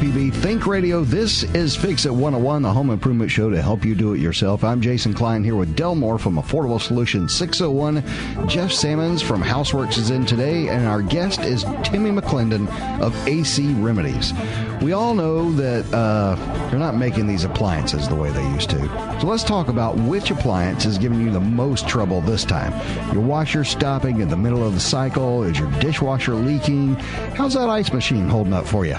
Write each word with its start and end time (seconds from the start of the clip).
MPB 0.00 0.32
Think 0.32 0.66
Radio, 0.66 1.04
this 1.04 1.42
is 1.54 1.76
Fix 1.76 2.06
It 2.06 2.10
101, 2.10 2.62
the 2.62 2.72
home 2.72 2.88
improvement 2.88 3.30
show 3.30 3.50
to 3.50 3.60
help 3.60 3.84
you 3.84 3.94
do 3.94 4.14
it 4.14 4.18
yourself. 4.18 4.64
I'm 4.64 4.80
Jason 4.80 5.12
Klein 5.12 5.44
here 5.44 5.56
with 5.56 5.76
Del 5.76 5.94
Moore 5.94 6.18
from 6.18 6.36
Affordable 6.36 6.80
Solutions 6.80 7.34
601. 7.34 8.48
Jeff 8.48 8.72
Sammons 8.72 9.20
from 9.20 9.42
Houseworks 9.42 9.98
is 9.98 10.08
in 10.08 10.24
today, 10.24 10.68
and 10.68 10.86
our 10.86 11.02
guest 11.02 11.40
is 11.40 11.64
Timmy 11.84 12.10
McClendon 12.10 12.66
of 12.98 13.14
AC 13.28 13.74
Remedies. 13.74 14.32
We 14.80 14.94
all 14.94 15.12
know 15.12 15.52
that 15.52 15.84
uh, 15.92 16.34
they're 16.70 16.78
not 16.78 16.96
making 16.96 17.26
these 17.26 17.44
appliances 17.44 18.08
the 18.08 18.14
way 18.14 18.30
they 18.30 18.48
used 18.52 18.70
to. 18.70 18.80
So 19.20 19.26
let's 19.26 19.44
talk 19.44 19.68
about 19.68 19.96
which 19.96 20.30
appliance 20.30 20.86
is 20.86 20.96
giving 20.96 21.20
you 21.20 21.30
the 21.30 21.40
most 21.40 21.86
trouble 21.86 22.22
this 22.22 22.46
time. 22.46 22.72
Your 23.12 23.22
washer 23.22 23.64
stopping 23.64 24.22
in 24.22 24.30
the 24.30 24.36
middle 24.36 24.66
of 24.66 24.72
the 24.72 24.80
cycle? 24.80 25.42
Is 25.42 25.58
your 25.58 25.70
dishwasher 25.72 26.36
leaking? 26.36 26.94
How's 27.34 27.52
that 27.52 27.68
ice 27.68 27.92
machine 27.92 28.30
holding 28.30 28.54
up 28.54 28.66
for 28.66 28.86
you? 28.86 28.96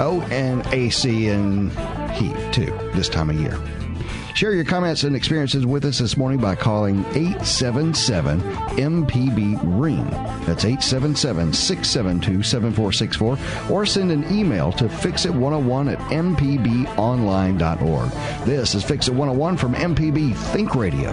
Oh, 0.00 0.20
and 0.30 0.66
AC 0.68 1.28
and 1.28 1.70
heat 2.12 2.36
too 2.52 2.76
this 2.94 3.08
time 3.08 3.30
of 3.30 3.40
year. 3.40 3.58
Share 4.34 4.52
your 4.52 4.64
comments 4.64 5.04
and 5.04 5.14
experiences 5.14 5.64
with 5.64 5.84
us 5.84 5.98
this 5.98 6.16
morning 6.16 6.40
by 6.40 6.56
calling 6.56 7.04
877 7.14 8.40
MPB 8.40 9.60
Ring. 9.62 10.04
That's 10.44 10.64
877 10.64 11.52
672 11.52 12.42
7464. 12.42 13.38
Or 13.70 13.86
send 13.86 14.10
an 14.10 14.24
email 14.36 14.72
to 14.72 14.86
fixit101 14.86 15.92
at 15.92 15.98
mpbonline.org. 16.10 18.10
This 18.44 18.74
is 18.74 18.82
Fix 18.82 19.06
It 19.06 19.14
101 19.14 19.56
from 19.56 19.74
MPB 19.74 20.34
Think 20.52 20.74
Radio. 20.74 21.12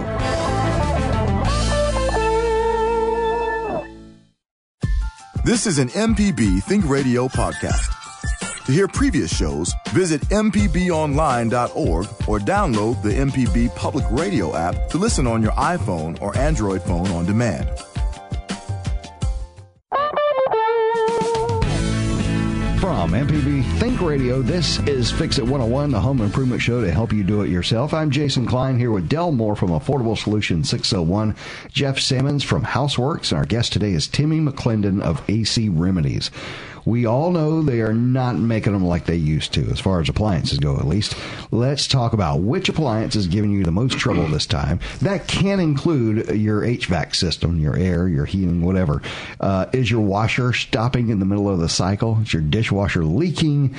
This 5.44 5.68
is 5.68 5.78
an 5.78 5.90
MPB 5.90 6.60
Think 6.64 6.88
Radio 6.88 7.28
podcast. 7.28 8.01
To 8.66 8.70
hear 8.70 8.86
previous 8.86 9.36
shows, 9.36 9.74
visit 9.88 10.20
MPBOnline.org 10.28 12.06
or 12.28 12.38
download 12.38 13.02
the 13.02 13.10
MPB 13.10 13.74
Public 13.74 14.04
Radio 14.08 14.54
app 14.54 14.88
to 14.90 14.98
listen 14.98 15.26
on 15.26 15.42
your 15.42 15.50
iPhone 15.52 16.20
or 16.22 16.36
Android 16.38 16.80
phone 16.82 17.08
on 17.08 17.26
demand. 17.26 17.68
From 22.80 23.10
MPB 23.10 23.78
Think 23.80 24.00
Radio, 24.00 24.42
this 24.42 24.78
is 24.80 25.10
Fix 25.10 25.38
It 25.38 25.42
101, 25.42 25.90
the 25.90 26.00
home 26.00 26.20
improvement 26.20 26.62
show 26.62 26.80
to 26.80 26.92
help 26.92 27.12
you 27.12 27.24
do 27.24 27.42
it 27.42 27.50
yourself. 27.50 27.92
I'm 27.92 28.12
Jason 28.12 28.46
Klein 28.46 28.78
here 28.78 28.92
with 28.92 29.08
Del 29.08 29.32
Moore 29.32 29.56
from 29.56 29.70
Affordable 29.70 30.16
Solutions 30.16 30.70
601, 30.70 31.34
Jeff 31.72 31.98
Sammons 31.98 32.44
from 32.44 32.62
Houseworks, 32.62 33.32
and 33.32 33.38
our 33.38 33.44
guest 33.44 33.72
today 33.72 33.90
is 33.90 34.06
Timmy 34.06 34.38
McClendon 34.38 35.00
of 35.00 35.20
AC 35.28 35.68
Remedies. 35.68 36.30
We 36.84 37.06
all 37.06 37.30
know 37.30 37.62
they 37.62 37.80
are 37.80 37.92
not 37.92 38.36
making 38.36 38.72
them 38.72 38.84
like 38.84 39.06
they 39.06 39.16
used 39.16 39.52
to, 39.54 39.62
as 39.70 39.80
far 39.80 40.00
as 40.00 40.08
appliances 40.08 40.58
go, 40.58 40.76
at 40.76 40.86
least. 40.86 41.16
Let's 41.50 41.86
talk 41.86 42.12
about 42.12 42.40
which 42.40 42.68
appliance 42.68 43.16
is 43.16 43.26
giving 43.26 43.52
you 43.52 43.64
the 43.64 43.70
most 43.70 43.98
trouble 43.98 44.26
this 44.26 44.46
time. 44.46 44.80
That 45.00 45.28
can 45.28 45.60
include 45.60 46.28
your 46.36 46.62
HVAC 46.62 47.14
system, 47.14 47.58
your 47.58 47.76
air, 47.76 48.08
your 48.08 48.24
heating, 48.24 48.62
whatever. 48.62 49.02
Uh, 49.40 49.66
is 49.72 49.90
your 49.90 50.00
washer 50.00 50.52
stopping 50.52 51.08
in 51.08 51.18
the 51.18 51.26
middle 51.26 51.48
of 51.48 51.58
the 51.58 51.68
cycle? 51.68 52.18
Is 52.22 52.32
your 52.32 52.42
dishwasher 52.42 53.04
leaking? 53.04 53.76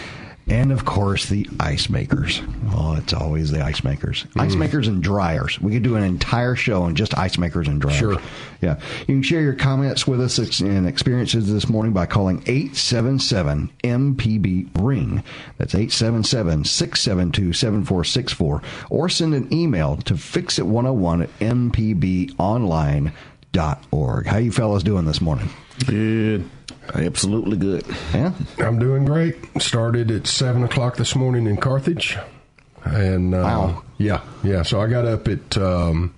And 0.47 0.73
of 0.73 0.83
course, 0.83 1.27
the 1.30 1.47
ice 1.59 1.89
makers. 1.89 2.41
Oh, 2.73 2.95
it's 2.95 3.13
always 3.13 3.52
the 3.52 3.64
ice 3.64 3.83
makers. 3.83 4.26
Ice 4.36 4.55
mm. 4.55 4.59
makers 4.59 4.87
and 4.89 5.02
dryers. 5.02 5.59
We 5.61 5.71
could 5.71 5.83
do 5.83 5.95
an 5.95 6.04
entire 6.04 6.55
show 6.55 6.83
on 6.83 6.95
just 6.95 7.17
ice 7.17 7.37
makers 7.37 7.70
and 7.70 7.80
dryers. 7.80 7.98
Sure. 7.98 8.21
Yeah. 8.61 8.77
You 8.99 9.05
can 9.05 9.23
share 9.23 9.42
your 9.42 9.54
comments 9.54 10.05
with 10.05 10.20
us 10.20 10.37
and 10.59 10.86
experiences 10.87 11.52
this 11.52 11.70
morning 11.70 11.93
by 11.93 12.05
calling 12.08 12.43
877 12.45 13.71
MPB 13.83 14.70
Ring. 14.81 15.23
That's 15.58 15.76
877 15.76 16.65
672 16.65 17.54
7464. 17.54 18.61
Or 18.89 19.08
send 19.08 19.33
an 19.33 19.54
email 19.54 19.95
to 19.98 20.15
fixit101 20.15 21.23
at 21.23 21.39
mpbonline.org. 21.39 23.15
How 24.25 24.37
you 24.37 24.52
fellas 24.52 24.83
doing 24.83 25.05
this 25.05 25.21
morning? 25.21 25.49
Good. 25.86 26.49
Absolutely 26.94 27.58
good. 27.58 27.86
Yeah? 28.14 28.33
I'm 28.60 28.80
doing 28.80 29.05
great. 29.05 29.36
Started 29.61 30.11
at 30.11 30.27
seven 30.27 30.64
o'clock 30.64 30.98
this 30.98 31.16
morning 31.16 31.48
in 31.48 31.58
Carthage, 31.58 32.17
and 32.83 33.33
uh, 33.33 33.38
Wow. 33.39 33.83
yeah, 33.98 34.21
yeah. 34.44 34.64
So 34.64 34.82
I 34.82 34.88
got 34.88 35.05
up 35.05 35.27
at 35.27 35.58
um, 35.58 36.14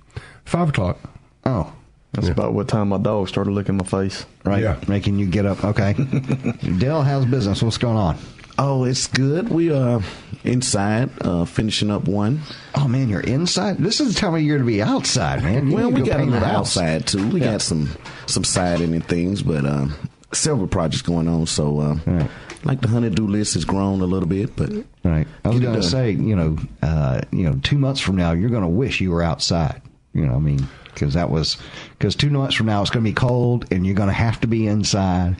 five 0.45 0.69
o'clock. 0.69 0.99
Oh. 1.45 1.71
That's 2.13 2.29
about 2.29 2.53
what 2.53 2.69
time 2.69 2.87
my 2.89 2.97
dog 2.97 3.27
started 3.27 3.51
licking 3.51 3.75
my 3.75 3.83
face. 3.83 4.25
Right, 4.45 4.63
Yeah. 4.63 4.79
making 4.87 5.19
you 5.19 5.25
get 5.25 5.45
up. 5.45 5.65
Okay, 5.65 5.93
Dell, 6.77 7.01
how's 7.03 7.25
business? 7.25 7.61
What's 7.61 7.77
going 7.77 7.97
on? 7.97 8.17
Oh, 8.57 8.85
it's 8.85 9.07
good. 9.07 9.49
We 9.49 9.69
are 9.73 9.99
inside, 10.45 11.09
uh, 11.19 11.43
finishing 11.43 11.91
up 11.91 12.07
one. 12.07 12.39
Oh 12.73 12.87
man, 12.87 13.09
you're 13.09 13.19
inside. 13.19 13.79
This 13.79 13.99
is 13.99 14.13
the 14.13 14.19
time 14.21 14.33
of 14.33 14.41
year 14.41 14.57
to 14.57 14.63
be 14.63 14.81
outside, 14.81 15.43
man. 15.43 15.67
You 15.67 15.75
well, 15.75 15.91
we 15.91 15.99
go 15.99 16.05
got 16.05 16.15
a 16.15 16.19
paint 16.19 16.31
little 16.31 16.47
outside 16.47 17.05
too. 17.05 17.27
We 17.27 17.41
Yeah. 17.41 17.51
got 17.51 17.61
some 17.61 17.89
some 18.27 18.45
siding 18.45 18.93
and 18.93 19.05
things, 19.05 19.43
but 19.43 19.65
um, 19.65 19.93
several 20.35 20.67
projects 20.67 21.01
going 21.01 21.27
on. 21.27 21.45
So, 21.47 21.79
uh, 21.79 21.95
Right. 22.05 22.29
like 22.63 22.81
the 22.81 22.87
honeydew 22.87 23.27
list 23.27 23.53
has 23.55 23.65
grown 23.65 24.01
a 24.01 24.05
little 24.05 24.27
bit, 24.29 24.55
but 24.55 24.71
Right. 25.03 25.27
I 25.43 25.49
was 25.49 25.59
going 25.59 25.75
to 25.75 25.83
say, 25.83 26.11
you 26.11 26.35
know, 26.35 26.57
uh, 26.81 27.21
you 27.31 27.43
know, 27.43 27.59
two 27.63 27.77
months 27.77 27.99
from 28.01 28.15
now, 28.15 28.31
you're 28.31 28.49
going 28.49 28.63
to 28.63 28.67
wish 28.67 29.01
you 29.01 29.11
were 29.11 29.23
outside. 29.23 29.81
You 30.13 30.25
know, 30.25 30.35
I 30.35 30.39
mean, 30.39 30.67
because 30.93 31.13
that 31.15 31.29
was 31.29 31.57
because 31.97 32.15
two 32.15 32.29
months 32.29 32.55
from 32.55 32.67
now 32.67 32.81
it's 32.81 32.89
going 32.89 33.03
to 33.03 33.09
be 33.09 33.13
cold, 33.15 33.65
and 33.71 33.85
you're 33.85 33.95
going 33.95 34.07
to 34.09 34.13
have 34.13 34.39
to 34.41 34.47
be 34.47 34.65
inside 34.65 35.35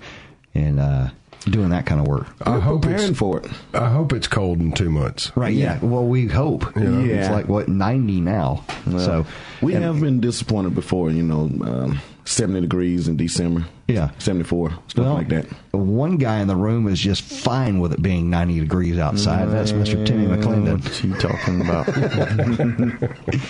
and 0.54 0.80
uh, 0.82 1.08
doing 1.50 1.70
that 1.70 1.86
kind 1.86 2.02
of 2.02 2.08
work. 2.08 2.28
I 2.46 2.60
hope 2.60 2.82
preparing 2.82 3.12
it's 3.12 3.18
for 3.18 3.40
it. 3.40 3.48
I 3.74 3.88
hope 3.90 4.12
it's 4.12 4.28
cold 4.28 4.60
in 4.60 4.74
two 4.74 4.90
months. 4.90 5.32
Right. 5.36 5.54
Yeah. 5.54 5.80
Well, 5.82 6.06
we 6.06 6.28
hope. 6.28 6.76
Yeah. 6.76 6.90
It's 7.00 7.30
like 7.30 7.48
what 7.48 7.70
ninety 7.70 8.20
now. 8.20 8.64
so 8.98 9.26
We 9.62 9.76
and- 9.76 9.84
have 9.86 10.02
been 10.02 10.20
disappointed 10.20 10.76
before. 10.76 11.10
You 11.10 11.24
know, 11.24 11.42
um, 11.62 12.00
seventy 12.26 12.62
degrees 12.62 13.08
in 13.08 13.18
December. 13.18 13.66
Yeah. 13.88 14.10
seventy 14.18 14.44
four 14.44 14.72
stuff 14.88 15.06
Well, 15.06 15.14
like 15.14 15.30
that. 15.30 15.46
One 15.72 16.18
guy 16.18 16.40
in 16.40 16.48
the 16.48 16.56
room 16.56 16.88
is 16.88 17.00
just 17.00 17.22
fine 17.24 17.80
with 17.80 17.94
it 17.94 18.02
being 18.02 18.30
90 18.32 18.62
degrees 18.62 18.98
outside. 18.98 19.46
That's 19.50 19.74
Mr. 19.74 20.04
Timmy 20.06 20.26
McClendon. 20.26 20.82
What 20.84 20.96
he 20.96 21.14
talking 21.20 21.62
about? 21.62 21.88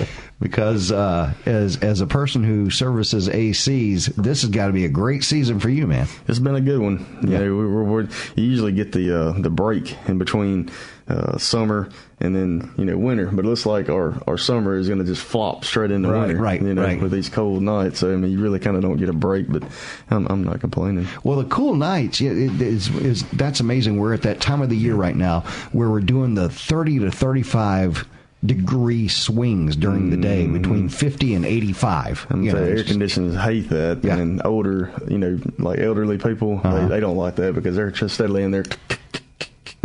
Because 0.39 0.91
uh, 0.91 1.33
as 1.45 1.77
as 1.77 2.01
a 2.01 2.07
person 2.07 2.43
who 2.43 2.69
services 2.69 3.29
ACs, 3.29 4.13
this 4.15 4.41
has 4.41 4.49
got 4.51 4.67
to 4.67 4.73
be 4.73 4.83
a 4.83 4.89
great 4.89 5.23
season 5.23 5.61
for 5.61 5.69
you, 5.69 5.87
man. 5.87 6.07
It's 6.27 6.39
been 6.39 6.55
a 6.55 6.61
good 6.61 6.79
one. 6.81 7.05
Yeah. 7.23 7.39
Yeah, 7.39 7.43
we, 7.45 7.51
we're, 7.51 7.83
we're, 7.83 8.01
you 8.35 8.43
usually 8.43 8.73
get 8.73 8.91
the 8.91 9.17
uh, 9.17 9.31
the 9.39 9.49
break 9.49 9.95
in 10.09 10.17
between 10.17 10.69
uh, 11.07 11.37
summer 11.37 11.89
and 12.19 12.33
then 12.35 12.73
you 12.77 12.85
know 12.85 12.97
winter, 12.97 13.27
but 13.27 13.43
it 13.45 13.47
looks 13.47 13.65
like 13.65 13.89
our, 13.89 14.21
our 14.27 14.37
summer 14.37 14.75
is 14.77 14.87
going 14.87 14.99
to 14.99 15.05
just 15.05 15.21
flop 15.21 15.65
straight 15.65 15.91
into 15.91 16.09
Right, 16.09 16.27
winter. 16.27 16.41
right, 16.41 16.61
you 16.61 16.73
know, 16.73 16.83
right. 16.83 17.01
with 17.01 17.11
these 17.11 17.27
cold 17.29 17.61
nights. 17.61 17.99
So 17.99 18.11
I 18.13 18.15
mean, 18.15 18.31
you 18.31 18.39
really 18.41 18.59
kind 18.59 18.75
of 18.77 18.81
don't 18.81 18.97
get 18.97 19.09
a 19.09 19.13
break, 19.13 19.51
but 19.51 19.63
I'm, 20.09 20.25
I'm 20.27 20.43
not 20.43 20.59
complaining. 20.61 21.07
Well, 21.23 21.37
the 21.39 21.45
cool 21.45 21.75
nights 21.75 22.21
yeah, 22.21 22.31
it 22.31 22.61
is, 22.61 22.87
is 22.95 23.23
that's 23.31 23.59
amazing. 23.59 23.99
We're 23.99 24.13
at 24.13 24.21
that 24.23 24.39
time 24.39 24.61
of 24.61 24.69
the 24.69 24.77
year 24.77 24.95
right 24.95 25.15
now 25.15 25.41
where 25.73 25.89
we're 25.89 25.99
doing 25.99 26.35
the 26.35 26.49
30 26.49 26.99
to 26.99 27.11
35 27.11 28.07
degree 28.45 29.07
swings 29.07 29.75
during 29.75 30.11
the 30.11 30.17
day 30.17 30.45
between 30.45 30.87
50 30.87 31.33
and 31.33 31.45
85. 31.45 32.27
I'm 32.29 32.43
You 32.43 32.53
know, 32.53 32.59
air 32.63 32.83
conditioners 32.83 33.35
hate 33.35 33.69
that, 33.69 34.01
Yeah. 34.03 34.17
and 34.17 34.39
older, 34.45 34.91
you 35.07 35.17
know, 35.17 35.39
like 35.57 35.79
elderly 35.79 36.19
people, 36.19 36.61
Uh-huh. 36.63 36.81
they, 36.81 36.87
they 36.95 36.99
don't 36.99 37.17
like 37.17 37.37
that 37.37 37.55
because 37.55 37.75
they're 37.75 37.89
just 37.89 38.13
steadily 38.13 38.43
in 38.43 38.51
there, 38.51 38.63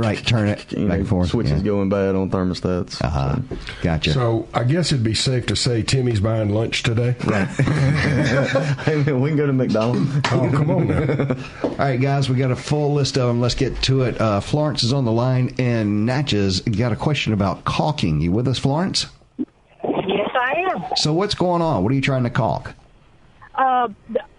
right, 0.00 0.24
turn 0.26 0.48
it 0.48 0.72
you 0.72 0.86
back 0.86 0.88
know, 0.88 0.94
and 0.94 1.08
forth. 1.08 1.28
switches 1.30 1.52
yeah. 1.52 1.62
going 1.62 1.88
bad 1.88 2.14
on 2.14 2.30
thermostats. 2.30 3.02
Uh-huh. 3.02 3.36
Gotcha. 3.82 4.12
So 4.12 4.48
I 4.54 4.64
guess 4.64 4.92
it'd 4.92 5.04
be 5.04 5.14
safe 5.14 5.46
to 5.46 5.56
say 5.56 5.82
Timmy's 5.82 6.20
buying 6.20 6.50
lunch 6.50 6.82
today. 6.82 7.16
Hey, 8.80 8.96
man, 9.02 9.20
we 9.20 9.30
can 9.30 9.36
go 9.36 9.46
to 9.46 9.52
McDonald's. 9.52 10.10
Oh, 10.32 10.50
come 10.52 10.70
on 10.70 10.88
now. 10.88 11.36
All 11.62 11.70
right, 11.76 12.00
guys, 12.00 12.28
we 12.28 12.36
got 12.36 12.50
a 12.50 12.56
full 12.56 12.94
list 12.94 13.16
of 13.18 13.28
them. 13.28 13.40
Let's 13.40 13.54
get 13.54 13.80
to 13.82 14.02
it. 14.02 14.20
Uh, 14.20 14.40
Florence 14.40 14.82
is 14.82 14.92
on 14.92 15.04
the 15.04 15.12
line, 15.12 15.54
and 15.58 16.06
Natchez 16.06 16.60
got 16.60 16.92
a 16.92 16.96
question 16.96 17.32
about 17.32 17.64
caulking. 17.64 18.20
You 18.20 18.32
with 18.32 18.48
us, 18.48 18.58
Florence? 18.58 19.06
Yes, 19.38 20.30
I 20.34 20.64
am. 20.72 20.84
So 20.96 21.12
what's 21.12 21.34
going 21.34 21.62
on? 21.62 21.82
What 21.82 21.92
are 21.92 21.94
you 21.94 22.00
trying 22.00 22.24
to 22.24 22.30
caulk? 22.30 22.74
Uh, 23.54 23.88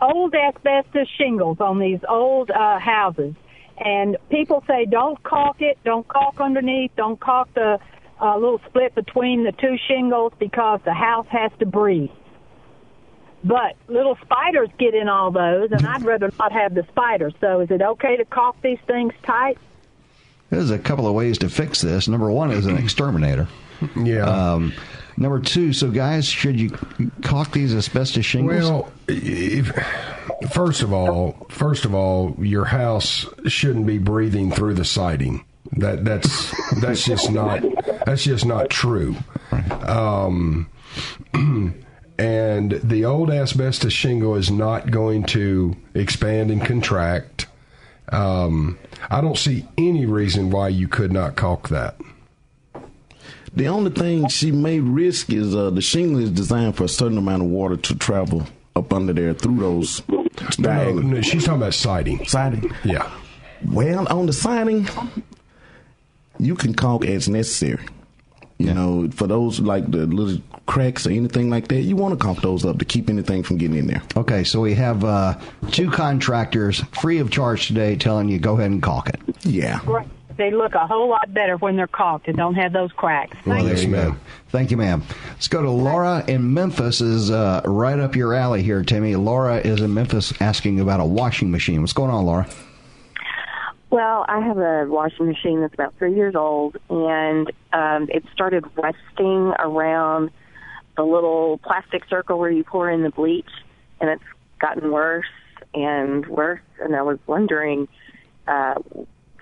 old 0.01 0.33
asbestos 0.33 1.07
shingles 1.17 1.59
on 1.59 1.79
these 1.79 1.99
old 2.09 2.49
uh, 2.49 2.79
houses, 2.79 3.35
and 3.77 4.17
people 4.29 4.63
say 4.67 4.85
don't 4.85 5.21
caulk 5.23 5.61
it, 5.61 5.77
don't 5.83 6.07
caulk 6.07 6.39
underneath, 6.39 6.91
don't 6.95 7.19
caulk 7.19 7.53
the 7.53 7.79
uh, 8.21 8.35
little 8.37 8.61
split 8.67 8.93
between 8.95 9.43
the 9.43 9.51
two 9.51 9.75
shingles 9.87 10.33
because 10.39 10.79
the 10.85 10.93
house 10.93 11.25
has 11.29 11.51
to 11.59 11.65
breathe. 11.65 12.09
But 13.43 13.75
little 13.87 14.17
spiders 14.21 14.69
get 14.77 14.93
in 14.93 15.09
all 15.09 15.31
those, 15.31 15.71
and 15.71 15.85
I'd 15.85 16.03
rather 16.03 16.31
not 16.37 16.51
have 16.51 16.75
the 16.75 16.83
spiders. 16.89 17.33
So 17.41 17.61
is 17.61 17.71
it 17.71 17.81
okay 17.81 18.17
to 18.17 18.25
caulk 18.25 18.55
these 18.61 18.77
things 18.85 19.13
tight? 19.23 19.57
There's 20.51 20.69
a 20.69 20.77
couple 20.77 21.07
of 21.07 21.15
ways 21.15 21.39
to 21.39 21.49
fix 21.49 21.81
this. 21.81 22.07
Number 22.07 22.29
one 22.29 22.51
is 22.51 22.67
an 22.67 22.77
exterminator. 22.83 23.47
Yeah. 23.95 24.25
Um, 24.25 24.73
number 25.17 25.39
two, 25.39 25.73
so 25.73 25.89
guys, 25.89 26.27
should 26.27 26.59
you 26.59 26.77
caulk 27.23 27.51
these 27.51 27.73
asbestos 27.73 28.25
shingles? 28.25 28.69
Well, 28.69 28.91
if, 29.07 29.71
first 30.51 30.83
of 30.83 30.93
all, 30.93 31.47
first 31.49 31.85
of 31.85 31.95
all, 31.95 32.35
your 32.37 32.65
house 32.65 33.25
shouldn't 33.47 33.87
be 33.87 33.97
breathing 33.97 34.51
through 34.51 34.75
the 34.75 34.85
siding. 34.85 35.45
That 35.77 36.03
that's 36.03 36.53
that's 36.81 37.05
just 37.05 37.31
not 37.31 37.63
that's 38.05 38.23
just 38.25 38.45
not 38.45 38.69
true. 38.69 39.15
Um, 39.81 40.69
and 42.19 42.71
the 42.83 43.05
old 43.05 43.31
asbestos 43.31 43.93
shingle 43.93 44.35
is 44.35 44.51
not 44.51 44.91
going 44.91 45.23
to 45.27 45.77
expand 45.93 46.51
and 46.51 46.63
contract. 46.63 47.40
Um, 48.09 48.77
I 49.09 49.21
don't 49.21 49.37
see 49.37 49.65
any 49.77 50.05
reason 50.05 50.49
why 50.49 50.69
you 50.69 50.87
could 50.87 51.11
not 51.11 51.35
caulk 51.35 51.69
that. 51.69 51.95
The 53.53 53.67
only 53.67 53.91
thing 53.91 54.27
she 54.29 54.51
may 54.51 54.79
risk 54.79 55.29
is 55.31 55.55
uh, 55.55 55.69
the 55.71 55.81
shingle 55.81 56.21
is 56.21 56.29
designed 56.31 56.75
for 56.77 56.85
a 56.85 56.89
certain 56.89 57.17
amount 57.17 57.43
of 57.43 57.49
water 57.49 57.75
to 57.77 57.95
travel 57.95 58.47
up 58.75 58.93
under 58.93 59.11
there 59.13 59.33
through 59.33 59.59
those 59.59 60.01
No, 60.57 60.91
no, 60.93 61.21
she's 61.21 61.43
talking 61.45 61.61
about 61.61 61.73
siding. 61.73 62.25
siding. 62.25 62.71
Yeah. 62.85 63.11
Well, 63.69 64.07
on 64.07 64.25
the 64.25 64.33
siding, 64.33 64.87
you 66.39 66.55
can 66.55 66.73
caulk 66.73 67.05
as 67.05 67.27
necessary. 67.27 67.85
You 68.57 68.73
know, 68.73 69.09
for 69.11 69.27
those 69.27 69.59
like 69.59 69.89
the 69.91 70.05
little 70.05 70.41
cracks 70.71 71.05
or 71.05 71.11
anything 71.11 71.49
like 71.49 71.67
that, 71.67 71.81
you 71.81 71.97
want 71.97 72.17
to 72.17 72.25
caulk 72.25 72.41
those 72.41 72.65
up 72.65 72.79
to 72.79 72.85
keep 72.85 73.09
anything 73.09 73.43
from 73.43 73.57
getting 73.57 73.75
in 73.77 73.87
there. 73.87 74.01
Okay, 74.15 74.45
so 74.45 74.61
we 74.61 74.73
have 74.75 75.03
uh, 75.03 75.37
two 75.71 75.91
contractors 75.91 76.79
free 77.01 77.19
of 77.19 77.29
charge 77.29 77.67
today 77.67 77.97
telling 77.97 78.29
you 78.29 78.39
go 78.39 78.53
ahead 78.53 78.71
and 78.71 78.81
caulk 78.81 79.09
it. 79.09 79.19
Yeah. 79.41 79.81
Right. 79.85 80.07
They 80.37 80.49
look 80.49 80.73
a 80.73 80.87
whole 80.87 81.09
lot 81.09 81.31
better 81.33 81.57
when 81.57 81.75
they're 81.75 81.87
caulked 81.87 82.29
and 82.29 82.37
don't 82.37 82.55
have 82.55 82.71
those 82.71 82.91
cracks. 82.93 83.35
Well, 83.45 83.57
Thank 83.57 83.67
there 83.67 83.75
Yes, 83.75 83.83
you 83.83 83.91
go. 83.91 83.97
ma'am. 83.97 84.19
Thank 84.47 84.71
you, 84.71 84.77
ma'am. 84.77 85.03
Let's 85.31 85.49
go 85.49 85.61
to 85.61 85.69
Laura 85.69 86.23
in 86.25 86.53
Memphis. 86.53 87.01
Is 87.01 87.29
uh, 87.29 87.61
right 87.65 87.99
up 87.99 88.15
your 88.15 88.33
alley 88.33 88.63
here, 88.63 88.81
Timmy. 88.81 89.17
Laura 89.17 89.57
is 89.57 89.81
in 89.81 89.93
Memphis 89.93 90.33
asking 90.41 90.79
about 90.79 91.01
a 91.01 91.05
washing 91.05 91.51
machine. 91.51 91.81
What's 91.81 91.93
going 91.93 92.11
on, 92.11 92.25
Laura? 92.25 92.47
Well, 93.89 94.25
I 94.29 94.39
have 94.39 94.57
a 94.57 94.85
washing 94.87 95.25
machine 95.27 95.59
that's 95.59 95.73
about 95.73 95.93
three 95.97 96.15
years 96.15 96.33
old, 96.33 96.77
and 96.89 97.51
um, 97.73 98.07
it 98.09 98.23
started 98.33 98.63
rusting 98.77 99.53
around 99.59 100.31
the 100.97 101.03
little 101.03 101.57
plastic 101.59 102.03
circle 102.09 102.37
where 102.39 102.51
you 102.51 102.63
pour 102.63 102.89
in 102.89 103.03
the 103.03 103.09
bleach, 103.09 103.49
and 103.99 104.09
it's 104.09 104.23
gotten 104.59 104.91
worse 104.91 105.25
and 105.73 106.25
worse. 106.27 106.61
And 106.81 106.95
I 106.95 107.01
was 107.01 107.17
wondering, 107.27 107.87
uh, 108.47 108.75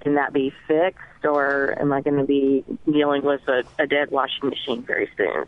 can 0.02 0.16
that 0.16 0.32
be 0.34 0.54
fixed, 0.68 1.26
or 1.26 1.76
am 1.80 1.92
I 1.92 2.02
going 2.02 2.18
to 2.18 2.26
be 2.26 2.64
dealing 2.90 3.24
with 3.24 3.42
a, 3.48 3.64
a 3.80 3.88
dead 3.88 4.12
washing 4.12 4.50
machine 4.50 4.84
very 4.84 5.10
soon? 5.18 5.46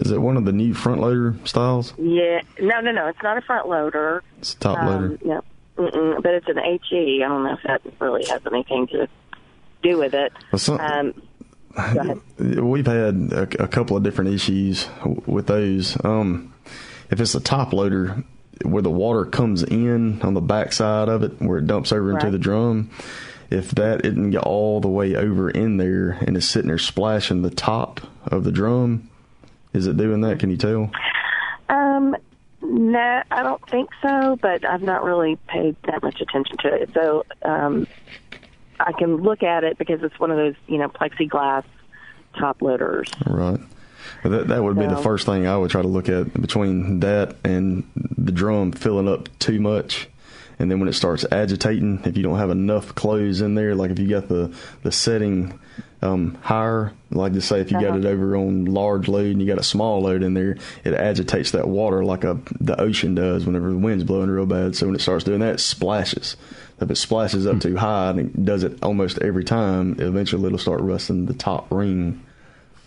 Is 0.00 0.10
it 0.10 0.18
one 0.20 0.36
of 0.38 0.46
the 0.46 0.52
new 0.52 0.72
front 0.72 1.00
loader 1.02 1.34
styles? 1.44 1.92
Yeah, 1.98 2.40
no, 2.58 2.80
no, 2.80 2.90
no. 2.90 3.06
It's 3.08 3.22
not 3.22 3.36
a 3.36 3.42
front 3.42 3.68
loader. 3.68 4.22
It's 4.38 4.54
a 4.54 4.58
top 4.58 4.78
loader. 4.82 5.06
Um, 5.06 5.18
yeah, 5.22 5.40
Mm-mm, 5.76 6.22
but 6.22 6.32
it's 6.32 6.48
an 6.48 6.56
HE. 6.56 7.22
I 7.22 7.28
don't 7.28 7.44
know 7.44 7.52
if 7.52 7.60
that 7.66 7.82
really 8.00 8.24
has 8.26 8.40
anything 8.50 8.86
to 8.88 9.06
do 9.82 9.98
with 9.98 10.14
it. 10.14 10.32
Well, 10.50 10.58
some- 10.58 10.80
Um. 10.80 11.22
We've 12.38 12.86
had 12.86 13.32
a, 13.32 13.64
a 13.64 13.68
couple 13.68 13.96
of 13.96 14.02
different 14.02 14.34
issues 14.34 14.88
with 15.26 15.46
those. 15.46 15.96
Um, 16.04 16.54
if 17.10 17.20
it's 17.20 17.34
a 17.34 17.40
top 17.40 17.72
loader, 17.72 18.22
where 18.62 18.82
the 18.82 18.90
water 18.90 19.24
comes 19.24 19.62
in 19.62 20.22
on 20.22 20.34
the 20.34 20.40
backside 20.40 21.08
of 21.08 21.22
it, 21.22 21.40
where 21.40 21.58
it 21.58 21.66
dumps 21.66 21.92
over 21.92 22.12
into 22.12 22.30
the 22.30 22.38
drum, 22.38 22.90
if 23.50 23.72
that 23.72 24.04
isn't 24.04 24.30
get 24.30 24.42
all 24.42 24.80
the 24.80 24.88
way 24.88 25.16
over 25.16 25.50
in 25.50 25.76
there 25.76 26.10
and 26.10 26.36
is 26.36 26.48
sitting 26.48 26.68
there 26.68 26.78
splashing 26.78 27.42
the 27.42 27.50
top 27.50 28.00
of 28.26 28.44
the 28.44 28.52
drum, 28.52 29.10
is 29.72 29.86
it 29.86 29.96
doing 29.96 30.20
that? 30.22 30.38
Can 30.38 30.50
you 30.50 30.56
tell? 30.56 30.90
Um, 31.68 32.16
no, 32.62 33.22
I 33.30 33.42
don't 33.42 33.68
think 33.68 33.90
so, 34.00 34.38
but 34.40 34.64
I've 34.64 34.82
not 34.82 35.04
really 35.04 35.36
paid 35.48 35.76
that 35.84 36.02
much 36.02 36.20
attention 36.20 36.56
to 36.58 36.68
it. 36.68 36.90
So 36.94 37.26
um, 37.42 37.86
I 38.80 38.92
can 38.92 39.16
look 39.16 39.42
at 39.42 39.64
it 39.64 39.78
because 39.78 40.02
it's 40.02 40.18
one 40.18 40.30
of 40.30 40.36
those, 40.36 40.54
you 40.66 40.78
know, 40.78 40.88
plexiglass 40.88 41.64
top 42.38 42.62
loaders. 42.62 43.10
Right. 43.26 43.60
Well, 44.22 44.32
That 44.32 44.48
that 44.48 44.62
would 44.62 44.78
be 44.78 44.86
the 44.86 44.96
first 44.96 45.26
thing 45.26 45.46
I 45.46 45.56
would 45.56 45.70
try 45.70 45.82
to 45.82 45.88
look 45.88 46.08
at 46.08 46.32
between 46.40 47.00
that 47.00 47.36
and 47.44 47.84
the 47.94 48.32
drum 48.32 48.72
filling 48.72 49.08
up 49.08 49.28
too 49.38 49.60
much. 49.60 50.08
And 50.58 50.70
then 50.70 50.78
when 50.78 50.88
it 50.88 50.92
starts 50.92 51.24
agitating, 51.32 52.02
if 52.04 52.16
you 52.16 52.22
don't 52.22 52.38
have 52.38 52.50
enough 52.50 52.94
clothes 52.94 53.40
in 53.40 53.54
there, 53.56 53.74
like 53.74 53.90
if 53.90 53.98
you 53.98 54.08
got 54.08 54.28
the 54.28 54.54
the 54.82 54.92
setting 54.92 55.58
um, 56.00 56.36
higher, 56.42 56.92
like 57.10 57.32
to 57.32 57.40
say 57.40 57.60
if 57.60 57.72
you 57.72 57.80
got 57.80 57.90
Uh-huh. 57.90 57.98
it 58.00 58.04
over 58.04 58.36
on 58.36 58.66
large 58.66 59.08
load 59.08 59.26
and 59.32 59.40
you 59.40 59.48
got 59.48 59.58
a 59.58 59.64
small 59.64 60.02
load 60.02 60.22
in 60.22 60.34
there, 60.34 60.56
it 60.84 60.92
agitates 60.94 61.52
that 61.52 61.66
water 61.66 62.04
like 62.04 62.24
a 62.24 62.38
the 62.60 62.78
ocean 62.80 63.14
does 63.14 63.46
whenever 63.46 63.70
the 63.70 63.78
wind's 63.78 64.04
blowing 64.04 64.28
real 64.30 64.46
bad. 64.46 64.76
So 64.76 64.86
when 64.86 64.94
it 64.94 65.00
starts 65.00 65.24
doing 65.24 65.40
that, 65.40 65.54
it 65.54 65.60
splashes. 65.60 66.36
If 66.80 66.90
it 66.90 66.96
splashes 66.96 67.46
up 67.46 67.60
too 67.60 67.76
high 67.76 68.10
and 68.10 68.18
it 68.20 68.44
does 68.44 68.64
it 68.64 68.82
almost 68.82 69.18
every 69.18 69.44
time, 69.44 69.96
eventually 70.00 70.46
it'll 70.46 70.58
start 70.58 70.80
rusting 70.80 71.26
the 71.26 71.34
top 71.34 71.70
ring 71.70 72.20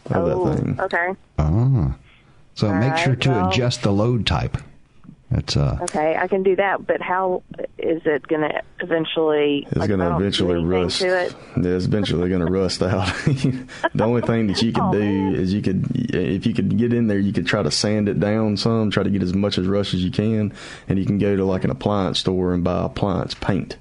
of 0.07 0.15
oh, 0.15 0.49
that 0.49 0.57
thing. 0.57 0.79
okay. 0.79 1.13
Ah. 1.39 1.95
So 2.55 2.67
All 2.67 2.73
make 2.75 2.91
right, 2.91 2.99
sure 2.99 3.15
to 3.15 3.29
well- 3.29 3.49
adjust 3.49 3.83
the 3.83 3.91
load 3.91 4.25
type. 4.25 4.57
That's 5.29 5.57
uh 5.57 5.77
Okay, 5.81 6.15
I 6.17 6.27
can 6.29 6.41
do 6.41 6.55
that, 6.55 6.87
but 6.87 7.01
how 7.01 7.43
is 7.77 8.01
it 8.05 8.25
going 8.27 8.41
to 8.49 8.61
eventually? 8.79 9.65
It's 9.67 9.75
like, 9.75 9.89
going 9.89 9.99
to 9.99 10.15
eventually 10.15 10.63
rust. 10.63 11.01
It? 11.01 11.35
Yeah, 11.57 11.63
it's 11.71 11.85
eventually 11.85 12.29
going 12.29 12.39
to 12.45 12.51
rust 12.51 12.81
out. 12.81 13.07
the 13.25 14.03
only 14.03 14.21
thing 14.21 14.47
that 14.47 14.61
you 14.61 14.71
could 14.71 14.83
Oh, 14.83 14.91
do 14.93 14.99
man. 14.99 15.35
is 15.35 15.53
you 15.53 15.61
could, 15.61 15.85
if 16.15 16.45
you 16.45 16.53
could 16.53 16.77
get 16.77 16.93
in 16.93 17.07
there, 17.07 17.19
you 17.19 17.33
could 17.33 17.45
try 17.45 17.61
to 17.61 17.69
sand 17.69 18.07
it 18.07 18.21
down 18.21 18.55
some, 18.55 18.89
try 18.89 19.03
to 19.03 19.09
get 19.09 19.21
as 19.21 19.33
much 19.33 19.57
as 19.57 19.67
rust 19.67 19.93
as 19.93 20.01
you 20.01 20.11
can, 20.11 20.53
and 20.87 20.97
you 20.97 21.05
can 21.05 21.17
go 21.17 21.35
to 21.35 21.43
like 21.43 21.65
an 21.65 21.71
appliance 21.71 22.19
store 22.19 22.53
and 22.53 22.63
buy 22.63 22.85
appliance 22.85 23.33
paint. 23.33 23.75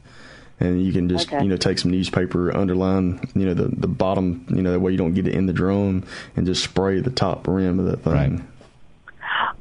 And 0.59 0.83
you 0.85 0.93
can 0.93 1.09
just, 1.09 1.29
Okay. 1.33 1.45
you 1.45 1.49
know, 1.49 1.57
take 1.57 1.79
some 1.79 1.93
newspaper, 1.93 2.51
underline, 2.57 3.21
you 3.37 3.45
know, 3.47 3.55
the 3.55 3.69
the 3.69 3.87
bottom, 3.87 4.47
you 4.49 4.63
know, 4.63 4.73
that 4.73 4.81
way 4.81 4.91
you 4.91 4.99
don't 4.99 5.15
get 5.15 5.29
it 5.29 5.35
in 5.35 5.47
the 5.47 5.53
drum, 5.53 6.03
and 6.35 6.45
just 6.45 6.65
spray 6.65 6.99
the 6.99 7.11
top 7.11 7.47
rim 7.47 7.79
of 7.79 7.85
that 7.87 7.99
thing. 8.03 8.13
Right. 8.13 8.41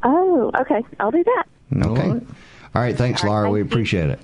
Oh, 0.04 0.52
okay. 0.62 0.84
I'll 1.00 1.12
do 1.12 1.24
that. 1.24 1.44
Okay. 1.74 2.10
All 2.10 2.82
right. 2.82 2.96
Thanks, 2.96 3.24
Laura. 3.24 3.50
we 3.50 3.62
appreciate 3.62 4.10
it. 4.10 4.20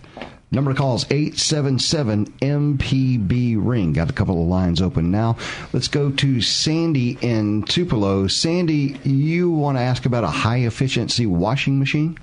Number 0.54 0.74
to 0.74 0.78
call 0.78 0.96
is 0.96 1.06
877 1.10 2.26
MPB 2.42 3.56
Ring. 3.58 3.94
Got 3.94 4.10
a 4.10 4.14
couple 4.14 4.42
of 4.42 4.50
lines 4.50 4.82
open 4.82 5.10
now. 5.10 5.38
Let's 5.72 5.88
go 5.88 6.12
to 6.12 6.42
Sandy 6.42 7.18
in 7.22 7.64
Tupelo. 7.64 8.28
Sandy, 8.28 9.00
you 9.06 9.50
want 9.50 9.78
to 9.78 9.82
ask 9.82 10.06
about 10.06 10.26
a 10.26 10.30
high 10.30 10.60
efficiency 10.60 11.26
washing 11.26 11.80
machine? 11.80 12.18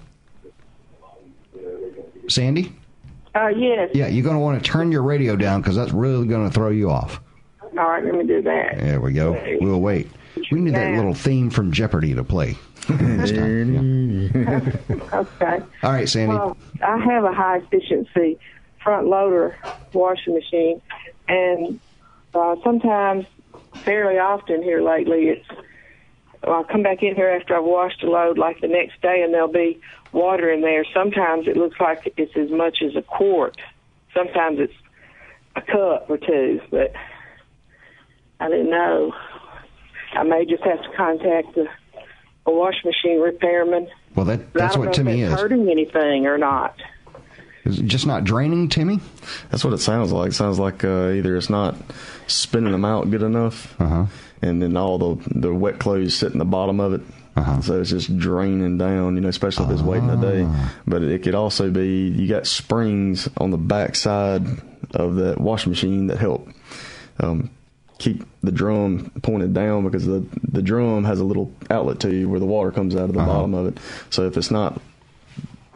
Sandy? 2.29 2.77
Uh, 3.35 3.49
yes. 3.49 3.91
Yeah, 3.95 4.09
you're 4.09 4.25
going 4.25 4.37
to 4.37 4.41
want 4.41 4.63
to 4.63 4.71
turn 4.71 4.93
your 4.93 5.03
radio 5.03 5.35
down 5.35 5.63
because 5.63 5.77
that's 5.77 5.93
really 5.93 6.27
going 6.27 6.47
to 6.47 6.53
throw 6.53 6.69
you 6.69 6.91
off. 6.91 7.21
All 7.63 7.89
right, 7.89 8.05
let 8.05 8.15
me 8.15 8.27
do 8.27 8.43
that. 8.43 8.77
There 8.77 9.01
we 9.01 9.13
go. 9.13 9.41
We'll 9.61 9.81
wait. 9.81 10.11
We 10.51 10.61
need 10.61 10.75
that 10.75 10.95
little 10.95 11.15
theme 11.15 11.49
from 11.49 11.73
Jeopardy 11.73 12.15
to 12.15 12.25
play. 12.25 12.57
Okay. 15.13 15.61
All 15.83 15.93
right, 15.93 16.09
Sandy. 16.09 16.35
Well, 16.35 16.57
I 16.83 16.99
have 16.99 17.25
a 17.25 17.33
high 17.33 17.59
efficiency 17.59 18.39
front 18.83 19.07
loader 19.07 19.57
washing 19.93 20.35
machine, 20.35 20.81
and 21.29 21.81
uh, 22.35 22.57
sometimes, 22.63 23.27
fairly 23.85 24.19
often 24.19 24.63
here 24.63 24.81
lately, 24.83 25.29
it's 25.29 25.47
I'll 26.45 26.65
come 26.65 26.83
back 26.83 27.03
in 27.03 27.15
here 27.15 27.29
after 27.29 27.57
I've 27.57 27.65
washed 27.65 28.03
a 28.03 28.11
load, 28.11 28.39
like 28.39 28.61
the 28.61 28.69
next 28.69 29.01
day, 29.03 29.23
and 29.23 29.35
there'll 29.35 29.49
be 29.49 29.81
water 30.13 30.51
in 30.51 30.61
there. 30.61 30.85
Sometimes 30.95 31.49
it 31.49 31.57
looks 31.57 31.79
like 31.81 32.13
it's 32.17 32.37
as 32.37 32.51
much 32.51 32.83
as 32.83 32.97
a 32.97 33.03
quart. 33.03 33.57
Sometimes 34.15 34.61
it's 34.61 34.73
a 35.57 35.61
cup 35.61 36.09
or 36.09 36.17
two, 36.17 36.61
but 36.71 36.93
I 38.41 38.49
didn't 38.49 38.71
know. 38.71 39.13
I 40.13 40.23
may 40.23 40.45
just 40.47 40.63
have 40.63 40.81
to 40.83 40.89
contact 40.97 41.55
the 41.55 41.67
a 42.49 42.53
wash 42.53 42.85
machine 42.85 43.21
repairman. 43.21 43.87
well, 44.15 44.25
that 44.27 44.53
But 44.53 44.59
that's 44.59 44.73
I 44.73 44.77
don't 44.77 44.87
what 44.87 44.99
know 44.99 45.05
Timmy 45.05 45.23
if 45.23 45.27
is. 45.29 45.33
it's 45.35 45.43
hurting 45.43 45.69
anything 45.71 46.27
or 46.27 46.39
not. 46.39 46.75
Is 47.65 47.79
it 47.79 47.87
just 47.87 48.07
not 48.07 48.25
draining, 48.25 48.69
Timmy? 48.69 48.99
That's 49.51 49.63
what 49.65 49.75
it 49.75 49.79
sounds 49.79 50.11
like. 50.11 50.31
It 50.31 50.35
sounds 50.35 50.59
like 50.59 50.85
uh, 50.85 51.11
either 51.11 51.37
it's 51.37 51.51
not 51.51 51.77
spinning 52.27 52.73
them 52.73 52.85
out 52.85 53.11
good 53.11 53.23
enough, 53.23 53.79
Uh-huh. 53.81 54.07
and 54.41 54.63
then 54.63 54.77
all 54.77 54.99
the 54.99 55.39
the 55.39 55.53
wet 55.55 55.79
clothes 55.79 56.17
sit 56.17 56.33
in 56.33 56.39
the 56.39 56.45
bottom 56.47 56.81
of 56.81 56.95
it. 56.95 57.03
Uh-huh. 57.37 57.61
So 57.61 57.81
it's 57.81 57.91
just 57.91 58.17
draining 58.19 58.79
down, 58.79 59.15
you 59.17 59.21
know, 59.21 59.29
especially 59.29 59.67
if 59.67 59.73
it's 59.73 59.83
waiting 59.83 60.09
a 60.11 60.17
day. 60.21 60.45
Ah. 60.49 60.75
But 60.87 61.03
it 61.03 61.23
could 61.23 61.35
also 61.35 61.71
be 61.71 62.09
you 62.09 62.27
got 62.27 62.47
springs 62.47 63.29
on 63.37 63.51
the 63.51 63.59
back 63.59 63.95
side 63.97 64.47
of 64.95 65.17
that 65.17 65.39
washing 65.41 65.71
machine 65.71 66.07
that 66.07 66.17
help 66.19 66.49
um, 67.21 67.51
keep 67.99 68.25
the 68.43 68.53
drum 68.53 69.11
pointed 69.23 69.53
down 69.55 69.85
because 69.85 70.07
the 70.07 70.25
the 70.51 70.63
drum 70.63 71.05
has 71.05 71.21
a 71.21 71.25
little 71.25 71.53
outlet 71.71 72.01
to 72.01 72.15
you 72.15 72.29
where 72.29 72.41
the 72.41 72.47
water 72.47 72.71
comes 72.71 72.95
out 72.97 73.09
of 73.09 73.13
the 73.15 73.21
Uh-huh. 73.21 73.33
bottom 73.33 73.55
of 73.55 73.67
it. 73.67 73.79
So 74.11 74.27
if 74.27 74.37
it's 74.37 74.51
not 74.51 74.81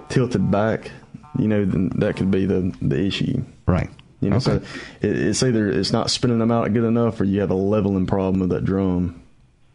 tilted 0.08 0.50
back, 0.50 0.90
you 1.38 1.48
know, 1.48 1.64
then 1.64 1.90
that 1.96 2.16
could 2.16 2.30
be 2.30 2.46
the 2.46 2.74
the 2.82 3.00
issue. 3.00 3.42
Right. 3.66 3.90
You 4.20 4.30
know, 4.30 4.36
Okay. 4.36 4.44
so 4.44 4.54
it, 5.00 5.16
it's 5.18 5.42
either 5.42 5.68
it's 5.68 5.92
not 5.92 6.10
spinning 6.10 6.38
them 6.38 6.52
out 6.52 6.72
good 6.72 6.84
enough, 6.84 7.20
or 7.20 7.24
you 7.24 7.40
have 7.40 7.50
a 7.50 7.54
leveling 7.56 8.06
problem 8.06 8.40
with 8.40 8.50
that 8.50 8.64
drum. 8.64 9.20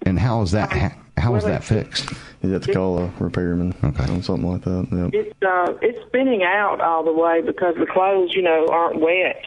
And 0.03 0.17
how 0.19 0.41
is 0.43 0.51
that? 0.51 0.71
ha- 0.71 0.95
How 1.17 1.33
is 1.35 1.43
that 1.45 1.63
fixed? 1.63 2.11
You 2.43 2.51
have 2.51 2.61
to 2.63 2.71
call 2.73 2.99
a 2.99 3.11
repairman 3.19 3.73
Okay. 3.83 4.03
on 4.03 4.21
something 4.21 4.47
like 4.49 4.61
that. 4.63 4.87
Yep. 4.91 5.09
It's 5.13 5.43
uh, 5.43 5.73
it's 5.81 5.99
spinning 6.07 6.43
out 6.43 6.79
all 6.79 7.03
the 7.03 7.11
way 7.11 7.41
because 7.41 7.75
the 7.75 7.87
clothes, 7.87 8.33
you 8.35 8.43
know, 8.43 8.67
aren't 8.71 9.01
wet. 9.01 9.41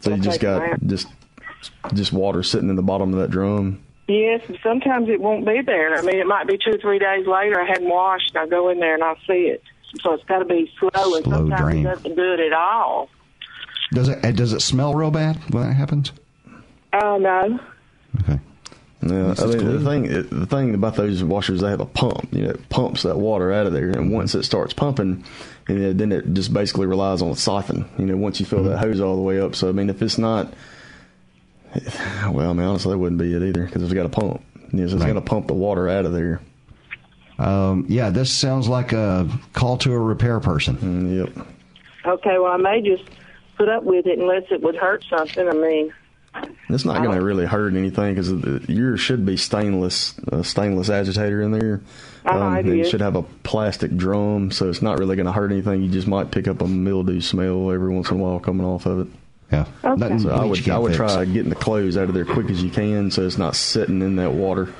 So 0.00 0.10
you 0.10 0.18
just 0.20 0.40
got 0.40 0.78
just 0.84 1.06
just 1.94 2.12
water 2.12 2.42
sitting 2.42 2.68
in 2.70 2.76
the 2.76 2.82
bottom 2.82 3.12
of 3.12 3.20
that 3.20 3.30
drum. 3.30 3.82
Yes, 4.06 4.40
sometimes 4.62 5.08
it 5.08 5.20
won't 5.20 5.44
be 5.46 5.60
there. 5.60 5.94
I 5.96 6.02
mean, 6.02 6.16
it 6.16 6.26
might 6.26 6.46
be 6.46 6.56
two 6.56 6.72
or 6.74 6.78
three 6.78 6.98
days 6.98 7.26
later. 7.26 7.60
I 7.60 7.66
hadn't 7.66 7.88
washed, 7.90 8.32
and 8.34 8.38
I 8.42 8.46
go 8.46 8.70
in 8.70 8.80
there 8.80 8.94
and 8.94 9.04
I 9.04 9.14
see 9.26 9.48
it. 9.48 9.62
So 10.00 10.12
it's 10.14 10.24
got 10.24 10.38
to 10.38 10.44
be 10.44 10.70
slow, 10.78 11.14
and 11.16 11.24
sometimes 11.24 11.60
drain. 11.60 11.86
it 11.86 11.90
doesn't 11.94 12.14
do 12.16 12.32
it 12.34 12.40
at 12.40 12.52
all. 12.54 13.08
Does 13.92 14.08
it? 14.08 14.24
uh, 14.24 14.32
Does 14.32 14.52
it 14.52 14.60
smell 14.60 14.94
real 14.94 15.10
bad 15.10 15.36
when 15.52 15.66
that 15.66 15.74
happens? 15.74 16.12
Oh 16.92 17.18
no. 17.18 17.58
Okay. 18.22 18.38
Yeah, 19.00 19.34
I 19.38 19.46
mean 19.46 19.58
the 19.64 19.80
thing 19.84 20.02
the 20.40 20.46
thing 20.46 20.74
about 20.74 20.96
those 20.96 21.22
washers, 21.22 21.60
they 21.60 21.70
have 21.70 21.80
a 21.80 21.86
pump. 21.86 22.28
You 22.32 22.44
know, 22.44 22.50
it 22.50 22.68
pumps 22.68 23.02
that 23.04 23.16
water 23.16 23.52
out 23.52 23.66
of 23.66 23.72
there, 23.72 23.90
and 23.90 24.10
once 24.10 24.34
it 24.34 24.42
starts 24.42 24.72
pumping, 24.72 25.22
and 25.68 25.82
then- 25.84 25.96
then 25.98 26.12
it 26.12 26.32
just 26.34 26.52
basically 26.52 26.86
relies 26.86 27.22
on 27.22 27.28
a 27.30 27.36
siphon. 27.36 27.84
You 27.98 28.06
know, 28.06 28.16
once 28.16 28.40
you 28.40 28.46
fill 28.46 28.64
that 28.64 28.78
hose 28.78 29.00
all 29.00 29.16
the 29.16 29.22
way 29.22 29.40
up. 29.40 29.54
So 29.54 29.68
I 29.68 29.72
mean, 29.72 29.88
if 29.90 30.02
it's 30.02 30.18
not, 30.18 30.52
well, 32.30 32.50
I 32.50 32.52
mean 32.52 32.66
honestly, 32.66 32.92
that 32.92 32.98
wouldn't 32.98 33.20
be 33.20 33.34
it 33.34 33.42
either 33.42 33.64
because 33.64 33.82
it's 33.82 33.92
got 33.92 34.06
a 34.06 34.08
pump. 34.08 34.42
You 34.72 34.84
it's 34.84 34.94
Right. 34.94 35.06
got 35.08 35.12
to 35.14 35.20
pump 35.20 35.46
the 35.46 35.54
water 35.54 35.88
out 35.88 36.04
of 36.04 36.12
there. 36.12 36.40
Um, 37.38 37.86
yeah, 37.88 38.10
this 38.10 38.32
sounds 38.32 38.68
like 38.68 38.92
a 38.92 39.28
call 39.52 39.78
to 39.78 39.92
a 39.92 39.98
repair 39.98 40.40
person. 40.40 40.76
Mm, 40.76 41.34
yep. 41.36 41.46
Okay, 42.04 42.38
well, 42.38 42.52
I 42.52 42.56
may 42.56 42.82
just 42.82 43.04
put 43.56 43.68
up 43.68 43.84
with 43.84 44.06
it 44.06 44.18
unless 44.18 44.44
it 44.50 44.60
would 44.62 44.76
hurt 44.76 45.04
something. 45.08 45.48
I 45.48 45.52
mean, 45.52 45.92
It's 46.68 46.84
not 46.84 47.02
going 47.02 47.16
to 47.18 47.24
really 47.24 47.46
hurt 47.46 47.74
anything 47.74 48.14
because 48.14 48.68
yours 48.68 49.00
should 49.00 49.24
be 49.24 49.36
stainless, 49.36 50.18
uh, 50.30 50.42
stainless 50.42 50.90
agitator 50.90 51.40
in 51.42 51.52
there. 51.52 51.80
Um, 52.26 52.56
it 52.56 52.66
and 52.66 52.76
you 52.76 52.82
is. 52.82 52.90
should 52.90 53.00
have 53.00 53.16
a 53.16 53.22
plastic 53.22 53.96
drum, 53.96 54.50
so 54.50 54.68
it's 54.68 54.82
not 54.82 54.98
really 54.98 55.16
going 55.16 55.26
to 55.26 55.32
hurt 55.32 55.50
anything. 55.52 55.82
You 55.82 55.88
just 55.90 56.06
might 56.08 56.30
pick 56.30 56.46
up 56.48 56.60
a 56.60 56.66
mildew 56.68 57.20
smell 57.20 57.70
every 57.70 57.92
once 57.94 58.10
in 58.10 58.18
a 58.18 58.22
while 58.22 58.38
coming 58.40 58.66
off 58.66 58.84
of 58.86 59.00
it. 59.00 59.06
Yeah. 59.50 59.66
Okay. 59.84 60.18
So 60.18 60.30
I 60.30 60.44
would 60.44 60.68
I 60.68 60.78
would 60.78 60.88
fix. 60.96 61.12
try 61.14 61.24
getting 61.24 61.48
the 61.48 61.54
clothes 61.56 61.96
out 61.96 62.08
of 62.08 62.14
there 62.14 62.24
quick 62.26 62.50
as 62.50 62.62
you 62.62 62.70
can, 62.70 63.10
so 63.10 63.24
it's 63.26 63.38
not 63.38 63.56
sitting 63.56 64.02
in 64.02 64.16
that 64.16 64.32
water. 64.32 64.72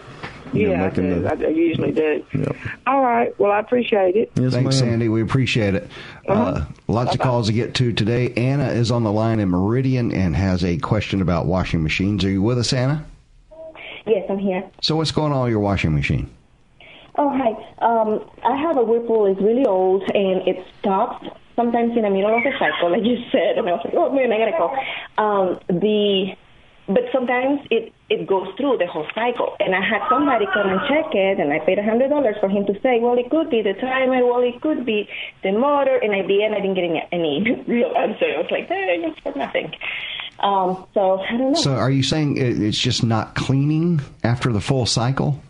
You 0.52 0.68
know, 0.68 0.72
yeah, 0.74 0.84
I, 0.86 0.90
do. 0.90 1.20
the- 1.20 1.28
I, 1.28 1.32
I 1.32 1.48
usually 1.50 1.92
do. 1.92 2.24
Yep. 2.34 2.56
All 2.86 3.02
right. 3.02 3.38
Well, 3.38 3.52
I 3.52 3.58
appreciate 3.60 4.16
it. 4.16 4.30
Yes, 4.34 4.52
Thanks, 4.54 4.80
ma'am. 4.80 4.90
Sandy. 4.90 5.08
We 5.08 5.20
appreciate 5.22 5.74
it. 5.74 5.90
Uh, 6.26 6.64
lots 6.86 7.14
of 7.14 7.20
calls 7.20 7.48
to 7.48 7.52
get 7.52 7.74
to 7.74 7.92
today. 7.92 8.32
Anna 8.34 8.68
is 8.68 8.90
on 8.90 9.04
the 9.04 9.12
line 9.12 9.40
in 9.40 9.50
Meridian 9.50 10.10
and 10.12 10.34
has 10.36 10.64
a 10.64 10.78
question 10.78 11.20
about 11.20 11.44
washing 11.46 11.82
machines. 11.82 12.24
Are 12.24 12.30
you 12.30 12.40
with 12.42 12.58
us, 12.58 12.72
Anna? 12.72 13.04
Yes, 14.06 14.24
I'm 14.30 14.38
here. 14.38 14.64
So, 14.80 14.96
what's 14.96 15.12
going 15.12 15.32
on 15.32 15.42
with 15.44 15.50
your 15.50 15.60
washing 15.60 15.94
machine? 15.94 16.30
Oh, 17.16 17.28
hi. 17.28 17.50
Um, 17.84 18.24
I 18.44 18.56
have 18.56 18.78
a 18.78 18.82
Whirlpool. 18.82 19.26
It's 19.26 19.40
really 19.42 19.66
old, 19.66 20.02
and 20.14 20.46
it 20.48 20.64
stops 20.80 21.26
sometimes 21.58 21.98
in 21.98 22.06
the 22.06 22.10
middle 22.10 22.30
of 22.30 22.46
the 22.46 22.54
cycle, 22.54 22.94
like 22.94 23.02
you 23.02 23.18
said. 23.34 23.58
And 23.58 23.66
I 23.66 23.74
was 23.74 23.82
like, 23.84 23.98
oh, 23.98 24.14
man, 24.14 24.30
I 24.30 24.38
gotta 24.38 24.54
go. 24.54 24.70
Um, 25.18 25.58
the 25.66 26.38
but 26.88 27.04
sometimes 27.12 27.60
it 27.70 27.92
it 28.08 28.26
goes 28.26 28.48
through 28.56 28.78
the 28.78 28.86
whole 28.86 29.06
cycle. 29.14 29.56
And 29.60 29.74
I 29.74 29.82
had 29.84 30.08
somebody 30.08 30.46
come 30.54 30.70
and 30.70 30.80
check 30.88 31.12
it, 31.12 31.38
and 31.38 31.52
I 31.52 31.58
paid 31.60 31.78
a 31.78 31.84
hundred 31.84 32.08
dollars 32.08 32.36
for 32.40 32.48
him 32.48 32.64
to 32.66 32.74
say, 32.80 33.00
well, 33.00 33.18
it 33.18 33.28
could 33.28 33.50
be 33.50 33.60
the 33.60 33.74
timer, 33.74 34.24
well, 34.24 34.40
it 34.40 34.60
could 34.62 34.86
be 34.86 35.08
the 35.42 35.52
motor. 35.52 35.98
And 35.98 36.14
at 36.14 36.26
the 36.26 36.42
end, 36.42 36.54
I 36.54 36.60
didn't 36.60 36.74
get 36.74 36.84
any, 36.84 37.04
any 37.12 37.64
real 37.68 37.92
answer. 37.96 38.24
I 38.24 38.40
was 38.40 38.50
like, 38.50 38.70
eh, 38.70 39.04
it's 39.04 39.20
for 39.20 39.36
nothing. 39.36 39.74
Um, 40.40 40.86
so 40.94 41.20
I 41.20 41.36
don't 41.36 41.52
know. 41.52 41.60
So, 41.60 41.74
are 41.74 41.90
you 41.90 42.02
saying 42.02 42.38
it, 42.38 42.62
it's 42.62 42.78
just 42.78 43.04
not 43.04 43.34
cleaning 43.34 44.00
after 44.22 44.52
the 44.52 44.60
full 44.60 44.86
cycle? 44.86 45.42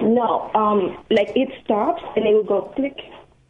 No, 0.00 0.50
um, 0.54 0.96
like 1.10 1.32
it 1.36 1.50
stops 1.64 2.02
and 2.16 2.24
it 2.26 2.32
will 2.32 2.44
go 2.44 2.62
click, 2.74 2.96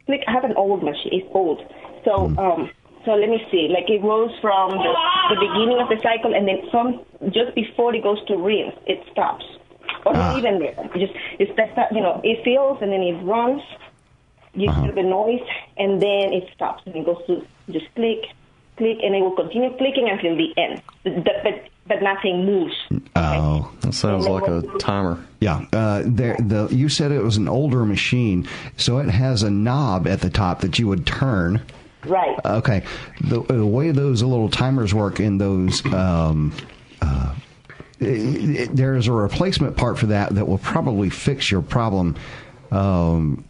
click. 0.05 0.21
I 0.27 0.31
have 0.31 0.43
an 0.43 0.53
old 0.55 0.83
machine. 0.83 1.11
It's 1.13 1.27
old. 1.31 1.61
So, 2.05 2.33
um, 2.37 2.69
so 3.05 3.11
let 3.13 3.29
me 3.29 3.45
see. 3.51 3.67
Like 3.71 3.89
it 3.89 4.01
goes 4.01 4.31
from 4.41 4.71
the, 4.71 4.93
the 5.29 5.35
beginning 5.39 5.79
of 5.81 5.89
the 5.89 5.97
cycle 6.01 6.33
and 6.35 6.47
then 6.47 6.61
some 6.71 7.01
just 7.31 7.55
before 7.55 7.93
it 7.95 8.03
goes 8.03 8.23
to 8.27 8.37
rinse, 8.37 8.75
it 8.87 9.03
stops. 9.11 9.45
Or 10.05 10.13
not 10.13 10.37
even 10.37 10.59
there. 10.59 10.75
It 10.95 10.99
just 10.99 11.13
it's 11.39 11.51
that 11.55 11.93
you 11.93 12.01
know 12.01 12.19
it 12.23 12.43
fills 12.43 12.79
and 12.81 12.91
then 12.91 13.01
it 13.01 13.23
runs. 13.23 13.61
You 14.53 14.71
hear 14.71 14.91
the 14.91 15.01
noise 15.03 15.41
and 15.77 16.01
then 16.01 16.31
it 16.33 16.49
stops 16.53 16.83
and 16.85 16.95
it 16.95 17.05
goes 17.05 17.17
to 17.27 17.45
just 17.71 17.85
click, 17.95 18.25
click, 18.77 18.97
and 19.01 19.15
it 19.15 19.21
will 19.21 19.35
continue 19.35 19.75
clicking 19.77 20.09
until 20.09 20.35
the 20.35 20.53
end. 20.57 20.81
But 21.03 21.43
but, 21.43 21.63
but 21.87 22.01
nothing 22.03 22.45
moves. 22.45 22.75
Oh, 23.15 23.71
That 23.81 23.93
sounds 23.93 24.27
like 24.27 24.47
a 24.47 24.61
timer. 24.77 25.25
yeah. 25.39 25.65
Uh, 25.71 26.03
there, 26.05 26.35
the 26.39 26.67
you 26.69 26.89
said 26.89 27.11
it 27.11 27.23
was 27.23 27.37
an 27.37 27.47
older 27.47 27.85
machine, 27.85 28.47
so 28.77 28.99
it 28.99 29.09
has 29.09 29.41
a 29.43 29.49
knob 29.49 30.05
at 30.07 30.19
the 30.21 30.29
top 30.29 30.61
that 30.61 30.77
you 30.79 30.87
would 30.87 31.05
turn. 31.05 31.61
Right. 32.05 32.37
Okay, 32.45 32.83
the, 33.21 33.41
the 33.41 33.65
way 33.65 33.91
those 33.91 34.21
little 34.23 34.49
timers 34.49 34.93
work 34.93 35.19
in 35.19 35.37
those, 35.37 35.85
um, 35.93 36.53
uh, 37.01 37.33
it, 37.99 38.05
it- 38.59 38.75
there's 38.75 39.07
a 39.07 39.11
replacement 39.13 39.77
part 39.77 39.97
for 39.97 40.07
that 40.07 40.35
that 40.35 40.47
will 40.47 40.57
probably 40.57 41.09
fix 41.09 41.49
your 41.51 41.61
problem. 41.61 42.15
Um, 42.71 43.45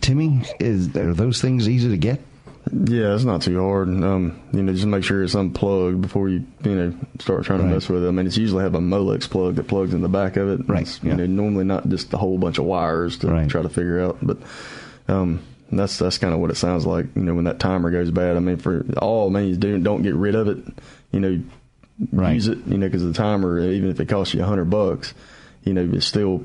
Timmy, 0.00 0.42
is 0.60 0.94
are 0.96 1.14
those 1.14 1.40
things 1.40 1.68
easy 1.68 1.88
to 1.90 1.96
get? 1.96 2.20
Yeah, 2.70 3.14
it's 3.14 3.24
not 3.24 3.40
too 3.42 3.58
hard. 3.62 3.88
Um, 3.88 4.38
you 4.52 4.62
know, 4.62 4.72
just 4.74 4.84
make 4.86 5.02
sure 5.02 5.22
it's 5.22 5.34
unplugged 5.34 6.02
before 6.02 6.28
you 6.28 6.44
you 6.64 6.74
know 6.74 6.94
start 7.18 7.44
trying 7.44 7.60
to 7.60 7.64
mess 7.64 7.88
with 7.88 8.04
it. 8.04 8.08
I 8.08 8.10
mean, 8.10 8.26
it's 8.26 8.36
usually 8.36 8.62
have 8.62 8.74
a 8.74 8.80
Molex 8.80 9.28
plug 9.30 9.54
that 9.54 9.68
plugs 9.68 9.94
in 9.94 10.02
the 10.02 10.08
back 10.08 10.36
of 10.36 10.48
it. 10.48 10.68
Right, 10.68 10.82
It's, 10.82 11.02
yeah. 11.02 11.12
You 11.12 11.16
know, 11.18 11.26
normally 11.26 11.64
not 11.64 11.88
just 11.88 12.12
a 12.12 12.18
whole 12.18 12.36
bunch 12.36 12.58
of 12.58 12.64
wires 12.66 13.18
to 13.18 13.28
Right. 13.28 13.48
try 13.48 13.62
to 13.62 13.68
figure 13.70 14.00
out, 14.00 14.18
but 14.20 14.36
um, 15.08 15.40
that's 15.72 15.98
that's 15.98 16.18
kind 16.18 16.32
of 16.34 16.40
what 16.40 16.50
it 16.50 16.56
sounds 16.56 16.86
like. 16.86 17.06
You 17.14 17.22
know, 17.22 17.34
when 17.34 17.44
that 17.44 17.58
timer 17.58 17.90
goes 17.90 18.10
bad. 18.10 18.36
I 18.36 18.40
mean, 18.40 18.56
for 18.56 18.84
all 19.00 19.30
means, 19.30 19.58
do 19.58 19.78
don't 19.78 20.02
get 20.02 20.14
rid 20.14 20.34
of 20.34 20.48
it. 20.48 20.58
You 21.12 21.20
know, 21.20 21.40
Right. 22.12 22.34
use 22.34 22.46
it. 22.48 22.58
You 22.66 22.78
know, 22.78 22.86
because 22.86 23.02
the 23.02 23.12
timer, 23.12 23.58
even 23.58 23.90
if 23.90 23.98
it 23.98 24.08
costs 24.08 24.32
you 24.32 24.42
a 24.42 24.46
hundred 24.46 24.66
bucks, 24.70 25.14
you 25.64 25.74
know, 25.74 25.88
it's 25.92 26.06
still 26.06 26.44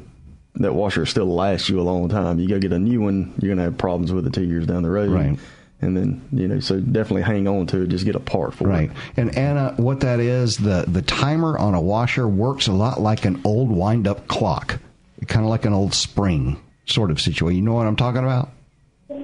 that 0.56 0.74
washer 0.74 1.06
still 1.06 1.34
lasts 1.34 1.70
you 1.70 1.80
a 1.80 1.84
long 1.84 2.10
time. 2.10 2.40
You 2.40 2.48
go 2.50 2.60
get 2.60 2.72
a 2.74 2.80
new 2.80 3.02
one, 3.02 3.34
you're 3.40 3.54
gonna 3.54 3.64
have 3.64 3.78
problems 3.78 4.12
with 4.12 4.26
it 4.28 4.34
two 4.34 4.44
years 4.44 4.66
down 4.66 4.84
the 4.84 4.90
road. 4.90 5.12
Right. 5.12 5.38
And 5.82 5.98
then 5.98 6.22
you 6.32 6.48
know, 6.48 6.60
so 6.60 6.80
definitely 6.80 7.22
hang 7.24 7.48
on 7.48 7.68
to 7.68 7.82
it. 7.84 7.90
Just 7.90 8.06
get 8.06 8.16
a 8.16 8.20
part 8.20 8.54
for 8.54 8.68
Right. 8.68 8.90
it. 8.90 8.98
And 9.18 9.38
Anna, 9.38 9.74
what 9.78 10.00
that 10.00 10.20
is, 10.20 10.58
the 10.58 10.86
the 10.88 11.02
timer 11.02 11.58
on 11.58 11.74
a 11.76 11.82
washer 11.82 12.28
works 12.28 12.68
a 12.68 12.72
lot 12.74 13.00
like 13.02 13.26
an 13.26 13.40
old 13.44 13.70
wind 13.70 14.08
up 14.08 14.28
clock, 14.28 14.80
kind 15.28 15.44
of 15.46 15.50
like 15.50 15.66
an 15.66 15.74
old 15.74 15.94
spring 15.94 16.58
sort 16.86 17.12
of 17.12 17.20
situation. 17.22 17.58
You 17.58 17.64
know 17.64 17.74
what 17.74 17.86
I'm 17.86 17.96
talking 17.96 18.24
about? 18.24 18.50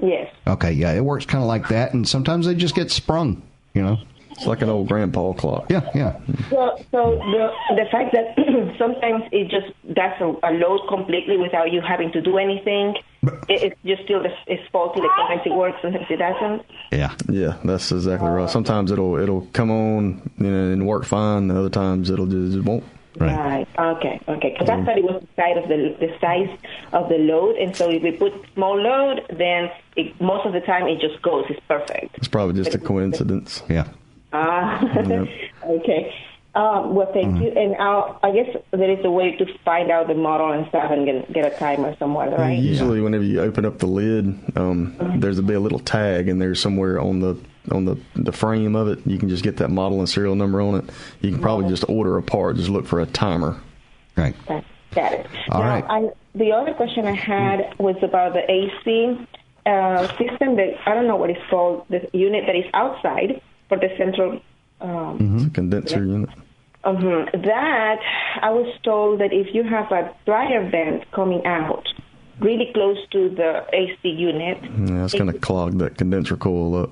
Yes. 0.02 0.32
Okay, 0.46 0.72
yeah, 0.72 0.92
it 0.92 1.04
works 1.04 1.26
kind 1.26 1.42
of 1.42 1.48
like 1.48 1.68
that, 1.68 1.92
and 1.94 2.08
sometimes 2.08 2.46
they 2.46 2.54
just 2.54 2.74
get 2.74 2.90
sprung. 2.90 3.42
You 3.74 3.82
know? 3.82 3.98
It's 4.40 4.46
like 4.46 4.62
an 4.62 4.70
old 4.70 4.88
grandpa 4.88 5.34
clock. 5.34 5.66
Yeah, 5.68 5.86
yeah. 5.94 6.18
So, 6.48 6.82
so 6.90 7.16
the 7.16 7.50
the 7.76 7.84
fact 7.92 8.14
that 8.14 8.34
sometimes 8.78 9.24
it 9.32 9.50
just 9.50 9.66
does 9.92 10.12
a, 10.18 10.34
a 10.48 10.52
load 10.52 10.88
completely 10.88 11.36
without 11.36 11.70
you 11.72 11.82
having 11.82 12.10
to 12.12 12.22
do 12.22 12.38
anything, 12.38 12.96
it, 13.22 13.62
it's 13.62 13.76
just 13.84 14.04
still 14.04 14.22
the, 14.22 14.30
it's 14.46 14.62
faulty. 14.72 15.00
Like 15.00 15.10
sometimes 15.18 15.42
it 15.44 15.52
works, 15.52 15.78
sometimes 15.82 16.06
it 16.08 16.16
doesn't. 16.16 16.62
Yeah. 16.90 17.14
Yeah, 17.28 17.58
that's 17.64 17.92
exactly 17.92 18.30
right. 18.30 18.48
Sometimes 18.48 18.90
it'll 18.90 19.16
it'll 19.16 19.46
come 19.52 19.70
on 19.70 20.30
you 20.38 20.50
know, 20.50 20.72
and 20.72 20.86
work 20.86 21.04
fine. 21.04 21.50
And 21.50 21.52
other 21.52 21.68
times 21.68 22.08
it'll 22.08 22.26
just 22.26 22.56
it 22.56 22.64
won't. 22.64 22.84
Right. 23.18 23.66
Okay. 23.78 24.20
Okay. 24.28 24.50
Because 24.50 24.68
I 24.68 24.84
thought 24.84 24.98
it 24.98 25.04
was 25.04 25.22
the 25.22 25.42
size 25.42 25.56
of 25.56 25.68
the 25.68 25.96
the 25.98 26.18
size 26.20 26.58
of 26.92 27.08
the 27.08 27.18
load, 27.18 27.56
and 27.56 27.76
so 27.76 27.90
if 27.90 28.02
we 28.02 28.12
put 28.12 28.32
small 28.54 28.80
load, 28.80 29.26
then 29.30 29.70
it, 29.96 30.18
most 30.20 30.46
of 30.46 30.52
the 30.52 30.60
time 30.60 30.86
it 30.86 31.00
just 31.00 31.20
goes. 31.22 31.44
It's 31.48 31.60
perfect. 31.66 32.16
It's 32.16 32.28
probably 32.28 32.62
just 32.62 32.74
a 32.74 32.78
coincidence. 32.78 33.62
Yeah. 33.68 33.88
Ah. 34.32 34.80
Yep. 34.94 35.28
okay. 35.64 36.14
Um, 36.54 36.96
well, 36.96 37.12
thank 37.12 37.40
you. 37.40 37.48
And 37.50 37.76
I'll, 37.76 38.18
I 38.24 38.32
guess 38.32 38.56
there 38.72 38.90
is 38.90 39.04
a 39.04 39.10
way 39.10 39.36
to 39.36 39.46
find 39.64 39.90
out 39.90 40.08
the 40.08 40.14
model 40.14 40.50
and 40.50 40.66
stuff 40.68 40.90
and 40.90 41.06
get, 41.06 41.32
get 41.32 41.52
a 41.52 41.56
timer 41.56 41.94
somewhere, 41.96 42.28
right? 42.30 42.58
Usually, 42.58 43.00
whenever 43.00 43.22
you 43.22 43.40
open 43.40 43.64
up 43.64 43.78
the 43.78 43.86
lid, 43.86 44.36
um, 44.56 44.96
there's 45.18 45.38
a 45.38 45.44
be 45.44 45.54
a 45.54 45.60
little 45.60 45.78
tag 45.78 46.28
in 46.28 46.40
there 46.40 46.56
somewhere 46.56 47.00
on 47.00 47.20
the 47.20 47.36
on 47.70 47.84
the 47.84 47.96
the 48.16 48.32
frame 48.32 48.74
of 48.76 48.88
it. 48.88 49.00
You 49.06 49.18
can 49.18 49.28
just 49.28 49.42
get 49.42 49.56
that 49.58 49.70
model 49.70 49.98
and 49.98 50.08
serial 50.08 50.34
number 50.34 50.60
on 50.60 50.74
it. 50.76 50.84
You 51.20 51.30
can 51.32 51.40
probably 51.40 51.68
just 51.68 51.84
order 51.88 52.16
a 52.16 52.22
part. 52.22 52.56
Just 52.56 52.68
look 52.68 52.86
for 52.86 53.00
a 53.00 53.06
timer. 53.06 53.60
Right. 54.16 54.34
Got 54.46 54.64
got 54.94 55.12
it. 55.12 55.26
All 55.50 55.60
now, 55.62 55.68
right. 55.68 55.84
I, 55.88 56.10
the 56.34 56.52
other 56.52 56.74
question 56.74 57.06
I 57.06 57.12
had 57.12 57.74
was 57.78 57.96
about 58.02 58.32
the 58.34 58.50
AC 58.50 59.26
uh, 59.66 60.08
system 60.18 60.56
that 60.56 60.74
I 60.86 60.94
don't 60.94 61.06
know 61.06 61.16
what 61.16 61.30
it's 61.30 61.40
called, 61.50 61.86
the 61.90 62.08
unit 62.12 62.44
that 62.46 62.56
is 62.56 62.64
outside 62.74 63.40
for 63.68 63.76
the 63.78 63.88
central. 63.98 64.40
Um, 64.80 65.36
It's 65.36 65.46
a 65.46 65.50
condenser 65.50 66.04
unit. 66.04 66.30
mhm. 66.84 67.44
That 67.44 67.98
I 68.42 68.50
was 68.50 68.66
told 68.82 69.20
that 69.20 69.32
if 69.32 69.54
you 69.54 69.62
have 69.64 69.92
a 69.92 70.14
dryer 70.24 70.68
vent 70.70 71.10
coming 71.12 71.44
out, 71.46 71.86
really 72.40 72.70
close 72.72 72.96
to 73.10 73.28
the 73.28 73.64
AC 73.72 74.08
unit. 74.08 74.58
Yeah, 74.88 75.04
it's 75.04 75.12
going 75.12 75.30
to 75.30 75.38
clog 75.38 75.78
that 75.78 75.98
condenser 75.98 76.36
coil 76.38 76.74
up. 76.82 76.90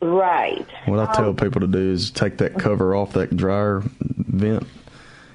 Right. 0.00 0.66
What 0.86 0.98
I 0.98 1.12
tell 1.14 1.30
Um, 1.30 1.36
people 1.36 1.60
to 1.60 1.66
do 1.66 1.92
is 1.92 2.10
take 2.10 2.38
that 2.38 2.58
cover 2.58 2.94
off 2.94 3.12
that 3.12 3.36
dryer 3.36 3.82
vent, 4.00 4.66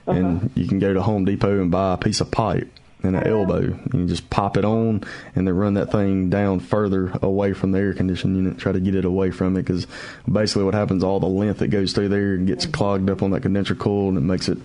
and 0.07 0.38
uh-huh. 0.38 0.48
you 0.55 0.67
can 0.67 0.79
go 0.79 0.93
to 0.93 1.01
Home 1.01 1.25
Depot 1.25 1.62
and 1.62 1.69
buy 1.69 1.93
a 1.93 1.98
piece 1.98 2.19
of 2.19 2.31
pipe 2.31 2.67
and 3.03 3.15
an 3.15 3.22
uh-huh. 3.22 3.29
elbow. 3.29 3.60
And 3.60 3.93
you 3.93 4.07
just 4.07 4.27
pop 4.31 4.57
it 4.57 4.65
on, 4.65 5.03
and 5.36 5.48
then 5.48 5.55
run 5.55 5.75
that 5.75 5.91
thing 5.91 6.31
down 6.31 6.60
further 6.62 7.12
away 7.22 7.53
from 7.53 7.74
the 7.74 7.79
air 7.79 7.93
conditioning 7.93 8.38
unit. 8.38 8.57
Try 8.57 8.72
to 8.72 8.79
get 8.79 8.95
it 8.95 9.05
away 9.05 9.29
from 9.29 9.55
it 9.55 9.62
because 9.62 9.86
basically 10.31 10.63
what 10.63 10.74
happens, 10.74 11.03
all 11.03 11.19
the 11.19 11.27
length 11.27 11.60
that 11.60 11.67
goes 11.67 11.93
through 11.93 12.10
there 12.10 12.36
gets 12.38 12.65
uh-huh. 12.65 12.74
clogged 12.74 13.10
up 13.12 13.22
on 13.22 13.31
that 13.31 13.41
condenser 13.41 13.75
coil, 13.75 14.10
and 14.10 14.17
it 14.17 14.22
makes 14.22 14.50
it 14.50 14.57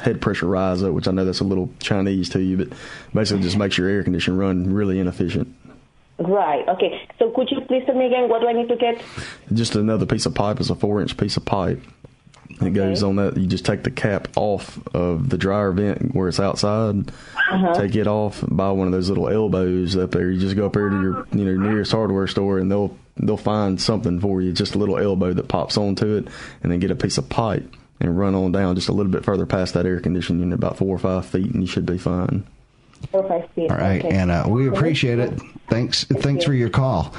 head 0.00 0.20
pressure 0.20 0.46
rise 0.46 0.84
up. 0.84 0.92
Which 0.92 1.08
I 1.08 1.10
know 1.10 1.24
that's 1.24 1.40
a 1.40 1.44
little 1.44 1.68
Chinese 1.80 2.28
to 2.28 2.40
you, 2.40 2.58
but 2.58 2.68
basically 3.12 3.42
just 3.42 3.58
makes 3.58 3.76
your 3.76 3.88
air 3.88 4.04
conditioner 4.04 4.36
run 4.36 4.72
really 4.72 5.00
inefficient. 5.00 5.52
Right. 6.20 6.68
Okay. 6.68 7.08
So 7.18 7.30
could 7.30 7.50
you 7.50 7.62
please 7.62 7.82
tell 7.86 7.94
me 7.94 8.06
again 8.06 8.28
what 8.28 8.40
do 8.40 8.48
I 8.48 8.52
need 8.52 8.68
to 8.68 8.76
get? 8.76 9.02
just 9.52 9.74
another 9.74 10.06
piece 10.06 10.26
of 10.26 10.34
pipe 10.34 10.60
It's 10.60 10.70
a 10.70 10.74
four 10.74 11.00
inch 11.00 11.16
piece 11.16 11.36
of 11.36 11.44
pipe. 11.44 11.80
It 12.60 12.74
goes 12.74 13.02
on 13.02 13.16
that. 13.16 13.38
You 13.38 13.46
just 13.46 13.64
take 13.64 13.84
the 13.84 13.90
cap 13.90 14.28
off 14.36 14.78
of 14.94 15.30
the 15.30 15.38
dryer 15.38 15.72
vent 15.72 16.14
where 16.14 16.28
it's 16.28 16.38
outside. 16.40 17.08
Uh-huh. 17.08 17.74
Take 17.74 17.96
it 17.96 18.06
off. 18.06 18.44
Buy 18.46 18.70
one 18.70 18.86
of 18.86 18.92
those 18.92 19.08
little 19.08 19.30
elbows 19.30 19.96
up 19.96 20.10
there. 20.10 20.30
You 20.30 20.38
just 20.38 20.56
go 20.56 20.66
up 20.66 20.74
there 20.74 20.90
to 20.90 21.00
your 21.00 21.26
you 21.32 21.44
know 21.44 21.56
nearest 21.56 21.92
hardware 21.92 22.26
store 22.26 22.58
and 22.58 22.70
they'll 22.70 22.94
they'll 23.16 23.38
find 23.38 23.80
something 23.80 24.20
for 24.20 24.42
you. 24.42 24.52
Just 24.52 24.74
a 24.74 24.78
little 24.78 24.98
elbow 24.98 25.32
that 25.32 25.48
pops 25.48 25.78
onto 25.78 26.16
it, 26.16 26.28
and 26.62 26.70
then 26.70 26.80
get 26.80 26.90
a 26.90 26.96
piece 26.96 27.16
of 27.16 27.30
pipe 27.30 27.64
and 27.98 28.18
run 28.18 28.34
on 28.34 28.52
down 28.52 28.74
just 28.74 28.88
a 28.88 28.92
little 28.92 29.12
bit 29.12 29.24
further 29.24 29.46
past 29.46 29.74
that 29.74 29.86
air 29.86 30.00
conditioning 30.00 30.40
unit, 30.42 30.58
about 30.58 30.76
four 30.76 30.94
or 30.94 30.98
five 30.98 31.24
feet, 31.24 31.52
and 31.52 31.62
you 31.62 31.66
should 31.66 31.86
be 31.86 31.98
fine. 31.98 32.44
All 33.12 33.22
right, 33.76 34.04
Okay. 34.04 34.08
and 34.16 34.30
uh, 34.30 34.44
we 34.48 34.68
appreciate 34.68 35.18
it. 35.18 35.32
Thanks, 35.68 36.04
thanks 36.04 36.44
for 36.44 36.54
your 36.54 36.70
call. 36.70 37.14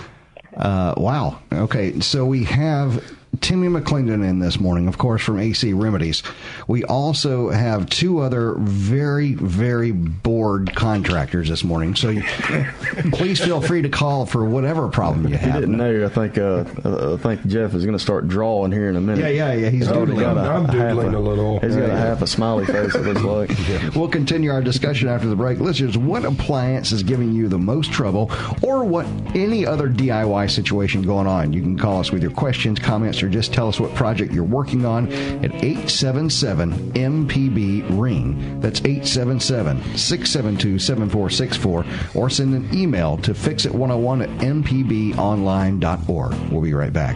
Uh, 0.56 0.94
wow. 0.98 1.40
Okay, 1.52 2.00
so 2.02 2.26
we 2.26 2.44
have 2.44 3.04
Timmy 3.40 3.70
McClendon 3.70 4.28
in 4.28 4.40
this 4.40 4.60
morning, 4.60 4.88
of 4.90 4.98
course, 4.98 5.22
from 5.24 5.40
AC 5.40 5.72
Remedies. 5.72 6.22
We 6.68 6.84
also 6.84 7.50
have 7.50 7.90
two 7.90 8.20
other 8.20 8.56
very, 8.60 9.34
very 9.36 9.94
bored 9.94 10.76
contractors 10.76 11.48
this 11.48 11.64
morning. 11.64 11.96
So 11.96 12.10
you- 12.10 12.24
please 13.14 13.40
feel 13.40 13.62
free 13.62 13.82
to 13.84 13.90
call 13.90 14.26
for 14.26 14.44
whatever 14.44 14.90
problem 14.90 15.28
you 15.30 15.36
If 15.36 15.44
you 15.44 15.50
have. 15.50 15.62
didn't 15.62 15.78
know, 15.78 16.06
I 16.06 16.10
think 16.10 16.38
uh, 16.38 16.66
uh, 16.84 17.14
I 17.14 17.18
think 17.24 17.46
Jeff 17.48 17.74
is 17.74 17.86
going 17.86 17.98
to 17.98 18.04
start 18.04 18.28
drawing 18.28 18.74
here 18.74 18.90
in 18.90 18.98
a 18.98 19.02
minute. 19.02 19.22
Yeah, 19.34 19.48
yeah, 19.48 19.54
yeah, 19.54 19.70
he's 19.70 19.88
already 19.88 20.12
doodling. 20.14 20.36
got 20.36 20.38
a, 20.38 20.50
I'm 20.50 20.66
half 20.66 20.74
doodling 20.74 21.14
a 21.16 21.20
little. 21.20 21.60
He's 21.62 21.76
got 21.76 21.88
Yeah. 21.88 21.94
a 21.94 21.98
half 21.98 22.22
a 22.22 22.28
smiley 22.28 22.66
face. 22.66 22.94
It 22.96 23.02
looks 23.02 23.22
like. 23.22 23.52
We'll 23.96 24.10
continue 24.10 24.52
our 24.52 24.62
discussion 24.62 25.08
after 25.08 25.28
the 25.28 25.36
break. 25.36 25.60
Listeners, 25.60 25.98
what 25.98 26.26
appliance 26.26 26.92
is 26.92 27.02
giving 27.04 27.32
you 27.34 27.48
the 27.48 27.58
most 27.60 27.92
trouble 27.92 28.30
or 28.62 28.84
what 28.84 29.06
any 29.36 29.66
other 29.66 29.88
DIY 29.90 30.50
situation 30.52 31.02
going 31.02 31.28
on? 31.28 31.54
You 31.54 31.62
can 31.62 31.78
call 31.78 32.00
us 32.00 32.12
with 32.12 32.22
your 32.22 32.32
questions, 32.32 32.80
comments, 32.80 33.21
or 33.24 33.30
just 33.30 33.54
tell 33.54 33.68
us 33.68 33.80
what 33.80 33.94
project 33.96 34.34
you're 34.34 34.44
working 34.44 34.86
on 34.86 35.12
at 35.44 35.54
877 35.56 36.94
MPB 36.94 38.00
Ring. 38.00 38.60
That's 38.60 38.80
877 38.82 39.98
672 39.98 40.80
7464 40.80 41.86
or 42.16 42.30
send 42.30 42.54
an 42.54 42.70
email 42.78 43.18
to 43.18 43.34
fixit101 43.34 44.24
at 44.24 44.30
mpbonline.org. 44.40 46.34
We'll 46.52 46.62
be 46.62 46.74
right 46.74 46.94
back. 46.94 47.16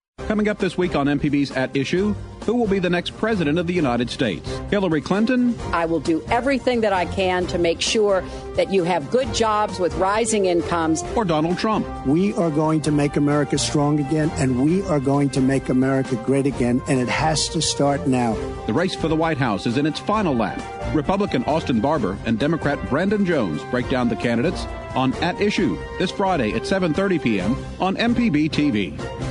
Coming 0.27 0.47
up 0.47 0.59
this 0.59 0.77
week 0.77 0.95
on 0.95 1.07
MPB's 1.07 1.51
At 1.51 1.75
Issue, 1.75 2.15
who 2.45 2.55
will 2.55 2.67
be 2.67 2.79
the 2.79 2.89
next 2.89 3.17
president 3.17 3.59
of 3.59 3.67
the 3.67 3.73
United 3.73 4.09
States? 4.09 4.49
Hillary 4.69 5.01
Clinton? 5.01 5.59
I 5.73 5.85
will 5.85 5.99
do 5.99 6.23
everything 6.29 6.81
that 6.81 6.93
I 6.93 7.05
can 7.05 7.45
to 7.47 7.57
make 7.57 7.81
sure 7.81 8.23
that 8.55 8.71
you 8.71 8.83
have 8.83 9.11
good 9.11 9.33
jobs 9.33 9.79
with 9.79 9.93
rising 9.95 10.45
incomes. 10.45 11.03
Or 11.15 11.25
Donald 11.25 11.57
Trump? 11.57 11.85
We 12.07 12.33
are 12.33 12.49
going 12.49 12.81
to 12.81 12.91
make 12.91 13.17
America 13.17 13.57
strong 13.57 13.99
again, 13.99 14.31
and 14.35 14.63
we 14.63 14.81
are 14.83 14.99
going 14.99 15.29
to 15.31 15.41
make 15.41 15.69
America 15.69 16.15
great 16.25 16.45
again, 16.45 16.81
and 16.87 16.99
it 16.99 17.09
has 17.09 17.49
to 17.49 17.61
start 17.61 18.07
now. 18.07 18.33
The 18.67 18.73
race 18.73 18.95
for 18.95 19.09
the 19.09 19.15
White 19.15 19.37
House 19.37 19.67
is 19.67 19.77
in 19.77 19.85
its 19.85 19.99
final 19.99 20.33
lap. 20.33 20.61
Republican 20.95 21.43
Austin 21.43 21.81
Barber 21.81 22.17
and 22.25 22.39
Democrat 22.39 22.79
Brandon 22.89 23.25
Jones 23.25 23.61
break 23.65 23.89
down 23.89 24.07
the 24.07 24.15
candidates 24.15 24.65
on 24.95 25.13
At 25.15 25.39
Issue 25.41 25.77
this 25.99 26.11
Friday 26.11 26.53
at 26.53 26.63
7:30 26.63 27.21
p.m. 27.21 27.55
on 27.79 27.95
MPB 27.97 28.49
TV. 28.49 29.30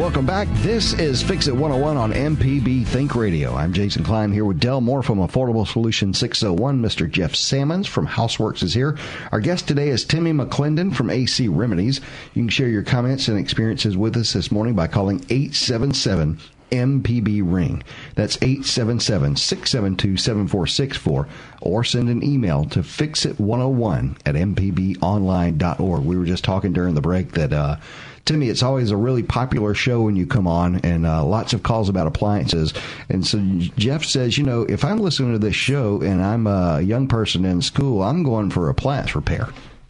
Welcome 0.00 0.24
back. 0.24 0.48
This 0.62 0.94
is 0.94 1.22
Fix 1.22 1.46
It 1.46 1.54
101 1.54 1.98
on 1.98 2.14
MPB 2.14 2.86
Think 2.86 3.14
Radio. 3.14 3.54
I'm 3.54 3.74
Jason 3.74 4.02
Klein 4.02 4.32
here 4.32 4.46
with 4.46 4.58
Dell 4.58 4.80
Moore 4.80 5.02
from 5.02 5.18
Affordable 5.18 5.68
Solution 5.68 6.14
601. 6.14 6.80
Mr. 6.80 7.08
Jeff 7.08 7.34
Sammons 7.34 7.86
from 7.86 8.06
Houseworks 8.06 8.62
is 8.62 8.72
here. 8.72 8.96
Our 9.30 9.40
guest 9.40 9.68
today 9.68 9.90
is 9.90 10.06
Timmy 10.06 10.32
McClendon 10.32 10.94
from 10.94 11.10
AC 11.10 11.48
Remedies. 11.48 12.00
You 12.32 12.44
can 12.44 12.48
share 12.48 12.68
your 12.68 12.82
comments 12.82 13.28
and 13.28 13.38
experiences 13.38 13.94
with 13.94 14.16
us 14.16 14.32
this 14.32 14.50
morning 14.50 14.74
by 14.74 14.86
calling 14.86 15.22
877 15.28 16.38
MPB 16.70 17.42
Ring. 17.44 17.82
That's 18.14 18.38
877 18.40 19.36
672 19.36 20.16
7464 20.16 21.28
or 21.60 21.84
send 21.84 22.08
an 22.08 22.24
email 22.24 22.64
to 22.66 22.80
fixit101 22.80 24.16
at 24.24 24.34
mpbonline.org. 24.34 26.04
We 26.04 26.16
were 26.16 26.24
just 26.24 26.44
talking 26.44 26.72
during 26.72 26.94
the 26.94 27.02
break 27.02 27.32
that, 27.32 27.52
uh, 27.52 27.76
Timmy, 28.24 28.48
it's 28.48 28.62
always 28.62 28.90
a 28.90 28.96
really 28.96 29.22
popular 29.22 29.74
show 29.74 30.02
when 30.02 30.14
you 30.16 30.26
come 30.26 30.46
on, 30.46 30.76
and 30.76 31.06
uh, 31.06 31.24
lots 31.24 31.52
of 31.52 31.62
calls 31.62 31.88
about 31.88 32.06
appliances. 32.06 32.72
And 33.08 33.26
so 33.26 33.38
Jeff 33.76 34.04
says, 34.04 34.38
you 34.38 34.44
know, 34.44 34.62
if 34.62 34.84
I'm 34.84 34.98
listening 34.98 35.32
to 35.32 35.38
this 35.38 35.56
show 35.56 36.00
and 36.02 36.22
I'm 36.22 36.46
a 36.46 36.80
young 36.80 37.08
person 37.08 37.44
in 37.44 37.60
school, 37.62 38.02
I'm 38.02 38.22
going 38.22 38.50
for 38.50 38.68
a 38.68 38.70
appliance 38.70 39.14
repair, 39.14 39.48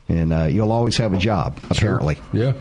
and 0.09 0.33
uh, 0.33 0.45
you'll 0.45 0.73
always 0.73 0.97
have 0.97 1.13
a 1.13 1.19
job, 1.19 1.59
apparently. 1.71 2.19
Yeah. 2.33 2.55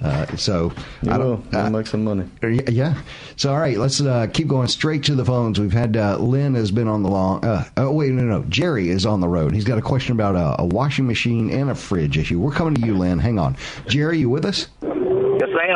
Uh, 0.00 0.24
so 0.36 0.72
You 1.02 1.10
I 1.12 1.18
don't. 1.18 1.44
You'll 1.52 1.60
uh, 1.60 1.70
make 1.70 1.86
some 1.86 2.02
money. 2.04 2.24
yeah. 2.70 2.94
So 3.36 3.52
all 3.52 3.58
right, 3.58 3.76
let's 3.76 4.00
uh, 4.00 4.26
keep 4.32 4.48
going 4.48 4.68
straight 4.68 5.02
to 5.04 5.14
the 5.14 5.24
phones. 5.24 5.60
We've 5.60 5.70
had 5.70 5.98
uh, 5.98 6.16
Lynn 6.16 6.54
has 6.54 6.70
been 6.70 6.88
on 6.88 7.02
the 7.02 7.10
long. 7.10 7.44
Uh, 7.44 7.64
oh 7.76 7.92
wait, 7.92 8.12
no, 8.12 8.22
no, 8.22 8.42
Jerry 8.44 8.88
is 8.88 9.04
on 9.04 9.20
the 9.20 9.28
road. 9.28 9.52
He's 9.52 9.64
got 9.66 9.76
a 9.76 9.82
question 9.82 10.12
about 10.12 10.34
a, 10.34 10.62
a 10.62 10.64
washing 10.64 11.06
machine 11.06 11.50
and 11.50 11.68
a 11.68 11.74
fridge 11.74 12.16
issue. 12.16 12.40
We're 12.40 12.52
coming 12.52 12.74
to 12.76 12.86
you, 12.86 12.96
Lynn. 12.96 13.18
Hang 13.18 13.38
on, 13.38 13.54
Jerry, 13.86 14.18
you 14.18 14.30
with 14.30 14.46
us? 14.46 14.68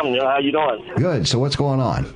Yes, 0.05 0.23
How 0.23 0.39
you 0.39 0.53
doing? 0.53 0.93
Good. 0.97 1.29
So 1.29 1.39
what's 1.39 1.57
going 1.57 1.81
on? 1.81 2.07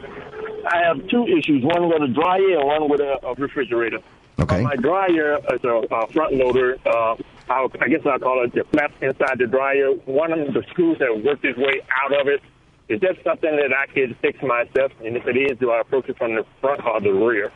I 0.70 0.79
have 0.87 1.07
two 1.09 1.27
issues. 1.27 1.62
One 1.62 1.88
with 1.88 2.03
a 2.03 2.09
dryer 2.09 2.59
and 2.59 2.66
one 2.66 2.88
with 2.90 3.01
a, 3.01 3.18
a 3.27 3.35
refrigerator. 3.35 3.99
Okay. 4.38 4.62
My 4.62 4.77
dryer 4.77 5.38
is 5.53 5.62
a, 5.64 5.94
a 5.94 6.07
front 6.09 6.35
loader. 6.35 6.77
Uh, 6.87 7.16
I'll, 7.49 7.70
I 7.81 7.88
guess 7.88 8.01
I'll 8.07 8.18
call 8.18 8.42
it 8.44 8.55
the 8.55 8.64
flap 8.73 8.92
inside 9.03 9.38
the 9.38 9.47
dryer. 9.47 9.90
One 10.07 10.33
of 10.33 10.55
the 10.55 10.62
screws 10.70 10.99
have 11.01 11.23
worked 11.23 11.44
its 11.44 11.59
way 11.59 11.83
out 12.03 12.20
of 12.20 12.27
it. 12.29 12.40
Is 12.88 13.01
that 13.01 13.16
something 13.25 13.57
that 13.57 13.73
I 13.73 13.87
could 13.92 14.16
fix 14.20 14.42
myself? 14.42 14.92
And 15.05 15.16
if 15.16 15.27
it 15.27 15.37
is, 15.37 15.59
do 15.59 15.70
I 15.70 15.81
approach 15.81 16.09
it 16.09 16.18
from 16.18 16.35
the 16.35 16.44
front 16.61 16.85
or 16.85 17.01
the 17.01 17.12
rear? 17.12 17.53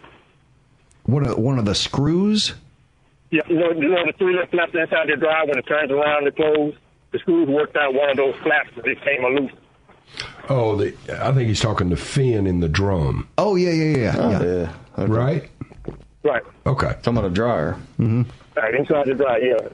One 1.05 1.27
of 1.27 1.39
one 1.39 1.59
of 1.59 1.65
the 1.65 1.75
screws. 1.75 2.55
Yeah, 3.31 3.43
you 3.49 3.57
know, 3.57 3.73
you 3.73 3.89
know 3.89 4.07
the 4.07 4.13
three 4.17 4.33
little 4.33 4.47
flaps 4.49 4.75
inside 4.75 5.09
the 5.09 5.17
dryer 5.17 5.47
when 5.47 5.59
it 5.59 5.67
turns 5.67 5.91
around 5.91 6.25
to 6.25 6.33
close. 6.33 6.75
The 7.13 7.19
screws 7.19 7.49
worked 7.49 7.77
out 7.77 7.95
one 7.95 8.11
of 8.11 8.17
those 8.17 8.35
flaps 8.43 8.71
that 8.77 8.85
came 8.85 9.25
loose. 9.25 9.53
Oh, 10.49 10.77
the, 10.77 10.95
I 11.23 11.33
think 11.33 11.49
he's 11.49 11.61
talking 11.61 11.91
to 11.91 11.97
fin 11.97 12.47
in 12.47 12.61
the 12.61 12.69
drum. 12.69 13.29
Oh 13.39 13.55
yeah, 13.57 13.71
yeah, 13.71 13.97
yeah, 13.97 14.15
Oh, 14.19 14.31
yeah. 14.31 14.43
yeah. 14.43 14.73
Okay. 15.05 15.13
Right? 15.13 15.51
Right. 16.25 16.43
Okay. 16.67 16.87
Talking 17.03 17.19
about 17.19 17.25
a 17.27 17.31
dryer. 17.35 17.77
Mm-hmm. 17.99 18.23
Right, 18.57 18.75
inside 18.75 19.07
the 19.07 19.15
dry, 19.15 19.39
yeah. 19.39 19.69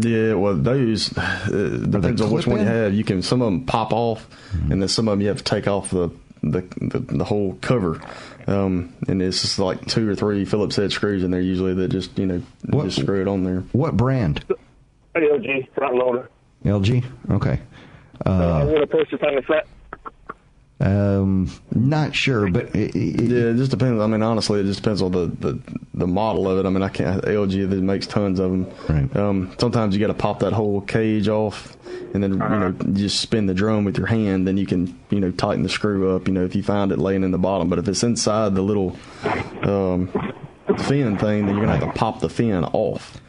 Yeah, 0.00 0.34
well, 0.34 0.54
those 0.54 1.16
uh, 1.18 1.84
depends 1.90 2.20
on 2.20 2.30
which 2.30 2.46
one 2.46 2.60
you 2.60 2.64
have. 2.64 2.94
You 2.94 3.02
can 3.04 3.22
some 3.22 3.42
of 3.42 3.46
them 3.46 3.66
pop 3.66 3.92
off, 3.92 4.28
and 4.70 4.80
then 4.80 4.88
some 4.88 5.08
of 5.08 5.12
them 5.12 5.20
you 5.20 5.28
have 5.28 5.38
to 5.38 5.44
take 5.44 5.66
off 5.66 5.90
the 5.90 6.10
the 6.42 6.60
the, 6.80 7.00
the 7.00 7.24
whole 7.24 7.58
cover. 7.60 8.00
Um, 8.46 8.94
and 9.08 9.20
it's 9.20 9.42
just 9.42 9.58
like 9.58 9.84
two 9.86 10.08
or 10.08 10.14
three 10.14 10.44
Phillips 10.44 10.76
head 10.76 10.92
screws 10.92 11.24
in 11.24 11.32
there 11.32 11.40
usually 11.40 11.74
that 11.74 11.88
just 11.88 12.16
you 12.18 12.26
know 12.26 12.42
What- 12.66 12.84
just 12.84 13.00
screw 13.00 13.20
it 13.20 13.26
on 13.28 13.42
there. 13.42 13.60
What 13.72 13.96
brand? 13.96 14.44
LG 15.16 15.68
front 15.74 15.96
loader. 15.96 16.30
LG. 16.64 17.04
Okay. 17.32 17.60
Uh, 18.24 18.30
Uh, 18.30 18.58
I'm 18.62 18.72
gonna 18.72 18.86
push 18.86 19.12
it 19.12 19.22
on 19.24 19.34
the 19.34 19.42
front. 19.42 19.66
Um, 20.80 21.50
not 21.72 22.14
sure, 22.14 22.50
but 22.50 22.74
it, 22.74 22.96
it, 22.96 23.20
Yeah, 23.20 23.50
it 23.50 23.56
just 23.56 23.70
depends. 23.70 24.00
I 24.00 24.06
mean, 24.06 24.22
honestly, 24.22 24.60
it 24.60 24.64
just 24.64 24.82
depends 24.82 25.02
on 25.02 25.12
the, 25.12 25.26
the, 25.26 25.60
the 25.92 26.06
model 26.06 26.48
of 26.48 26.58
it. 26.58 26.66
I 26.66 26.70
mean, 26.70 26.82
I 26.82 26.88
can't. 26.88 27.22
LG 27.22 27.68
that 27.68 27.76
makes 27.76 28.06
tons 28.06 28.40
of 28.40 28.50
them. 28.50 28.70
Right. 28.88 29.16
Um, 29.16 29.54
sometimes 29.58 29.94
you 29.94 30.00
got 30.00 30.06
to 30.06 30.14
pop 30.14 30.38
that 30.40 30.54
whole 30.54 30.80
cage 30.80 31.28
off, 31.28 31.76
and 32.14 32.22
then 32.22 32.32
you 32.32 32.38
know 32.38 32.74
you 32.86 32.94
just 32.94 33.20
spin 33.20 33.44
the 33.44 33.52
drum 33.52 33.84
with 33.84 33.98
your 33.98 34.06
hand. 34.06 34.48
Then 34.48 34.56
you 34.56 34.66
can 34.66 34.98
you 35.10 35.20
know 35.20 35.30
tighten 35.32 35.62
the 35.62 35.68
screw 35.68 36.16
up. 36.16 36.26
You 36.26 36.32
know 36.32 36.44
if 36.44 36.54
you 36.54 36.62
find 36.62 36.92
it 36.92 36.98
laying 36.98 37.24
in 37.24 37.30
the 37.30 37.38
bottom. 37.38 37.68
But 37.68 37.78
if 37.78 37.86
it's 37.86 38.02
inside 38.02 38.54
the 38.54 38.62
little 38.62 38.96
um, 39.62 40.08
fin 40.78 41.18
thing, 41.18 41.44
then 41.44 41.56
you're 41.56 41.66
gonna 41.66 41.76
have 41.76 41.92
to 41.92 41.98
pop 41.98 42.20
the 42.20 42.30
fin 42.30 42.64
off. 42.64 43.20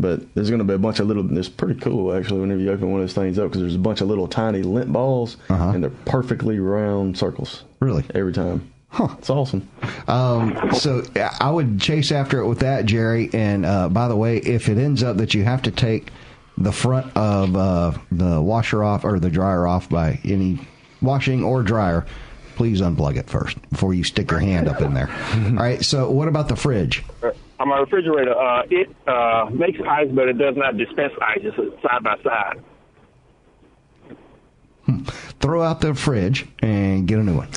But 0.00 0.34
there's 0.34 0.48
going 0.50 0.58
to 0.60 0.64
be 0.64 0.74
a 0.74 0.78
bunch 0.78 1.00
of 1.00 1.06
little. 1.06 1.36
It's 1.38 1.48
pretty 1.48 1.78
cool 1.80 2.14
actually. 2.14 2.40
Whenever 2.40 2.60
you 2.60 2.70
open 2.72 2.90
one 2.90 3.00
of 3.00 3.06
those 3.06 3.14
things 3.14 3.38
up, 3.38 3.48
because 3.48 3.60
there's 3.60 3.74
a 3.74 3.78
bunch 3.78 4.00
of 4.00 4.08
little 4.08 4.28
tiny 4.28 4.62
lint 4.62 4.92
balls, 4.92 5.36
Uh-huh. 5.48 5.70
and 5.74 5.82
they're 5.82 5.90
perfectly 6.04 6.58
round 6.60 7.16
circles. 7.18 7.64
Really? 7.80 8.04
Every 8.14 8.32
time. 8.32 8.72
Huh. 8.90 9.08
It's 9.18 9.28
awesome. 9.28 9.68
Um, 10.06 10.70
so 10.72 11.02
I 11.40 11.50
would 11.50 11.78
chase 11.80 12.10
after 12.10 12.40
it 12.40 12.46
with 12.48 12.60
that, 12.60 12.86
Jerry. 12.86 13.28
And 13.34 13.66
uh, 13.66 13.88
by 13.90 14.08
the 14.08 14.16
way, 14.16 14.38
if 14.38 14.68
it 14.68 14.78
ends 14.78 15.02
up 15.02 15.18
that 15.18 15.34
you 15.34 15.44
have 15.44 15.60
to 15.62 15.70
take 15.70 16.10
the 16.56 16.72
front 16.72 17.14
of 17.16 17.54
uh, 17.54 17.92
the 18.10 18.40
washer 18.40 18.82
off 18.82 19.04
or 19.04 19.18
the 19.20 19.28
dryer 19.30 19.66
off 19.66 19.88
by 19.90 20.18
any 20.24 20.58
washing 21.02 21.44
or 21.44 21.62
dryer, 21.62 22.06
please 22.56 22.80
unplug 22.80 23.16
it 23.16 23.28
first 23.28 23.56
before 23.70 23.92
you 23.94 24.02
stick 24.02 24.30
your 24.30 24.40
hand 24.40 24.66
up 24.68 24.80
in 24.80 24.94
there. 24.94 25.08
All 25.34 25.50
right. 25.52 25.84
So 25.84 26.10
what 26.10 26.26
about 26.26 26.48
the 26.48 26.56
fridge? 26.56 27.04
On 27.60 27.68
my 27.68 27.78
refrigerator, 27.78 28.38
uh, 28.38 28.62
it 28.70 28.88
uh, 29.08 29.50
makes 29.52 29.80
ice, 29.86 30.08
but 30.12 30.28
it 30.28 30.38
does 30.38 30.54
not 30.56 30.76
dispense 30.76 31.12
ice. 31.20 31.40
It's 31.42 31.82
side 31.82 32.04
by 32.04 32.16
side. 32.22 32.62
Throw 35.40 35.62
out 35.62 35.80
the 35.80 35.94
fridge 35.94 36.46
and 36.60 37.06
get 37.06 37.18
a 37.18 37.22
new 37.22 37.36
one. 37.36 37.48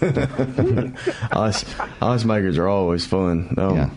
ice 1.32 1.64
ice 2.00 2.24
makers 2.24 2.58
are 2.58 2.68
always 2.68 3.04
fun. 3.06 3.54
Um, 3.58 3.76
Yeah. 3.76 3.90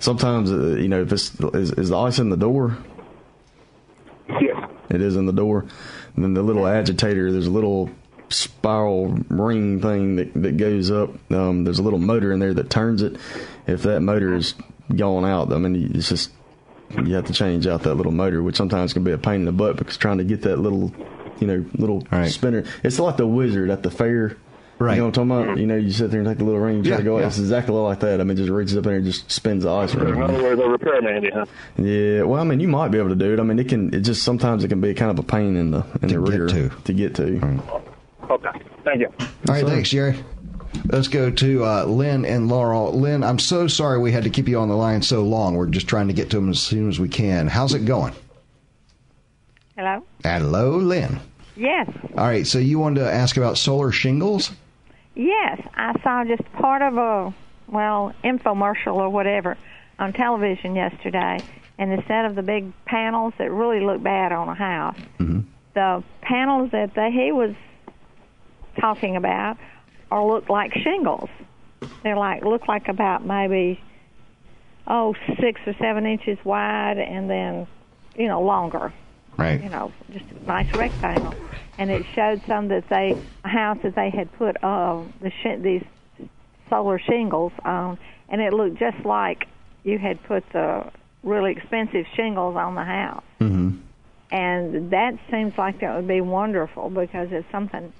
Sometimes 0.00 0.50
uh, 0.50 0.76
you 0.76 0.88
know 0.88 1.02
if 1.02 1.12
it's 1.12 1.34
is, 1.54 1.72
is 1.72 1.88
the 1.90 1.98
ice 1.98 2.18
in 2.18 2.30
the 2.30 2.36
door. 2.36 2.76
Yes. 4.28 4.70
It 4.90 5.00
is 5.00 5.16
in 5.16 5.26
the 5.26 5.32
door. 5.32 5.66
And 6.14 6.24
then 6.24 6.34
the 6.34 6.42
little 6.42 6.66
agitator. 6.66 7.30
There's 7.30 7.46
a 7.46 7.50
little 7.50 7.90
spiral 8.30 9.08
ring 9.28 9.80
thing 9.80 10.16
that 10.16 10.32
that 10.34 10.56
goes 10.56 10.90
up. 10.90 11.10
Um, 11.30 11.64
there's 11.64 11.78
a 11.78 11.82
little 11.82 11.98
motor 11.98 12.32
in 12.32 12.38
there 12.38 12.54
that 12.54 12.70
turns 12.70 13.02
it. 13.02 13.16
If 13.66 13.82
that 13.82 14.00
motor 14.00 14.34
is 14.34 14.54
going 14.94 15.24
out, 15.24 15.52
I 15.52 15.58
mean 15.58 15.92
it's 15.94 16.08
just 16.08 16.30
you 17.04 17.14
have 17.14 17.24
to 17.26 17.32
change 17.32 17.66
out 17.66 17.82
that 17.82 17.94
little 17.94 18.12
motor, 18.12 18.42
which 18.42 18.56
sometimes 18.56 18.92
can 18.92 19.04
be 19.04 19.12
a 19.12 19.18
pain 19.18 19.36
in 19.36 19.44
the 19.46 19.52
butt 19.52 19.76
because 19.76 19.96
trying 19.96 20.18
to 20.18 20.24
get 20.24 20.42
that 20.42 20.58
little 20.58 20.92
you 21.40 21.46
know 21.46 21.64
little 21.76 22.06
Right. 22.12 22.30
spinner. 22.30 22.64
It's 22.82 22.98
like 22.98 23.16
the 23.16 23.26
wizard 23.26 23.70
at 23.70 23.82
the 23.82 23.90
fair. 23.90 24.36
Right. 24.76 24.94
You 24.96 25.02
know 25.02 25.06
what 25.06 25.18
I'm 25.18 25.28
talking 25.28 25.44
about? 25.44 25.58
You 25.58 25.66
know, 25.68 25.76
you 25.76 25.92
sit 25.92 26.10
there 26.10 26.18
and 26.20 26.28
take 26.28 26.38
the 26.38 26.44
little 26.44 26.58
ring, 26.60 26.78
you 26.78 26.82
try 26.82 26.90
Yeah, 26.92 26.96
to 26.98 27.02
go. 27.04 27.18
yeah. 27.20 27.28
It's 27.28 27.38
exactly 27.38 27.74
like 27.76 28.00
that. 28.00 28.20
I 28.20 28.24
mean, 28.24 28.32
it 28.32 28.40
just 28.40 28.50
reaches 28.50 28.76
up 28.76 28.84
in 28.84 28.88
there 28.90 28.96
and 28.96 29.04
just 29.06 29.30
spins 29.30 29.62
the 29.62 29.72
ice 29.72 29.94
In 29.94 30.00
around. 30.02 30.32
other 30.34 30.42
words, 30.42 30.60
a 30.60 30.68
repairman, 30.68 31.22
yeah. 31.22 31.44
Yeah, 31.78 32.22
well, 32.24 32.40
I 32.40 32.44
mean, 32.44 32.58
you 32.58 32.66
might 32.66 32.88
be 32.88 32.98
able 32.98 33.10
to 33.10 33.14
do 33.14 33.32
it. 33.32 33.38
I 33.38 33.44
mean, 33.44 33.60
it 33.60 33.68
can. 33.68 33.94
It 33.94 34.00
just 34.00 34.24
sometimes 34.24 34.64
it 34.64 34.68
can 34.68 34.80
be 34.80 34.92
kind 34.92 35.12
of 35.12 35.18
a 35.20 35.22
pain 35.22 35.56
in 35.56 35.70
the 35.70 35.84
in 36.02 36.08
To 36.08 36.14
the 36.14 36.20
rear 36.20 36.46
to. 36.48 36.70
to 36.70 36.92
get 36.92 37.14
to. 37.14 37.36
Okay. 38.28 38.48
Thank 38.84 39.00
you. 39.00 39.06
All 39.20 39.26
right, 39.54 39.64
thanks, 39.64 39.90
Jerry. 39.90 40.16
Let's 40.86 41.08
go 41.08 41.30
to 41.30 41.64
uh, 41.64 41.84
Lynn 41.84 42.24
and 42.24 42.48
Laurel. 42.48 42.92
Lynn, 42.92 43.24
I'm 43.24 43.38
so 43.38 43.66
sorry 43.66 43.98
we 43.98 44.12
had 44.12 44.24
to 44.24 44.30
keep 44.30 44.48
you 44.48 44.58
on 44.58 44.68
the 44.68 44.76
line 44.76 45.02
so 45.02 45.22
long. 45.22 45.54
We're 45.54 45.66
just 45.66 45.88
trying 45.88 46.08
to 46.08 46.14
get 46.14 46.30
to 46.30 46.36
them 46.36 46.50
as 46.50 46.60
soon 46.60 46.88
as 46.88 47.00
we 47.00 47.08
can. 47.08 47.48
How's 47.48 47.74
it 47.74 47.84
going? 47.84 48.14
Hello? 49.76 50.04
Hello, 50.22 50.76
Lynn. 50.76 51.20
Yes. 51.56 51.88
All 52.16 52.26
right, 52.26 52.46
so 52.46 52.58
you 52.58 52.78
wanted 52.78 53.00
to 53.00 53.12
ask 53.12 53.36
about 53.36 53.58
solar 53.58 53.92
shingles? 53.92 54.50
Yes. 55.14 55.60
I 55.74 55.98
saw 56.02 56.24
just 56.24 56.44
part 56.52 56.82
of 56.82 56.96
a, 56.96 57.34
well, 57.68 58.12
infomercial 58.22 58.96
or 58.96 59.08
whatever 59.08 59.56
on 59.98 60.12
television 60.12 60.76
yesterday. 60.76 61.40
And 61.78 61.92
instead 61.92 62.24
of 62.26 62.34
the 62.34 62.42
big 62.42 62.72
panels 62.84 63.34
that 63.38 63.50
really 63.50 63.80
look 63.80 64.02
bad 64.02 64.32
on 64.32 64.48
a 64.48 64.54
house, 64.54 64.98
the 65.74 66.04
panels 66.22 66.70
that 66.70 66.94
they, 66.94 67.10
he 67.10 67.32
was 67.32 67.54
talking 68.80 69.16
about 69.16 69.58
are 70.14 70.24
look 70.24 70.48
like 70.48 70.72
shingles. 70.74 71.28
They're 72.02 72.16
like, 72.16 72.44
look 72.44 72.68
like 72.68 72.88
about 72.88 73.26
maybe, 73.26 73.80
oh, 74.86 75.14
six 75.40 75.60
or 75.66 75.74
seven 75.80 76.06
inches 76.06 76.38
wide 76.44 76.98
and 76.98 77.28
then, 77.28 77.66
you 78.16 78.28
know, 78.28 78.42
longer. 78.42 78.92
Right. 79.36 79.60
you 79.60 79.68
know, 79.68 79.92
just 80.12 80.26
a 80.30 80.46
nice 80.46 80.72
rectangle. 80.74 81.34
And 81.76 81.90
it 81.90 82.06
showed 82.14 82.40
some 82.46 82.68
that 82.68 82.88
they, 82.88 83.16
a 83.44 83.48
house 83.48 83.78
that 83.82 83.96
they 83.96 84.10
had 84.10 84.32
put 84.34 84.62
uh, 84.62 85.02
the 85.20 85.30
sh- 85.30 85.60
these 85.60 85.82
solar 86.70 87.00
shingles 87.00 87.52
on, 87.64 87.98
and 88.28 88.40
it 88.40 88.52
looked 88.52 88.78
just 88.78 89.04
like 89.04 89.48
you 89.82 89.98
had 89.98 90.22
put 90.22 90.48
the 90.52 90.88
really 91.24 91.50
expensive 91.50 92.06
shingles 92.14 92.54
on 92.56 92.76
the 92.76 92.84
house. 92.84 93.24
Mm-hmm. 93.40 93.78
And 94.30 94.90
that 94.90 95.18
seems 95.30 95.58
like 95.58 95.80
that 95.80 95.96
would 95.96 96.08
be 96.08 96.20
wonderful 96.20 96.90
because 96.90 97.28
it's 97.32 97.50
something, 97.50 97.92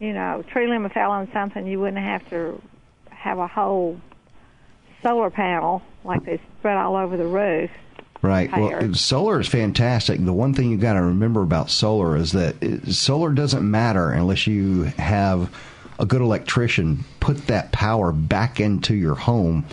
you 0.00 0.12
know, 0.12 0.44
tree 0.52 0.68
limb 0.68 0.88
fell 0.90 1.10
on 1.10 1.30
something 1.32 1.66
you 1.66 1.80
wouldn't 1.80 2.02
have 2.02 2.28
to 2.30 2.60
have 3.10 3.38
a 3.38 3.46
whole 3.46 4.00
solar 5.02 5.30
panel 5.30 5.82
like 6.04 6.24
they 6.24 6.40
spread 6.58 6.76
all 6.76 6.96
over 6.96 7.16
the 7.16 7.26
roof. 7.26 7.70
Right. 8.20 8.50
higher. 8.50 8.80
Well, 8.80 8.94
solar 8.94 9.40
is 9.40 9.48
fantastic. 9.48 10.24
The 10.24 10.32
one 10.32 10.52
thing 10.54 10.70
you 10.70 10.76
got 10.76 10.94
to 10.94 11.02
remember 11.02 11.42
about 11.42 11.70
solar 11.70 12.16
is 12.16 12.32
that 12.32 12.56
it, 12.60 12.92
solar 12.92 13.32
doesn't 13.32 13.68
matter 13.68 14.10
unless 14.10 14.46
you 14.46 14.84
have 14.98 15.54
a 16.00 16.06
good 16.06 16.20
electrician 16.20 17.04
put 17.20 17.46
that 17.46 17.70
power 17.72 18.12
back 18.12 18.60
into 18.60 18.94
your 18.94 19.14
home 19.14 19.64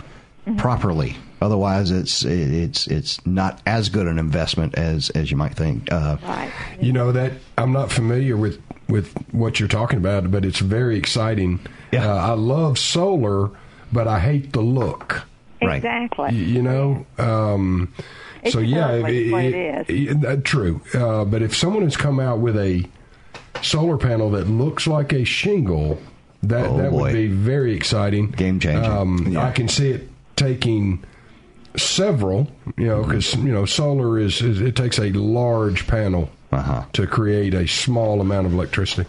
properly. 0.58 1.16
Otherwise, 1.42 1.90
it's 1.90 2.24
it's 2.24 2.86
it's 2.86 3.24
not 3.26 3.60
as 3.66 3.88
good 3.88 4.06
an 4.06 4.18
investment 4.18 4.74
as 4.76 5.10
as 5.10 5.30
you 5.30 5.36
might 5.36 5.54
think. 5.54 5.92
Uh, 5.92 6.16
Right. 6.22 6.50
You 6.80 6.92
know 6.92 7.12
that 7.12 7.32
I'm 7.58 7.72
not 7.72 7.92
familiar 7.92 8.36
with 8.36 8.60
with 8.88 9.12
what 9.32 9.58
you're 9.58 9.68
talking 9.68 9.98
about, 9.98 10.30
but 10.30 10.44
it's 10.44 10.60
very 10.60 10.96
exciting. 10.96 11.60
Yeah. 11.92 12.10
Uh, 12.12 12.14
I 12.14 12.32
love 12.32 12.78
solar, 12.78 13.50
but 13.92 14.06
I 14.08 14.20
hate 14.20 14.52
the 14.52 14.60
look. 14.60 15.22
Right. 15.62 15.76
Exactly. 15.76 16.26
Y- 16.26 16.30
You 16.32 16.62
know, 16.62 17.06
um, 17.18 17.92
It's 18.42 18.52
so 18.52 18.60
yeah, 18.60 18.86
ugly, 18.88 19.26
if- 19.26 19.32
what 19.32 19.44
it 19.44 19.54
if- 19.54 19.90
is. 19.90 19.98
yeah, 19.98 20.12
that- 20.20 20.44
true. 20.44 20.80
Uh, 20.94 21.24
but 21.24 21.42
if 21.42 21.56
someone 21.56 21.82
has 21.82 21.96
come 21.96 22.20
out 22.20 22.38
with 22.38 22.56
a 22.56 22.84
solar 23.62 23.96
panel 23.96 24.30
that 24.30 24.48
looks 24.48 24.86
like 24.86 25.12
a 25.12 25.24
shingle, 25.24 25.98
that 26.42 26.66
Oh, 26.66 26.76
that 26.76 26.90
boy. 26.92 27.00
would 27.02 27.12
be 27.14 27.26
very 27.26 27.74
exciting, 27.74 28.28
Game 28.28 28.60
changer. 28.60 28.88
Um, 28.88 29.36
I 29.36 29.50
can 29.50 29.66
see 29.66 29.88
it 29.90 30.08
taking 30.36 31.00
several, 31.76 32.48
you 32.76 32.86
know, 32.86 33.02
because 33.02 33.34
you 33.34 33.52
know 33.52 33.64
solar 33.64 34.18
is, 34.18 34.40
is 34.42 34.60
it 34.60 34.76
takes 34.76 34.98
a 34.98 35.10
large 35.12 35.86
panel 35.86 36.30
Uh-huh. 36.52 36.84
to 36.92 37.06
create 37.06 37.54
a 37.54 37.66
small 37.66 38.20
amount 38.20 38.46
of 38.46 38.52
electricity. 38.52 39.08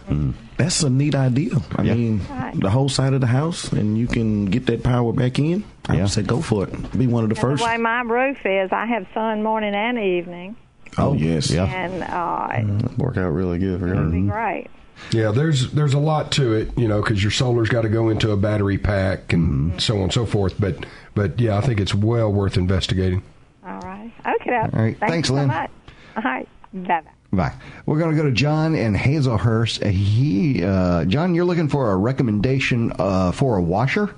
That's 0.56 0.82
a 0.82 0.90
neat 0.90 1.14
idea. 1.14 1.52
I 1.76 1.82
Yeah. 1.82 1.94
mean, 1.94 2.20
the 2.54 2.70
whole 2.70 2.88
side 2.88 3.12
of 3.14 3.20
the 3.20 3.28
house, 3.28 3.72
and 3.72 3.96
you 3.96 4.06
can 4.08 4.46
get 4.46 4.66
that 4.66 4.82
power 4.82 5.12
back 5.12 5.38
in. 5.38 5.62
I 5.88 5.94
Yeah. 5.94 6.00
would 6.02 6.10
say 6.10 6.22
go 6.22 6.40
for 6.40 6.64
it. 6.64 6.98
Be 6.98 7.06
one 7.06 7.22
of 7.22 7.30
the 7.30 7.36
And 7.36 7.40
first. 7.40 7.62
the 7.62 7.68
way 7.68 7.76
my 7.76 8.00
roof 8.02 8.38
is, 8.44 8.70
I 8.72 8.86
have 8.86 9.06
sun 9.14 9.42
morning 9.42 9.74
and 9.74 9.98
evening, 9.98 10.56
Oh 10.98 11.14
yes. 11.14 11.50
Yeah. 11.50 11.64
and 11.64 12.02
uh, 12.02 12.84
Work 12.98 13.16
out 13.18 13.28
really 13.32 13.58
good 13.58 13.78
for 13.80 13.86
it'd 13.86 13.98
her. 13.98 14.04
be 14.10 14.22
great. 14.22 14.66
Yeah, 15.12 15.30
there's 15.30 15.70
there's 15.70 15.94
a 15.94 15.98
lot 16.00 16.32
to 16.32 16.52
it, 16.54 16.76
you 16.76 16.88
know, 16.88 17.00
because 17.00 17.22
your 17.22 17.30
solar's 17.30 17.68
got 17.68 17.82
to 17.82 17.88
go 17.88 18.08
into 18.08 18.32
a 18.32 18.36
battery 18.36 18.78
pack 18.78 19.32
and 19.32 19.80
so 19.80 19.96
on 19.98 20.02
and 20.04 20.12
so 20.12 20.26
forth. 20.26 20.54
But 20.58 20.84
but 21.14 21.38
yeah, 21.40 21.56
I 21.56 21.60
think 21.60 21.78
it's 21.78 21.94
well 21.94 22.32
worth 22.32 22.56
investigating. 22.56 23.22
All 23.64 23.78
right. 23.80 24.10
Okay. 24.40 24.56
All 24.56 24.68
right. 24.72 24.98
Thank 24.98 25.12
Thanks, 25.12 25.28
you 25.28 25.34
so 25.36 25.40
Lynn. 25.40 25.46
much. 25.46 25.70
All 26.16 26.22
right. 26.24 26.48
Bye 26.74 27.00
bye. 27.02 27.10
Bye. 27.32 27.52
We're 27.84 27.98
going 27.98 28.10
to 28.10 28.16
go 28.16 28.22
to 28.28 28.32
John 28.34 28.74
and 28.74 28.96
Hazlehurst. 28.96 29.84
Uh, 29.84 29.88
He, 29.90 30.64
uh, 30.64 31.04
John, 31.04 31.34
you're 31.34 31.44
looking 31.44 31.68
for 31.68 31.92
a 31.92 31.96
recommendation 31.96 32.92
uh, 32.98 33.32
for 33.32 33.58
a 33.58 33.62
washer. 33.62 34.14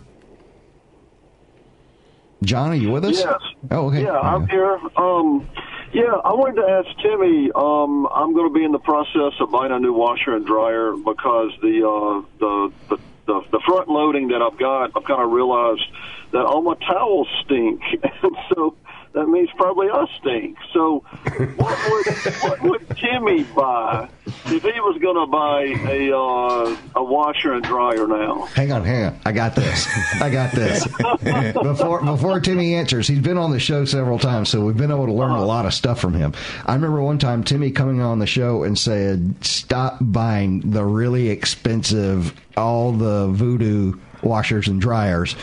John, 2.43 2.71
are 2.71 2.75
you 2.77 2.91
with 2.91 3.05
us? 3.05 3.19
Yes. 3.19 3.41
Oh, 3.71 3.89
okay. 3.89 4.03
Yeah, 4.05 4.19
I'm 4.19 4.49
here. 4.49 4.79
Um, 4.97 5.47
Yeah, 5.93 6.05
I 6.25 6.33
wanted 6.33 6.63
to 6.63 6.69
ask 6.69 6.89
Timmy. 7.03 7.51
Um, 7.55 8.07
I'm 8.15 8.33
going 8.33 8.47
to 8.49 8.55
be 8.55 8.65
in 8.65 8.71
the 8.71 8.79
process 8.79 9.33
of 9.41 9.51
buying 9.51 9.73
a 9.73 9.79
new 9.81 9.93
washer 9.93 10.37
and 10.37 10.47
dryer 10.47 10.93
because 10.93 11.51
the 11.63 11.83
uh, 11.85 12.23
the, 12.39 12.73
the 12.89 12.97
the 13.27 13.41
the 13.51 13.61
front 13.67 13.89
loading 13.89 14.29
that 14.29 14.41
I've 14.41 14.57
got, 14.57 14.93
I've 14.97 15.03
kind 15.05 15.21
of 15.21 15.33
realized 15.33 15.83
that 16.31 16.45
all 16.47 16.63
my 16.63 16.75
towels 16.77 17.27
stink, 17.45 17.83
and 18.23 18.37
so 18.55 18.77
that 19.13 19.27
means 19.27 19.49
probably 19.57 19.89
I 19.91 20.07
stink. 20.19 20.57
So, 20.73 21.01
what 21.57 21.91
would 21.91 22.07
what 22.43 22.63
would 22.63 22.97
Timmy 22.97 23.43
buy 23.43 24.09
if 24.27 24.63
he 24.63 24.81
was 24.81 24.99
going 25.01 25.17
to 25.17 25.27
buy 25.27 25.91
a 25.91 26.17
uh, 26.17 26.77
a 26.95 27.03
washer 27.03 27.53
and 27.53 27.65
dryer 27.65 28.07
now? 28.07 28.43
Hang 28.47 28.73
on, 28.73 28.85
hang 28.85 29.07
on. 29.07 29.21
I 29.25 29.33
got 29.33 29.57
this. 29.57 29.89
I 30.21 30.31
got 30.31 30.53
this. 30.53 30.87
before 31.63 32.03
before 32.05 32.41
Timmy 32.41 32.75
answers, 32.75 33.09
he's 33.09 33.21
been 33.21 33.39
on 33.39 33.51
the 33.51 33.61
show 33.61 33.85
several 33.85 34.19
times, 34.19 34.49
so 34.49 34.65
we've 34.65 34.77
been 34.77 34.93
able 34.93 35.07
to 35.07 35.13
learn 35.13 35.33
a 35.33 35.45
lot 35.45 35.67
of 35.67 35.75
stuff 35.75 36.01
from 36.01 36.15
him. 36.15 36.33
I 36.67 36.75
remember 36.75 37.03
one 37.03 37.19
time 37.19 37.43
Timmy 37.43 37.73
coming 37.73 38.01
on 38.01 38.21
the 38.21 38.27
show 38.27 38.63
and 38.63 38.79
said, 38.79 39.45
"Stop 39.45 39.99
buying 40.01 40.71
the 40.71 40.85
really 40.85 41.31
expensive, 41.31 42.35
all 42.57 42.93
the 42.93 43.29
voodoo." 43.29 43.95
washers 44.23 44.69
and 44.69 44.83
dryers 44.83 45.35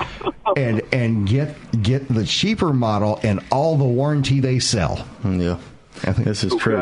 and 0.57 0.81
and 0.91 1.27
get 1.27 1.55
get 1.81 2.07
the 2.07 2.25
cheaper 2.25 2.73
model 2.73 3.19
and 3.23 3.39
all 3.51 3.77
the 3.77 3.85
warranty 3.85 4.39
they 4.39 4.59
sell. 4.59 5.07
Yeah. 5.23 5.57
I 6.03 6.13
think 6.13 6.27
this 6.27 6.43
is 6.43 6.53
true. 6.55 6.77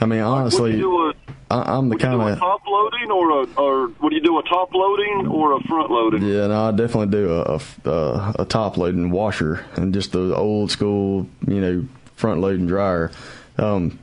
I 0.00 0.06
mean, 0.06 0.18
Would 0.18 0.24
honestly, 0.24 0.72
you 0.72 0.78
do 0.78 0.96
a, 1.08 1.14
I, 1.50 1.76
I'm 1.76 1.88
the 1.88 1.96
kind 1.96 2.20
of 2.20 2.38
top 2.38 2.62
loading 2.66 3.10
or 3.10 3.42
a 3.42 3.46
or 3.56 3.88
would 4.00 4.12
you 4.12 4.20
do 4.20 4.38
a 4.38 4.42
top 4.42 4.74
loading 4.74 5.28
or 5.28 5.56
a 5.56 5.60
front 5.62 5.90
loading? 5.90 6.22
Yeah, 6.22 6.48
no, 6.48 6.68
I 6.68 6.70
definitely 6.72 7.12
do 7.12 7.32
a, 7.32 7.60
a, 7.84 8.34
a 8.40 8.44
top 8.44 8.76
loading 8.76 9.10
washer 9.10 9.64
and 9.76 9.94
just 9.94 10.12
the 10.12 10.34
old 10.34 10.70
school, 10.70 11.28
you 11.46 11.60
know, 11.60 11.86
front 12.16 12.40
loading 12.40 12.66
dryer. 12.66 13.12
Um, 13.58 13.98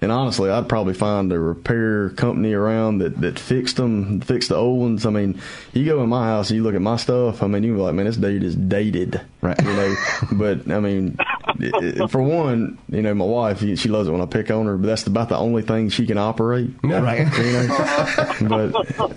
and 0.00 0.12
honestly, 0.12 0.48
I'd 0.48 0.68
probably 0.68 0.94
find 0.94 1.32
a 1.32 1.38
repair 1.38 2.10
company 2.10 2.52
around 2.52 2.98
that, 2.98 3.20
that 3.20 3.38
fixed 3.38 3.76
them, 3.76 4.20
fixed 4.20 4.48
the 4.48 4.56
old 4.56 4.80
ones. 4.80 5.04
I 5.04 5.10
mean, 5.10 5.40
you 5.72 5.84
go 5.84 6.02
in 6.02 6.08
my 6.08 6.26
house 6.26 6.50
and 6.50 6.56
you 6.56 6.62
look 6.62 6.76
at 6.76 6.80
my 6.80 6.96
stuff. 6.96 7.42
I 7.42 7.48
mean, 7.48 7.64
you 7.64 7.74
be 7.74 7.80
like, 7.80 7.94
man, 7.94 8.06
this 8.06 8.16
dude 8.16 8.44
is 8.44 8.54
dated, 8.54 9.20
right? 9.40 9.60
You 9.62 9.72
know, 9.72 9.94
but 10.32 10.70
I 10.70 10.80
mean, 10.80 11.16
it- 11.60 12.00
it- 12.00 12.10
for 12.10 12.22
one, 12.22 12.78
you 12.90 13.02
know, 13.02 13.14
my 13.14 13.24
wife, 13.24 13.60
she 13.60 13.76
she 13.76 13.88
loves 13.88 14.08
it 14.08 14.12
when 14.12 14.20
I 14.20 14.26
pick 14.26 14.50
on 14.50 14.66
her, 14.66 14.76
but 14.76 14.86
that's 14.86 15.06
about 15.06 15.28
the 15.28 15.36
only 15.36 15.62
thing 15.62 15.88
she 15.90 16.06
can 16.06 16.18
operate, 16.18 16.70
Right. 16.82 17.26
You 18.40 18.48
know, 18.48 18.70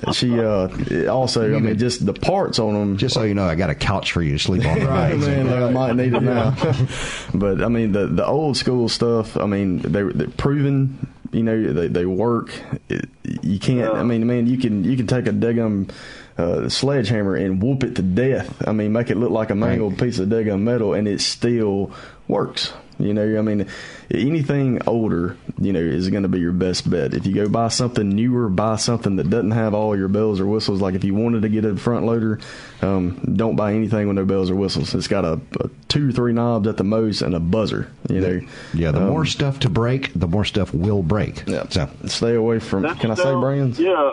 but 0.05 0.13
she 0.15 0.39
uh, 0.39 0.67
it 0.89 1.07
also, 1.07 1.55
I 1.55 1.59
mean, 1.59 1.77
just 1.77 2.05
the 2.05 2.13
parts 2.13 2.59
on 2.59 2.73
them. 2.73 2.97
Just 2.97 3.15
so 3.15 3.23
you 3.23 3.33
know, 3.33 3.45
I 3.45 3.55
got 3.55 3.69
a 3.69 3.75
couch 3.75 4.11
for 4.11 4.21
you 4.21 4.33
to 4.33 4.39
sleep 4.39 4.65
on. 4.65 4.81
Right, 4.91 5.17
man. 5.17 5.47
Like 5.49 5.61
I 5.61 5.69
might 5.71 5.95
need 5.95 6.13
it 6.13 6.21
now. 6.23 6.55
but 7.33 7.61
I 7.63 7.67
mean, 7.67 7.91
the 7.91 8.07
the 8.07 8.25
old 8.25 8.57
school 8.57 8.89
stuff. 8.89 9.37
I 9.37 9.45
mean, 9.45 9.79
they 9.79 10.03
they're 10.03 10.27
proven. 10.29 11.07
You 11.31 11.43
know, 11.43 11.71
they 11.73 11.87
they 11.87 12.05
work. 12.05 12.51
It, 12.89 13.07
you 13.41 13.57
can't. 13.57 13.93
I 13.95 14.03
mean, 14.03 14.27
man, 14.27 14.47
you 14.47 14.57
can 14.57 14.83
you 14.83 14.97
can 14.97 15.07
take 15.07 15.27
a 15.27 15.31
daggum 15.31 15.89
uh, 16.37 16.69
sledgehammer 16.69 17.35
and 17.35 17.61
whoop 17.61 17.83
it 17.83 17.95
to 17.95 18.01
death. 18.01 18.67
I 18.67 18.71
mean, 18.71 18.93
make 18.93 19.09
it 19.09 19.17
look 19.17 19.31
like 19.31 19.49
a 19.49 19.55
mangled 19.55 19.97
piece 19.99 20.19
of 20.19 20.29
daggum 20.29 20.61
metal, 20.61 20.93
and 20.93 21.07
it 21.07 21.21
still 21.21 21.91
works. 22.27 22.73
You 22.99 23.15
know, 23.15 23.39
I 23.39 23.41
mean, 23.41 23.65
anything 24.11 24.81
older, 24.87 25.35
you 25.59 25.73
know, 25.73 25.79
is 25.79 26.09
going 26.09 26.21
to 26.23 26.29
be 26.29 26.39
your 26.39 26.51
best 26.51 26.87
bet. 26.87 27.15
If 27.15 27.25
you 27.25 27.33
go 27.33 27.49
buy 27.49 27.69
something 27.69 28.07
newer, 28.07 28.47
buy 28.47 28.75
something 28.75 29.15
that 29.15 29.29
doesn't 29.29 29.51
have 29.51 29.73
all 29.73 29.97
your 29.97 30.07
bells 30.07 30.39
or 30.39 30.45
whistles. 30.45 30.81
Like 30.81 30.93
if 30.93 31.03
you 31.03 31.15
wanted 31.15 31.41
to 31.41 31.49
get 31.49 31.65
a 31.65 31.75
front 31.75 32.05
loader, 32.05 32.39
um, 32.83 33.19
don't 33.35 33.55
buy 33.55 33.73
anything 33.73 34.07
with 34.07 34.17
no 34.17 34.25
bells 34.25 34.51
or 34.51 34.55
whistles. 34.55 34.93
It's 34.93 35.07
got 35.07 35.25
a, 35.25 35.39
a 35.59 35.69
two 35.87 36.09
or 36.09 36.11
three 36.11 36.33
knobs 36.33 36.67
at 36.67 36.77
the 36.77 36.83
most 36.83 37.23
and 37.23 37.33
a 37.33 37.39
buzzer. 37.39 37.89
You 38.07 38.21
know, 38.21 38.41
Yeah, 38.73 38.91
the 38.91 39.01
Um, 39.01 39.09
more 39.09 39.25
stuff 39.25 39.61
to 39.61 39.69
break, 39.69 40.11
the 40.13 40.27
more 40.27 40.45
stuff 40.45 40.71
will 40.73 41.01
break. 41.01 41.43
Yeah. 41.47 41.67
So 41.69 41.89
stay 42.05 42.35
away 42.35 42.59
from. 42.59 42.83
That 42.83 42.99
Can 42.99 43.09
I 43.09 43.15
say 43.15 43.33
brands? 43.33 43.79
Yeah, 43.79 44.11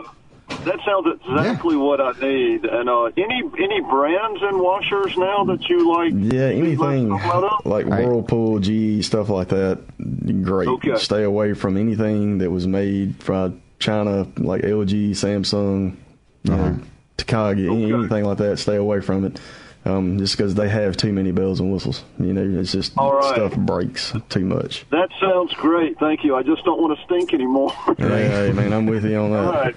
that 0.49 0.79
sounds 0.85 1.07
exactly 1.27 1.77
what 1.77 2.01
I 2.01 2.13
need. 2.21 2.65
And 2.65 2.89
uh, 2.89 3.05
any 3.17 3.43
any 3.59 3.81
brands 3.81 4.41
and 4.43 4.61
washers 4.61 5.17
now 5.17 5.45
that 5.45 5.69
you 5.69 5.91
like? 5.93 6.13
Yeah, 6.15 6.47
anything 6.49 7.09
Let's 7.11 7.23
talk 7.25 7.35
about 7.35 7.61
it. 7.65 7.69
like 7.69 7.87
Whirlpool, 7.87 8.59
GE, 8.61 9.05
stuff 9.05 9.29
like 9.29 9.49
that. 9.49 9.79
Great. 10.43 10.69
Okay. 10.69 10.97
Stay 10.97 11.23
away 11.23 11.55
from 11.55 11.77
anything 11.77 12.39
that 12.39 12.51
was 12.51 12.67
made 12.67 13.23
from 13.23 13.61
China, 13.79 14.27
like 14.39 14.63
LG, 14.63 15.11
Samsung, 15.11 15.97
you 16.45 16.53
Uh-huh. 16.53 16.71
know, 16.71 16.79
Takagi, 17.19 17.71
any- 17.71 17.93
anything 17.93 18.25
like 18.25 18.39
that. 18.39 18.59
Stay 18.59 18.77
away 18.77 19.01
from 19.01 19.25
it. 19.25 19.39
Um, 19.85 20.19
just 20.19 20.37
because 20.37 20.55
they 20.55 20.69
have 20.69 20.97
too 20.97 21.13
many 21.13 21.31
bells 21.31 21.61
and 21.61 21.73
whistles, 21.73 22.05
you 22.19 22.33
know, 22.35 22.61
it's 22.61 22.73
just 22.73 22.93
All 22.99 23.15
right. 23.15 23.35
stuff 23.35 23.57
breaks 23.57 24.13
too 24.29 24.45
much. 24.45 24.85
That 24.91 25.09
sounds 25.21 25.55
great. 25.55 25.99
Thank 25.99 26.25
you. 26.25 26.35
I 26.37 26.43
just 26.43 26.65
don't 26.65 26.81
want 26.81 26.99
to 26.99 27.05
stink 27.07 27.33
anymore. 27.33 27.73
Hey, 27.97 28.29
hey, 28.29 28.53
man, 28.53 28.73
I'm 28.73 28.87
with 28.87 29.05
you 29.05 29.17
on 29.17 29.31
that. 29.33 29.45
All 29.45 29.53
right. 29.53 29.75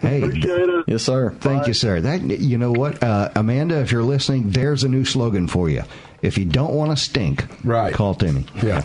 Hey, 0.00 0.22
Appreciate 0.22 0.68
it. 0.68 0.84
Yes, 0.86 1.02
sir. 1.02 1.30
Thank 1.40 1.66
you, 1.66 1.74
sir. 1.74 2.00
That 2.00 2.22
you 2.22 2.56
know 2.56 2.70
what, 2.70 3.02
uh, 3.02 3.30
Amanda, 3.34 3.80
if 3.80 3.90
you're 3.90 4.04
listening, 4.04 4.50
there's 4.50 4.84
a 4.84 4.88
new 4.88 5.04
slogan 5.04 5.48
for 5.48 5.68
you. 5.68 5.82
If 6.22 6.38
you 6.38 6.44
don't 6.44 6.72
want 6.72 6.90
to 6.90 6.96
stink, 6.96 7.46
right, 7.64 7.92
call 7.92 8.14
Timmy. 8.14 8.44
Yeah, 8.62 8.82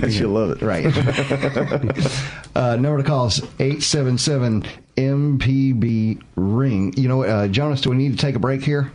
she'll 0.08 0.30
love 0.30 0.50
it. 0.50 0.62
Right. 0.62 0.86
uh, 2.54 2.76
number 2.76 2.98
to 2.98 3.02
call 3.02 3.26
is 3.26 3.42
eight 3.58 3.82
seven 3.82 4.18
seven 4.18 4.64
MPB 4.96 6.22
ring. 6.36 6.92
You 6.96 7.08
know, 7.08 7.22
uh, 7.22 7.48
Jonas, 7.48 7.80
do 7.82 7.90
we 7.90 7.96
need 7.96 8.12
to 8.12 8.18
take 8.18 8.34
a 8.34 8.38
break 8.38 8.62
here? 8.62 8.92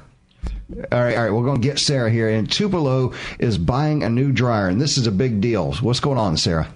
All 0.91 1.03
right, 1.03 1.17
all 1.17 1.23
right. 1.23 1.31
We're 1.31 1.43
going 1.43 1.61
to 1.61 1.67
get 1.67 1.79
Sarah 1.79 2.09
here, 2.09 2.29
and 2.29 2.49
Tupelo 2.49 3.13
is 3.39 3.57
buying 3.57 4.03
a 4.03 4.09
new 4.09 4.31
dryer, 4.31 4.67
and 4.67 4.79
this 4.79 4.97
is 4.97 5.05
a 5.05 5.11
big 5.11 5.41
deal. 5.41 5.73
What's 5.73 5.99
going 5.99 6.17
on, 6.17 6.37
Sarah? 6.37 6.73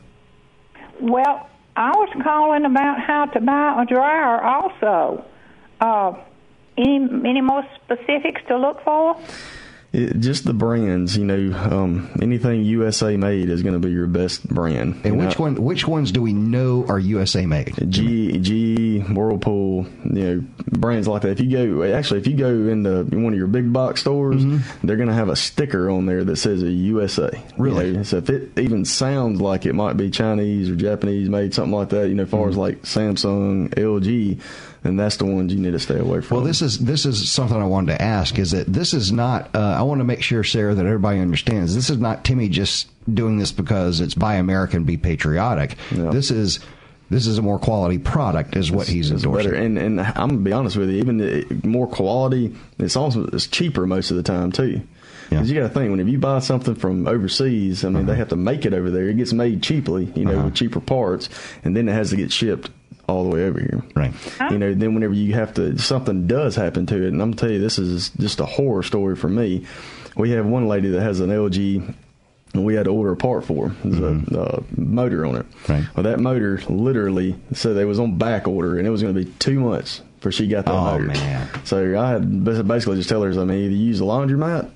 Well, 1.00 1.50
I 1.76 1.92
was 1.92 2.10
calling 2.24 2.64
about 2.66 3.02
how 3.02 3.26
to 3.26 3.42
buy 3.42 3.82
a 3.82 3.86
dryer 3.86 4.42
also. 4.42 5.26
Uh, 5.82 6.14
any 6.78 6.98
any 7.26 7.42
more 7.42 7.64
specifics 7.84 8.42
to 8.48 8.58
look 8.58 8.84
for? 8.84 9.18
It, 9.96 10.20
just 10.20 10.44
the 10.44 10.54
brands, 10.54 11.16
you 11.16 11.24
know, 11.26 11.58
um, 11.58 12.10
anything 12.22 12.64
USA 12.64 13.16
made 13.18 13.50
is 13.50 13.64
going 13.64 13.80
to 13.80 13.80
be 13.88 13.94
your 13.94 14.08
best 14.08 14.46
brand. 14.48 15.00
And 15.06 15.18
which 15.18 15.40
one? 15.40 15.56
Which 15.56 15.88
ones 15.88 16.12
do 16.12 16.22
we 16.22 16.34
know 16.34 16.86
are 16.90 17.00
USA 17.00 17.46
made? 17.46 17.74
G, 17.90 18.38
G, 18.40 19.00
Whirlpool, 19.00 19.88
you 20.04 20.12
know, 20.12 20.44
brands 20.68 21.08
like 21.08 21.22
that. 21.22 21.30
If 21.30 21.40
you 21.40 21.50
go, 21.80 21.84
actually, 21.96 22.20
if 22.20 22.28
you 22.28 22.36
go 22.36 22.50
into 22.68 23.04
one 23.18 23.34
of 23.34 23.38
your 23.38 23.48
big 23.48 23.72
box 23.72 24.02
stores, 24.02 24.44
Mm-hmm. 24.44 24.86
they're 24.88 24.98
going 24.98 25.08
to 25.08 25.14
have 25.16 25.30
a 25.30 25.36
sticker 25.36 25.90
on 25.90 26.06
there 26.08 26.24
that 26.26 26.36
says 26.36 26.62
a 26.62 26.70
USA. 26.70 27.30
Really? 27.58 27.88
You 27.88 27.94
know, 27.94 28.04
so 28.04 28.18
if 28.18 28.30
it 28.30 28.58
even 28.60 28.84
sounds 28.86 29.40
like 29.40 29.66
it 29.66 29.74
might 29.74 29.96
be 29.98 30.10
Chinese 30.10 30.70
or 30.70 30.76
Japanese 30.76 31.30
made, 31.30 31.54
something 31.54 31.72
like 31.74 31.90
that, 31.90 32.10
you 32.10 32.16
know, 32.16 32.24
as 32.24 32.30
far 32.30 32.42
Mm-hmm. 32.42 32.50
as 32.50 32.58
like 32.58 32.82
Samsung, 32.84 33.70
LG, 33.76 34.42
then 34.86 34.96
that's 34.98 35.18
the 35.18 35.26
ones 35.26 35.52
you 35.54 35.60
need 35.60 35.72
to 35.72 35.80
stay 35.80 35.98
away 36.00 36.22
from. 36.22 36.38
Well, 36.38 36.46
this 36.46 36.62
is 36.62 36.78
this 36.80 37.06
is 37.06 37.32
something 37.32 37.58
I 37.60 37.66
wanted 37.66 37.94
to 37.98 38.02
ask. 38.02 38.38
Is 38.38 38.52
that 38.52 38.72
this 38.72 38.94
is 38.94 39.12
not? 39.12 39.50
Uh, 39.56 39.60
I 39.60 39.82
want 39.82 40.00
to 40.00 40.06
make 40.06 40.22
sure, 40.22 40.44
Sarah, 40.44 40.76
that 40.76 40.86
everybody 40.86 41.20
understands. 41.20 41.74
This 41.74 41.90
is 41.90 41.98
not 41.98 42.24
Timmy 42.24 42.50
just 42.50 42.90
doing 43.14 43.38
this 43.38 43.52
because 43.52 44.00
it's 44.02 44.14
buy 44.16 44.36
American, 44.36 44.84
be 44.84 44.98
patriotic. 44.98 45.76
This 45.92 46.30
is 46.32 46.60
this 47.10 47.28
is 47.28 47.38
a 47.38 47.42
more 47.42 47.60
quality 47.60 47.98
product, 48.00 48.56
is 48.56 48.72
what 48.72 48.88
he's 48.88 49.12
endorsing. 49.12 49.52
better. 49.52 49.56
And 49.64 49.78
and 49.78 50.02
I'm 50.02 50.14
gonna 50.30 50.38
be 50.38 50.52
honest 50.54 50.76
with 50.78 50.90
you, 50.90 50.98
even 50.98 51.18
the, 51.18 51.46
more 51.64 51.88
quality, 51.88 52.56
it's 52.80 52.96
also 52.96 53.26
it's 53.28 53.48
cheaper 53.48 53.86
most 53.88 54.12
of 54.12 54.18
the 54.18 54.24
time 54.24 54.52
too. 54.52 54.82
Because 55.30 55.50
you 55.50 55.60
got 55.60 55.68
to 55.68 55.74
think, 55.74 55.90
whenever 55.90 56.08
you 56.08 56.20
buy 56.20 56.38
something 56.38 56.76
from 56.76 57.08
overseas, 57.08 57.84
I 57.84 57.90
mean, 57.90 58.04
Uh-huh. 58.04 58.12
they 58.12 58.16
have 58.16 58.30
to 58.30 58.36
make 58.36 58.64
it 58.64 58.76
over 58.76 58.92
there. 58.92 59.10
It 59.10 59.18
gets 59.18 59.34
made 59.34 59.64
cheaply, 59.64 60.12
you 60.16 60.24
know, 60.24 60.44
with 60.44 60.54
cheaper 60.54 60.80
parts, 60.80 61.30
and 61.64 61.76
then 61.76 61.90
it 61.90 61.94
has 61.94 62.12
to 62.12 62.16
get 62.16 62.32
shipped 62.32 62.70
all 63.08 63.24
the 63.24 63.30
way 63.30 63.46
over 63.46 63.60
here. 63.60 63.84
Right. 63.96 64.14
You 64.52 64.58
know, 64.58 64.74
then 64.74 64.94
whenever 64.94 65.14
you 65.14 65.34
have 65.34 65.54
to, 65.56 65.78
something 65.78 66.28
does 66.28 66.56
happen 66.56 66.86
to 66.88 66.96
it, 67.04 67.08
and 67.14 67.22
I'm 67.22 67.32
gonna 67.32 67.40
tell 67.40 67.52
you, 67.52 67.60
this 67.60 67.78
is 67.80 68.10
just 68.12 68.40
a 68.40 68.46
horror 68.46 68.84
story 68.84 69.16
for 69.16 69.30
me. 69.30 69.66
We 70.16 70.32
have 70.32 70.46
one 70.46 70.68
lady 70.68 70.90
that 70.92 71.02
has 71.02 71.20
an 71.20 71.30
LG 71.30 71.94
and 72.54 72.64
we 72.66 72.74
had 72.74 72.86
to 72.86 72.92
order 72.92 73.12
a 73.12 73.18
part 73.18 73.44
for. 73.44 73.70
her. 73.70 73.76
There's 73.90 74.00
a, 74.32 74.40
uh 74.42 74.64
motor 74.78 75.26
on 75.26 75.36
it. 75.36 75.52
Mm-hmm. 75.52 75.74
Right. 75.74 75.86
Well, 75.96 76.04
that 76.04 76.20
motor 76.22 76.62
literally 76.70 77.36
said 77.54 77.76
they 77.76 77.84
was 77.86 78.00
on 78.00 78.18
back 78.18 78.48
order, 78.48 78.78
and 78.78 78.88
it 78.88 78.92
was 78.92 79.02
going 79.02 79.14
to 79.14 79.26
be 79.26 79.30
two 79.40 79.60
months 79.60 80.02
before 80.18 80.32
she 80.32 80.48
got 80.48 80.64
that 80.66 80.72
Oh, 80.74 80.84
motor. 81.00 81.04
man. 81.08 81.50
So 81.66 82.00
I 82.00 82.12
had 82.12 82.44
basically 82.66 82.96
just 82.96 83.10
tell 83.10 83.22
her, 83.24 83.32
I 83.32 83.44
mean, 83.44 83.66
either 83.66 83.76
use 83.76 84.00
a 84.00 84.04
laundromat 84.06 84.70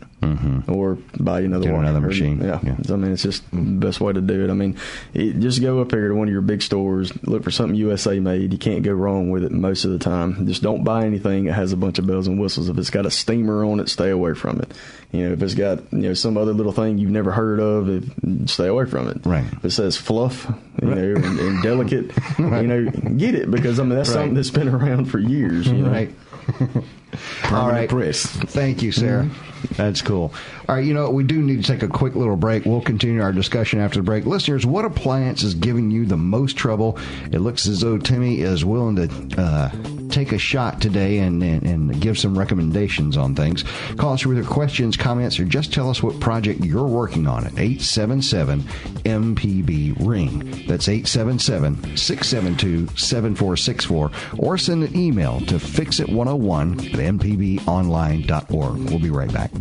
or 0.68 0.98
buy 1.20 1.42
another 1.42 1.66
Mm-hmm. 1.66 1.70
Get 1.70 1.74
washer. 1.74 1.82
another 1.90 2.02
machine. 2.08 2.42
Yeah. 2.42 2.60
Yeah. 2.64 2.76
I 2.94 2.96
mean, 2.98 3.12
it's 3.14 3.24
just 3.24 3.50
the 3.52 3.58
best 3.58 4.00
way 4.02 4.14
to 4.14 4.22
do 4.22 4.44
it. 4.46 4.50
I 4.50 4.54
mean, 4.54 4.78
it, 5.14 5.40
just 5.40 5.62
go 5.62 5.80
up 5.82 5.92
here 5.92 6.10
to 6.10 6.14
one 6.16 6.28
of 6.28 6.32
your 6.32 6.42
big 6.42 6.62
stores, 6.62 7.12
look 7.24 7.44
for 7.44 7.52
something 7.52 7.76
USA 7.76 8.20
made. 8.20 8.52
You 8.52 8.60
can't 8.60 8.84
go 8.84 8.92
wrong 8.94 9.30
with 9.30 9.44
it 9.44 9.52
most 9.52 9.86
of 9.86 9.92
the 9.92 10.00
time. 10.00 10.46
Just 10.48 10.62
don't 10.62 10.84
buy 10.84 11.06
anything 11.06 11.46
that 11.46 11.54
has 11.54 11.72
a 11.74 11.78
bunch 11.78 12.00
of 12.00 12.08
bells 12.08 12.28
and 12.28 12.40
whistles. 12.40 12.70
If 12.70 12.78
it's 12.78 12.90
got 12.90 13.06
a 13.06 13.12
steamer 13.12 13.64
on 13.66 13.80
it, 13.80 13.90
stay 13.90 14.10
away 14.10 14.34
from 14.34 14.60
it. 14.60 14.72
You 15.12 15.28
know, 15.28 15.34
if 15.34 15.42
it's 15.42 15.56
got 15.56 15.80
you 15.92 16.00
know 16.00 16.14
some 16.14 16.38
other 16.38 16.54
little 16.54 16.72
thing 16.72 16.98
you've 17.00 17.10
never 17.12 17.32
heard 17.32 17.60
of, 17.60 17.90
if, 17.90 18.50
stay 18.50 18.68
away 18.68 18.86
from 18.86 19.08
it. 19.10 19.26
Right. 19.26 19.46
If 19.54 19.66
it 19.66 19.72
says 19.72 19.98
fluff, 19.98 20.46
you 20.82 20.88
know, 20.88 21.16
and, 21.16 21.40
and 21.40 21.64
delicate, 21.64 22.12
you 22.38 22.46
know, 22.68 22.86
get 23.18 23.34
it 23.36 23.50
because 23.50 23.80
I 23.80 23.84
mean 23.84 23.96
that's 23.96 24.10
Right. 24.10 24.14
something 24.16 24.34
that's 24.36 24.52
been 24.52 24.68
around 24.76 25.06
for 25.06 25.18
years. 25.20 25.66
You 25.68 25.78
know? 25.84 25.92
Right. 25.92 26.14
All 27.52 27.70
right. 27.70 27.90
Press. 27.90 28.26
Thank 28.26 28.82
you, 28.82 28.92
Sarah. 28.92 29.24
Mm-hmm. 29.24 29.74
That's 29.76 30.02
cool. 30.02 30.34
All 30.68 30.76
right, 30.76 30.86
you 30.86 30.94
know, 30.94 31.10
we 31.10 31.24
do 31.24 31.42
need 31.42 31.64
to 31.64 31.68
take 31.72 31.84
a 31.84 31.88
quick 31.88 32.16
little 32.16 32.38
break. 32.38 32.66
We'll 32.66 32.82
continue 32.82 33.22
our 33.22 33.34
discussion 33.34 33.80
after 33.80 34.00
the 34.00 34.04
break. 34.04 34.26
Listeners, 34.26 34.66
what 34.66 34.86
appliance 34.86 35.44
is 35.44 35.54
giving 35.54 35.92
you 35.92 36.06
the 36.06 36.18
most 36.18 36.56
trouble? 36.56 36.98
It 37.32 37.40
looks 37.40 37.68
as 37.68 37.82
though 37.82 37.98
Timmy 37.98 38.40
is 38.42 38.64
willing 38.64 38.96
to 38.96 39.42
uh, 39.42 39.70
take 40.10 40.32
a 40.32 40.38
shot 40.38 40.82
today 40.82 41.20
and, 41.20 41.42
and, 41.44 41.64
and 41.64 42.02
give 42.02 42.18
some 42.18 42.38
recommendations 42.38 43.18
on 43.18 43.36
things. 43.36 43.64
Call 43.98 44.14
us 44.14 44.26
with 44.26 44.38
your 44.38 44.46
questions, 44.46 44.98
comments, 44.98 45.40
or 45.40 45.46
just 45.46 45.74
tell 45.74 45.90
us 45.90 46.04
what 46.04 46.20
project 46.20 46.64
you're 46.64 46.88
working 46.88 47.28
on 47.28 47.46
at 47.46 47.54
877 47.54 48.62
MPB 49.04 49.96
Ring. 50.06 50.66
That's 50.68 50.90
877 50.90 51.98
672 51.98 52.88
7464. 52.98 54.12
Or 54.38 54.58
send 54.58 54.84
an 54.84 54.98
email 54.98 55.40
to 55.42 55.56
fixit101 55.56 56.94
at 56.94 57.00
mpbonline.org. 57.00 58.90
We'll 58.90 59.00
be 59.00 59.10
right 59.10 59.32
back. 59.34 59.52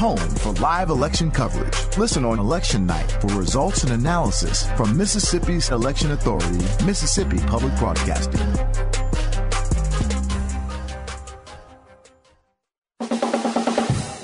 Home 0.00 0.16
for 0.16 0.52
live 0.62 0.88
election 0.88 1.30
coverage. 1.30 1.76
Listen 1.98 2.24
on 2.24 2.38
election 2.38 2.86
night 2.86 3.12
for 3.20 3.26
results 3.38 3.84
and 3.84 3.92
analysis 3.92 4.66
from 4.70 4.96
Mississippi's 4.96 5.68
election 5.68 6.12
authority, 6.12 6.56
Mississippi 6.86 7.36
Public 7.40 7.76
Broadcasting. 7.76 8.40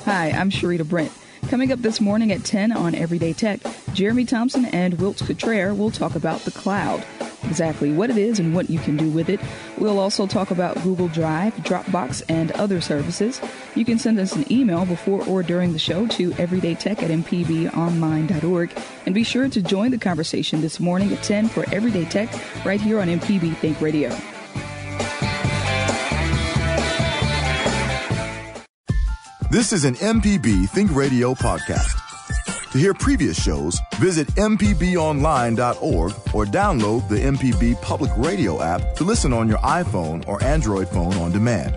Hi, 0.07 0.31
I'm 0.31 0.49
Sharita 0.51 0.89
Brent. 0.89 1.13
Coming 1.49 1.71
up 1.71 1.81
this 1.81 2.01
morning 2.01 2.33
at 2.33 2.43
10 2.43 2.73
on 2.73 2.95
Everyday 2.95 3.35
Tech, 3.35 3.61
Jeremy 3.93 4.25
Thompson 4.25 4.65
and 4.65 4.99
Wilt 4.99 5.19
Cottrell 5.19 5.77
will 5.77 5.91
talk 5.91 6.15
about 6.15 6.41
the 6.41 6.53
cloud, 6.53 7.05
exactly 7.47 7.93
what 7.93 8.11
it 8.11 8.17
is 8.17 8.39
and 8.39 8.55
what 8.55 8.69
you 8.71 8.79
can 8.79 8.97
do 8.97 9.09
with 9.11 9.29
it. 9.29 9.41
We'll 9.79 9.99
also 9.99 10.27
talk 10.27 10.51
about 10.51 10.83
Google 10.83 11.09
Drive, 11.09 11.55
Dropbox, 11.57 12.23
and 12.29 12.53
other 12.53 12.81
services. 12.81 13.41
You 13.75 13.85
can 13.85 13.99
send 13.99 14.19
us 14.19 14.35
an 14.35 14.51
email 14.53 14.85
before 14.87 15.25
or 15.27 15.43
during 15.43 15.73
the 15.73 15.79
show 15.79 16.07
to 16.09 16.31
everydaytech 16.33 17.03
at 17.03 17.11
mpbonline.org. 17.11 18.73
And 19.07 19.15
be 19.15 19.25
sure 19.25 19.49
to 19.49 19.63
join 19.63 19.91
the 19.91 19.99
conversation 19.99 20.61
this 20.61 20.81
morning 20.81 21.13
at 21.13 21.23
10 21.23 21.49
for 21.49 21.65
Everyday 21.73 22.05
Tech 22.07 22.29
right 22.65 22.81
here 22.81 23.01
on 23.01 23.09
MPB 23.09 23.57
Think 23.57 23.81
Radio. 23.81 24.17
This 29.51 29.73
is 29.73 29.85
an 29.85 29.95
MPB 29.95 30.69
Think 30.71 30.95
Radio 30.95 31.33
podcast. 31.33 32.06
To 32.77 32.81
hear 32.81 32.93
previous 32.93 33.43
shows, 33.43 33.81
visit 33.95 34.27
MPBOnline.org 34.35 36.13
or 36.35 36.45
download 36.45 37.09
the 37.09 37.17
MPB 37.17 37.81
Public 37.81 38.11
Radio 38.19 38.63
app 38.63 38.95
to 38.97 39.05
listen 39.05 39.33
on 39.33 39.49
your 39.49 39.57
iPhone 39.61 40.29
or 40.29 40.45
Android 40.45 40.87
phone 40.91 41.15
on 41.15 41.33
demand. 41.33 41.75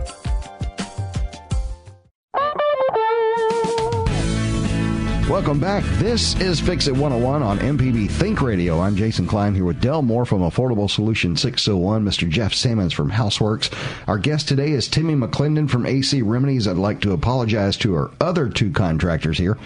Welcome 5.29 5.61
back. 5.61 5.85
This 5.99 6.35
is 6.41 6.59
Fix 6.59 6.87
It 6.87 6.91
101 6.91 7.43
on 7.43 7.59
MPB 7.59 8.09
Think 8.09 8.41
Radio. 8.41 8.81
I'm 8.81 8.97
Jason 8.97 9.25
Klein 9.25 9.55
here 9.55 9.63
with 9.63 9.79
Del 9.79 10.01
Moore 10.01 10.25
from 10.25 10.41
Affordable 10.41 10.89
Solution 10.89 11.37
601, 11.37 12.03
Mr. 12.03 12.27
Jeff 12.27 12.53
Sammons 12.53 12.91
from 12.91 13.09
Houseworks. 13.11 13.71
Our 14.05 14.17
guest 14.17 14.49
today 14.49 14.71
is 14.71 14.89
Timmy 14.89 15.13
McClendon 15.13 15.69
from 15.69 15.85
AC 15.85 16.23
Remedies. 16.23 16.67
I'd 16.67 16.75
like 16.75 16.99
to 17.01 17.13
apologize 17.13 17.77
to 17.77 17.95
our 17.95 18.11
other 18.19 18.49
two 18.49 18.71
contractors 18.71 19.37
here, 19.37 19.57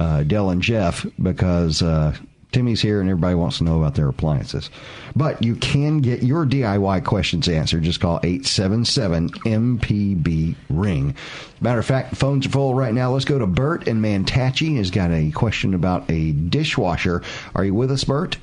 uh, 0.00 0.22
Del 0.24 0.50
and 0.50 0.62
Jeff, 0.62 1.06
because 1.22 1.82
uh, 1.82 2.16
Timmy's 2.52 2.80
here 2.80 3.00
and 3.00 3.08
everybody 3.08 3.34
wants 3.34 3.58
to 3.58 3.64
know 3.64 3.78
about 3.78 3.94
their 3.94 4.08
appliances. 4.08 4.70
But 5.14 5.42
you 5.42 5.54
can 5.56 5.98
get 5.98 6.22
your 6.22 6.46
DIY 6.46 7.04
questions 7.04 7.48
answered. 7.48 7.82
Just 7.82 8.00
call 8.00 8.18
877 8.22 9.30
MPB 9.30 10.56
Ring. 10.70 11.14
Matter 11.60 11.78
of 11.78 11.86
fact, 11.86 12.16
phones 12.16 12.46
are 12.46 12.50
full 12.50 12.74
right 12.74 12.94
now. 12.94 13.12
Let's 13.12 13.24
go 13.24 13.38
to 13.38 13.46
Bert 13.46 13.86
and 13.86 14.02
Mantachie. 14.02 14.76
He's 14.76 14.90
got 14.90 15.10
a 15.10 15.30
question 15.32 15.74
about 15.74 16.10
a 16.10 16.32
dishwasher. 16.32 17.22
Are 17.54 17.64
you 17.64 17.74
with 17.74 17.90
us, 17.90 18.04
Bert? 18.04 18.36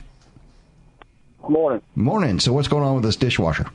Morning. 1.50 1.82
Morning. 1.96 2.40
So, 2.40 2.54
what's 2.54 2.68
going 2.68 2.84
on 2.84 2.96
with 2.96 3.04
this 3.04 3.16
dishwasher? 3.16 3.68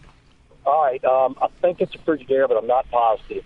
All 0.64 0.83
right. 0.83 1.03
Um, 1.05 1.37
I 1.40 1.49
think 1.61 1.81
it's 1.81 1.95
a 1.95 1.99
Frigidaire, 1.99 2.47
but 2.47 2.57
I'm 2.57 2.66
not 2.66 2.88
positive. 2.90 3.45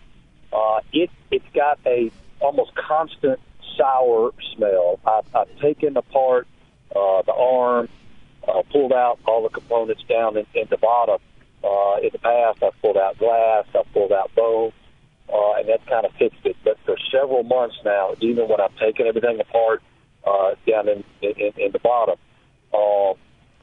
Uh, 0.52 0.80
it 0.92 1.10
it's 1.30 1.46
got 1.54 1.78
a 1.86 2.10
almost 2.40 2.74
constant 2.74 3.40
sour 3.76 4.32
smell. 4.54 4.98
I've, 5.06 5.34
I've 5.34 5.58
taken 5.60 5.96
apart 5.96 6.46
uh, 6.90 7.22
the 7.22 7.32
arm, 7.32 7.88
uh, 8.46 8.62
pulled 8.72 8.92
out 8.92 9.18
all 9.26 9.42
the 9.42 9.48
components 9.48 10.02
down 10.08 10.36
in, 10.36 10.46
in 10.54 10.66
the 10.70 10.76
bottom. 10.76 11.18
Uh, 11.64 11.96
in 12.02 12.10
the 12.12 12.18
past, 12.18 12.62
I've 12.62 12.80
pulled 12.80 12.96
out 12.96 13.18
glass, 13.18 13.64
I've 13.74 13.92
pulled 13.92 14.12
out 14.12 14.34
bone, 14.34 14.72
uh, 15.32 15.52
and 15.54 15.68
that 15.68 15.84
kind 15.86 16.06
of 16.06 16.12
fixed 16.12 16.44
it. 16.44 16.56
But 16.64 16.78
for 16.84 16.96
several 17.10 17.42
months 17.42 17.76
now, 17.84 18.14
even 18.20 18.48
when 18.48 18.60
I've 18.60 18.76
taken 18.78 19.06
everything 19.06 19.40
apart 19.40 19.82
uh, 20.24 20.54
down 20.66 20.88
in, 20.88 21.04
in, 21.22 21.52
in 21.56 21.72
the 21.72 21.80
bottom, 21.80 22.16
uh, 22.72 23.14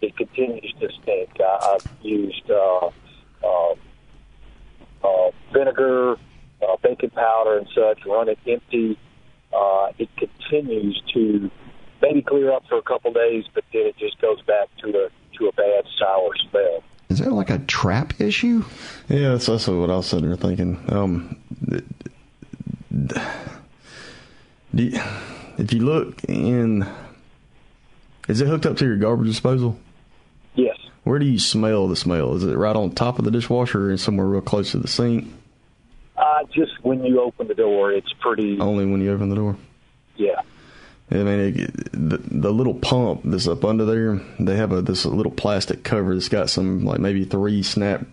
it 0.02 0.18
continues 0.18 0.74
to 0.82 0.90
stink. 1.02 1.30
I, 1.40 1.76
I've 1.76 1.88
used 2.02 2.50
uh, 2.52 2.90
uh, 3.44 3.76
uh, 5.04 5.32
vinegar, 5.54 6.14
uh, 6.62 6.78
baking 6.82 7.12
powder, 7.12 7.58
and 7.58 7.68
such, 7.74 8.06
run 8.06 8.28
it 8.28 8.40
empty. 8.48 8.98
Uh, 9.56 9.92
it 9.98 10.10
continues 10.18 11.02
to 11.14 11.50
maybe 12.02 12.22
clear 12.22 12.52
up 12.52 12.64
for 12.68 12.78
a 12.78 12.82
couple 12.82 13.14
days, 13.14 13.46
but 13.54 13.64
then 13.72 13.84
it 13.86 13.98
just 13.98 14.20
goes 14.22 14.42
back 14.42 14.70
to 14.82 14.90
a 14.90 15.10
to 15.38 15.48
a 15.48 15.52
bad 15.54 15.86
sour 16.00 16.32
smell. 16.50 16.84
Is 17.10 17.20
that 17.20 17.32
like 17.32 17.50
a 17.50 17.60
trap 17.60 18.20
issue? 18.20 18.64
Yeah, 19.08 19.30
that's 19.30 19.50
also 19.50 19.80
what 19.80 19.90
I 19.90 19.98
was 19.98 20.08
sitting 20.08 20.28
there 20.28 20.38
thinking. 20.38 20.84
Um, 20.90 21.38
do 24.74 24.84
you, 24.84 25.00
if 25.58 25.74
you 25.74 25.80
look 25.82 26.24
in, 26.26 26.88
is 28.28 28.42
it 28.42 28.48
hooked 28.48 28.66
up 28.66 28.78
to 28.78 28.86
your 28.86 28.98
garbage 28.98 29.28
disposal? 29.28 29.80
Yes. 30.56 30.78
Where 31.04 31.20
do 31.20 31.26
you 31.26 31.40
smell 31.40 31.88
the 31.88 31.96
smell? 31.96 32.36
Is 32.36 32.44
it 32.44 32.56
right 32.56 32.76
on 32.76 32.92
top 32.92 33.20
of 33.20 33.26
the 33.26 33.32
dishwasher 33.32 33.92
or 33.92 33.98
somewhere 33.98 34.28
real 34.28 34.42
close 34.42 34.72
to 34.72 34.78
the 34.78 34.88
sink? 34.88 35.32
Uh, 36.16 36.44
just 36.52 36.72
when 36.84 37.04
you 37.04 37.22
open 37.22 37.48
the 37.48 37.56
door, 37.56 37.92
it's 37.92 38.14
pretty. 38.20 38.60
Only 38.60 38.86
when 38.86 39.02
you 39.02 39.12
open 39.12 39.30
the 39.30 39.36
door. 39.36 39.58
Yeah. 40.16 40.42
I 41.12 41.16
mean, 41.16 41.40
it, 41.60 41.92
the, 41.92 42.18
the 42.18 42.52
little 42.52 42.76
pump 42.76 43.22
that's 43.26 43.48
up 43.48 43.66
under 43.66 43.86
there, 43.86 44.22
they 44.40 44.56
have 44.56 44.72
a 44.72 44.82
this 44.82 45.06
little 45.06 45.32
plastic 45.32 45.84
cover 45.84 46.14
that's 46.14 46.30
got 46.30 46.50
some 46.50 46.86
like 46.86 47.00
maybe 47.00 47.26
three 47.26 47.62
snap 47.62 48.06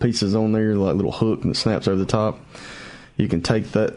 pieces 0.00 0.34
on 0.34 0.52
there, 0.52 0.74
like 0.74 0.96
little 0.96 1.12
hook 1.12 1.42
that 1.42 1.56
snaps 1.56 1.88
over 1.88 1.98
the 1.98 2.06
top. 2.06 2.40
You 3.16 3.28
can 3.28 3.42
take 3.42 3.72
that 3.72 3.94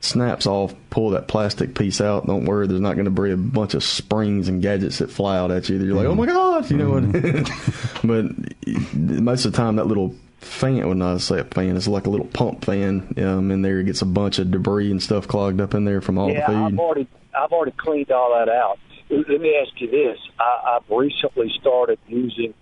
snaps 0.00 0.46
off, 0.46 0.74
pull 0.90 1.10
that 1.10 1.28
plastic 1.28 1.74
piece 1.74 2.00
out. 2.00 2.26
Don't 2.26 2.44
worry, 2.44 2.66
there's 2.66 2.80
not 2.80 2.94
going 2.94 3.04
to 3.06 3.10
be 3.10 3.30
a 3.30 3.36
bunch 3.36 3.74
of 3.74 3.82
springs 3.82 4.48
and 4.48 4.62
gadgets 4.62 4.98
that 4.98 5.10
fly 5.10 5.36
out 5.36 5.50
at 5.50 5.68
you. 5.68 5.78
You're 5.78 5.94
like, 5.94 6.06
oh 6.06 6.14
my 6.14 6.26
god, 6.26 6.70
you 6.70 6.76
know 6.76 6.90
what? 6.90 7.02
but 8.04 9.20
most 9.20 9.44
of 9.44 9.52
the 9.52 9.56
time, 9.56 9.76
that 9.76 9.86
little 9.86 10.14
fan, 10.40 10.78
well, 10.86 10.94
not 10.94 11.20
say 11.20 11.40
a 11.40 11.44
fan, 11.44 11.76
it's 11.76 11.86
like 11.86 12.06
a 12.06 12.10
little 12.10 12.26
pump 12.26 12.64
fan 12.64 13.14
um, 13.18 13.50
in 13.50 13.62
there. 13.62 13.80
It 13.80 13.84
gets 13.84 14.02
a 14.02 14.06
bunch 14.06 14.38
of 14.38 14.50
debris 14.50 14.90
and 14.90 15.02
stuff 15.02 15.28
clogged 15.28 15.60
up 15.60 15.74
in 15.74 15.84
there 15.84 16.00
from 16.00 16.18
all 16.18 16.30
yeah, 16.30 16.50
the 16.50 16.56
I've 16.56 16.70
food. 16.70 16.78
already 16.78 17.08
I've 17.34 17.52
already 17.52 17.72
cleaned 17.76 18.10
all 18.10 18.34
that 18.38 18.48
out. 18.48 18.78
Let 19.10 19.40
me 19.40 19.56
ask 19.56 19.80
you 19.80 19.90
this: 19.90 20.18
I, 20.38 20.76
I've 20.76 20.90
recently 20.90 21.52
started 21.60 21.98
using 22.08 22.54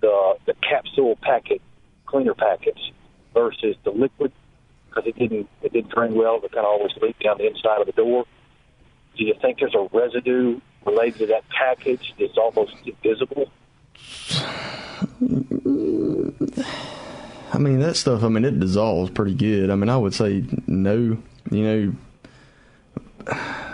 the 0.00 0.36
the 0.46 0.54
capsule 0.54 1.16
packet 1.16 1.62
cleaner 2.06 2.34
packets 2.34 2.80
versus 3.32 3.76
the 3.84 3.90
liquid 3.90 4.32
because 4.88 5.06
it 5.06 5.18
didn't 5.18 5.48
it 5.62 5.72
didn't 5.72 5.92
drain 5.92 6.14
well. 6.14 6.36
It 6.36 6.52
kind 6.52 6.66
of 6.66 6.72
always 6.72 6.92
leaked 7.00 7.22
down 7.22 7.38
the 7.38 7.46
inside 7.46 7.80
of 7.80 7.86
the 7.86 7.92
door. 7.92 8.26
Do 9.16 9.24
you 9.24 9.34
think 9.40 9.58
there's 9.58 9.74
a 9.74 9.88
residue 9.92 10.60
related 10.84 11.18
to 11.18 11.26
that 11.26 11.48
package 11.50 12.14
that's 12.18 12.36
almost 12.36 12.74
invisible? 12.84 13.50
I 17.52 17.58
mean, 17.58 17.80
that 17.80 17.96
stuff, 17.96 18.24
I 18.24 18.28
mean, 18.28 18.44
it 18.44 18.58
dissolves 18.58 19.10
pretty 19.10 19.34
good. 19.34 19.68
I 19.70 19.74
mean, 19.74 19.90
I 19.90 19.96
would 19.96 20.14
say 20.14 20.44
no, 20.66 21.18
you 21.50 21.96
know. 23.26 23.36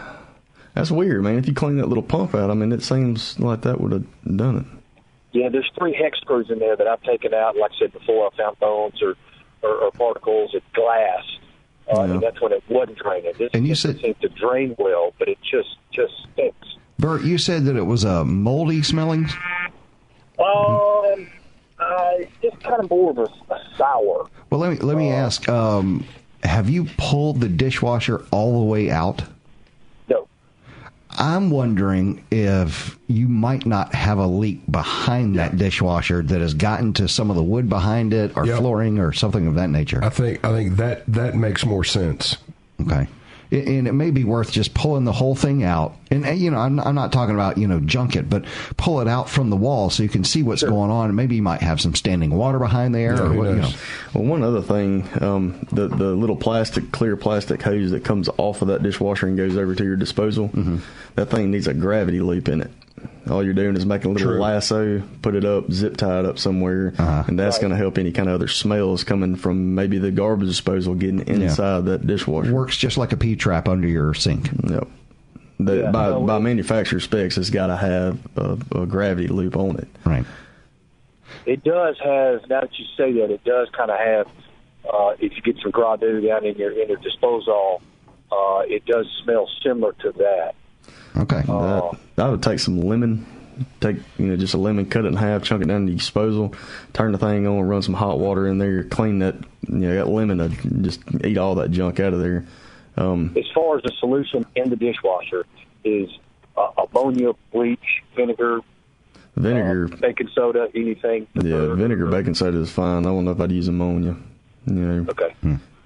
That's 0.74 0.90
weird, 0.90 1.22
man. 1.22 1.38
If 1.38 1.48
you 1.48 1.54
clean 1.54 1.76
that 1.78 1.88
little 1.88 2.02
pump 2.02 2.34
out, 2.34 2.50
I 2.50 2.54
mean, 2.54 2.72
it 2.72 2.82
seems 2.82 3.38
like 3.40 3.62
that 3.62 3.80
would 3.80 3.92
have 3.92 4.36
done 4.36 4.58
it. 4.58 4.66
Yeah, 5.32 5.48
there's 5.48 5.70
three 5.78 5.94
hex 5.94 6.18
screws 6.20 6.50
in 6.50 6.58
there 6.58 6.76
that 6.76 6.86
I've 6.86 7.02
taken 7.02 7.34
out. 7.34 7.56
Like 7.56 7.72
I 7.72 7.78
said 7.78 7.92
before, 7.92 8.30
I 8.32 8.36
found 8.36 8.58
bones 8.58 9.02
or 9.02 9.14
or, 9.62 9.70
or 9.70 9.90
particles 9.90 10.54
of 10.54 10.62
glass, 10.72 11.24
uh, 11.92 12.02
and 12.02 12.22
that's 12.22 12.40
when 12.40 12.52
it 12.52 12.62
wasn't 12.68 12.98
draining. 12.98 13.32
This 13.38 13.50
And 13.52 13.66
you 13.66 13.74
doesn't 13.74 14.00
seem 14.00 14.14
to 14.20 14.28
drain 14.28 14.76
well, 14.78 15.14
but 15.18 15.28
it 15.28 15.38
just 15.42 15.76
just 15.92 16.12
stinks. 16.32 16.76
Bert, 16.98 17.22
you 17.22 17.38
said 17.38 17.64
that 17.64 17.76
it 17.76 17.82
was 17.82 18.04
a 18.04 18.24
moldy 18.24 18.82
smelling. 18.82 19.28
Um, 20.38 21.28
uh, 21.80 22.12
just 22.42 22.60
kind 22.60 22.82
of 22.82 22.90
more 22.90 23.10
of 23.10 23.18
a, 23.18 23.54
a 23.54 23.60
sour. 23.76 24.28
Well, 24.50 24.60
let 24.60 24.70
me 24.70 24.76
let 24.78 24.96
me 24.96 25.10
ask. 25.10 25.48
Um, 25.48 26.04
have 26.42 26.68
you 26.70 26.86
pulled 26.96 27.40
the 27.40 27.48
dishwasher 27.48 28.24
all 28.30 28.60
the 28.60 28.64
way 28.66 28.90
out? 28.90 29.22
No. 30.08 30.28
I'm 31.10 31.50
wondering 31.50 32.24
if 32.30 32.96
you 33.08 33.26
might 33.28 33.66
not 33.66 33.92
have 33.94 34.18
a 34.18 34.26
leak 34.26 34.60
behind 34.70 35.36
that 35.38 35.56
dishwasher 35.56 36.22
that 36.22 36.40
has 36.40 36.54
gotten 36.54 36.92
to 36.94 37.08
some 37.08 37.28
of 37.30 37.36
the 37.36 37.42
wood 37.42 37.68
behind 37.68 38.14
it, 38.14 38.36
or 38.36 38.46
Yep. 38.46 38.58
flooring, 38.58 38.98
or 38.98 39.12
something 39.12 39.46
of 39.46 39.54
that 39.56 39.68
nature. 39.70 40.02
I 40.02 40.08
think 40.10 40.44
I 40.44 40.52
think 40.52 40.76
that 40.76 41.04
that 41.08 41.34
makes 41.34 41.64
more 41.66 41.84
sense. 41.84 42.36
Okay. 42.80 43.08
And- 43.50 43.66
And 43.68 43.88
it 43.88 43.92
may 43.92 44.10
be 44.10 44.24
worth 44.24 44.52
just 44.52 44.74
pulling 44.74 45.04
the 45.04 45.12
whole 45.12 45.34
thing 45.34 45.62
out. 45.64 45.96
And, 46.10 46.26
uh, 46.26 46.30
you 46.30 46.50
know, 46.50 46.58
I'm, 46.58 46.78
I'm 46.80 46.94
not 46.94 47.12
talking 47.12 47.34
about, 47.34 47.56
you 47.58 47.66
know, 47.66 47.80
junk 47.80 48.14
it, 48.16 48.28
but 48.28 48.44
pull 48.76 49.00
it 49.00 49.08
out 49.08 49.28
from 49.30 49.48
the 49.50 49.56
wall 49.56 49.88
so 49.90 50.02
you 50.02 50.08
can 50.08 50.22
see 50.24 50.42
what's 50.42 50.62
going 50.62 50.90
on. 50.90 51.14
Maybe 51.14 51.36
you 51.36 51.42
might 51.42 51.62
have 51.62 51.80
some 51.80 51.94
standing 51.94 52.30
water 52.30 52.58
behind 52.58 52.94
there 52.94 53.22
or 53.22 53.32
what, 53.32 53.48
you 53.48 53.54
know. 53.56 53.70
Well, 54.14 54.24
one 54.24 54.42
other 54.42 54.60
thing, 54.62 55.08
um, 55.22 55.66
the 55.72 55.88
the 55.88 56.14
little 56.14 56.36
plastic, 56.36 56.92
clear 56.92 57.16
plastic 57.16 57.62
hose 57.62 57.90
that 57.92 58.04
comes 58.04 58.28
off 58.36 58.60
of 58.62 58.68
that 58.68 58.82
dishwasher 58.82 59.26
and 59.26 59.36
goes 59.36 59.56
over 59.56 59.74
to 59.74 59.84
your 59.84 59.96
disposal, 59.96 60.48
Mm-hmm. 60.48 60.78
that 61.16 61.30
thing 61.30 61.50
needs 61.50 61.66
a 61.66 61.74
gravity 61.74 62.20
loop 62.20 62.48
in 62.48 62.60
it. 62.62 62.70
All 63.30 63.42
you're 63.44 63.54
doing 63.54 63.76
is 63.76 63.84
making 63.86 64.10
a 64.10 64.14
little 64.14 64.32
True. 64.32 64.40
lasso, 64.40 65.02
put 65.22 65.34
it 65.34 65.44
up, 65.44 65.70
zip 65.70 65.96
tie 65.96 66.20
it 66.20 66.24
up 66.26 66.38
somewhere, 66.38 66.94
Uh-huh. 66.98 67.24
and 67.26 67.38
that's 67.38 67.58
going 67.58 67.70
to 67.70 67.76
help 67.76 67.98
any 67.98 68.12
kind 68.12 68.28
of 68.28 68.34
other 68.36 68.48
smells 68.48 69.04
coming 69.04 69.36
from 69.36 69.74
maybe 69.74 69.98
the 69.98 70.10
garbage 70.10 70.48
disposal 70.48 70.94
getting 70.94 71.20
inside 71.28 71.84
that 71.86 72.06
dishwasher. 72.06 72.52
Works 72.54 72.76
just 72.76 72.96
like 72.96 73.12
a 73.12 73.16
P 73.16 73.36
trap 73.36 73.68
under 73.68 73.86
your 73.88 74.14
sink. 74.14 74.48
Yep. 74.68 74.88
The, 75.60 75.76
Yeah, 75.76 75.90
by 75.90 76.08
no, 76.10 76.20
by 76.22 76.38
manufacturer 76.38 77.00
specs, 77.00 77.36
it's 77.36 77.50
got 77.50 77.66
to 77.66 77.76
have 77.76 78.18
a, 78.36 78.58
a 78.76 78.86
gravity 78.86 79.26
loop 79.28 79.56
on 79.56 79.76
it. 79.76 79.88
Right. 80.04 80.24
It 81.46 81.64
does 81.64 81.96
have. 81.98 82.48
Now 82.48 82.60
that 82.60 82.78
you 82.78 82.84
say 82.96 83.12
that, 83.14 83.30
it 83.30 83.44
does 83.44 83.68
kind 83.76 83.90
of 83.90 83.98
have. 83.98 84.26
Uh, 84.90 85.14
if 85.18 85.34
you 85.36 85.42
get 85.42 85.60
some 85.60 85.70
gravity 85.70 86.26
down 86.26 86.44
in 86.46 86.56
your 86.56 86.70
in 86.72 86.88
your 86.88 86.96
disposal, 86.98 87.82
uh, 88.32 88.62
it 88.66 88.86
does 88.86 89.06
smell 89.24 89.48
similar 89.62 89.92
to 90.00 90.12
that. 90.12 90.54
Okay. 91.16 91.42
Uh, 91.48 91.90
That, 92.16 92.26
I 92.26 92.28
would 92.30 92.42
take 92.42 92.58
some 92.58 92.80
lemon, 92.80 93.24
take 93.80 93.96
you 94.18 94.26
know 94.26 94.36
just 94.36 94.54
a 94.54 94.58
lemon, 94.58 94.86
cut 94.86 95.04
it 95.04 95.08
in 95.08 95.14
half, 95.16 95.42
chunk 95.42 95.62
it 95.62 95.68
down 95.68 95.86
to 95.86 95.92
the 95.92 95.98
disposal, 95.98 96.54
turn 96.92 97.12
the 97.12 97.18
thing 97.18 97.46
on, 97.46 97.60
run 97.62 97.82
some 97.82 97.94
hot 97.94 98.18
water 98.18 98.46
in 98.46 98.58
there, 98.58 98.84
clean 98.84 99.18
that 99.20 99.34
you 99.68 99.74
know 99.78 99.94
that 99.94 100.08
lemon, 100.08 100.38
to 100.38 100.48
just 100.82 101.00
eat 101.24 101.38
all 101.38 101.54
that 101.56 101.70
junk 101.70 102.00
out 102.00 102.12
of 102.12 102.20
there. 102.20 102.44
Um, 102.96 103.32
As 103.36 103.44
far 103.54 103.76
as 103.76 103.82
the 103.84 103.92
solution 104.00 104.44
in 104.56 104.70
the 104.70 104.76
dishwasher 104.76 105.46
is 105.84 106.08
uh, 106.56 106.70
ammonia, 106.92 107.32
bleach, 107.52 108.02
vinegar, 108.16 108.60
vinegar, 109.36 109.88
baking 109.96 110.28
soda, 110.34 110.68
anything. 110.74 111.26
yeah, 111.34 111.74
vinegar, 111.74 112.06
baking 112.06 112.34
soda 112.34 112.58
is 112.58 112.70
fine. 112.70 113.06
I 113.06 113.08
don't 113.10 113.24
know 113.24 113.30
if 113.30 113.40
I'd 113.40 113.52
use 113.52 113.68
ammonia. 113.68 114.16
You 114.66 114.72
know, 114.74 115.06
Okay. 115.10 115.34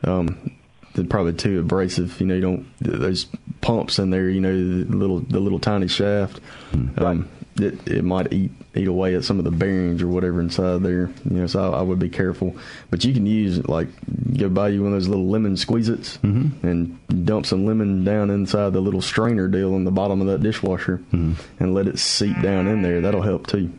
um, 0.05 0.57
they're 0.95 1.05
probably 1.05 1.33
too 1.33 1.61
abrasive. 1.61 2.21
You 2.21 2.27
know, 2.27 2.35
you 2.35 2.41
don't 2.41 2.67
those 2.81 3.27
pumps 3.61 3.99
in 3.99 4.11
there. 4.11 4.29
You 4.29 4.41
know, 4.41 4.53
the 4.53 4.97
little 4.97 5.21
the 5.21 5.41
little 5.41 5.59
tiny 5.59 5.89
shaft. 5.89 6.41
Hmm. 6.71 6.89
Um, 7.03 7.29
it 7.57 7.87
it 7.87 8.05
might 8.05 8.33
eat 8.33 8.51
eat 8.75 8.89
away 8.89 9.15
at 9.15 9.25
some 9.25 9.39
of 9.39 9.45
the 9.45 9.51
bearings 9.51 10.03
or 10.03 10.09
whatever 10.09 10.41
inside 10.41 10.83
there. 10.83 11.11
You 11.29 11.41
know, 11.41 11.47
so 11.47 11.73
I, 11.73 11.81
I 11.81 11.83
would 11.83 11.99
be 11.99 12.09
careful. 12.09 12.57
But 12.91 13.05
you 13.05 13.13
can 13.13 13.27
use 13.27 13.67
like 13.69 13.89
go 14.37 14.49
buy 14.49 14.69
you 14.69 14.83
one 14.83 14.93
of 14.93 14.97
those 14.97 15.09
little 15.09 15.29
lemon 15.29 15.57
squeeze-its 15.57 16.19
mm-hmm. 16.19 16.67
and 16.67 17.27
dump 17.27 17.47
some 17.47 17.67
lemon 17.67 18.05
down 18.05 18.31
inside 18.31 18.73
the 18.73 18.81
little 18.81 19.03
strainer 19.03 19.49
deal 19.49 19.75
in 19.77 19.85
the 19.85 19.91
bottom 19.91 20.21
of 20.21 20.27
that 20.29 20.43
dishwasher 20.43 20.97
hmm. 21.11 21.35
and 21.59 21.75
let 21.75 21.87
it 21.87 21.99
seep 21.99 22.41
down 22.41 22.67
in 22.67 22.83
there. 22.83 23.01
That'll 23.01 23.23
help 23.23 23.47
too. 23.47 23.73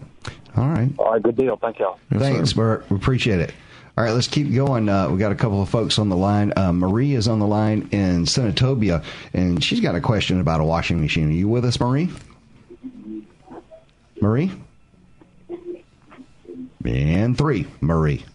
All 0.56 0.68
right. 0.68 0.92
All 1.00 1.12
right, 1.12 1.24
good 1.24 1.36
deal. 1.36 1.58
Thank 1.58 1.80
y'all. 1.80 1.98
Thanks, 2.12 2.54
Bert. 2.54 2.88
We 2.90 2.98
appreciate 2.98 3.40
it. 3.40 3.54
All 3.96 4.04
right, 4.04 4.12
let's 4.12 4.28
keep 4.28 4.52
going. 4.54 4.90
Uh, 4.90 5.10
we 5.10 5.20
got 5.20 5.32
a 5.32 5.36
couple 5.36 5.62
of 5.62 5.70
folks 5.70 6.00
on 6.00 6.10
the 6.10 6.16
line. 6.16 6.52
Uh, 6.56 6.74
Marie 6.74 7.14
is 7.14 7.28
on 7.28 7.38
the 7.38 7.46
line 7.46 7.90
in 7.92 8.26
Senatobia, 8.26 9.04
and 9.34 9.64
she's 9.64 9.82
got 9.82 9.94
a 9.94 10.02
question 10.02 10.40
about 10.40 10.62
a 10.62 10.64
washing 10.64 11.00
machine. 11.00 11.30
Are 11.30 11.34
you 11.34 11.48
with 11.48 11.64
us, 11.64 11.80
Marie? 11.80 12.10
Marie? 14.20 14.52
And 16.84 17.38
three, 17.38 17.68
Marie. 17.82 18.26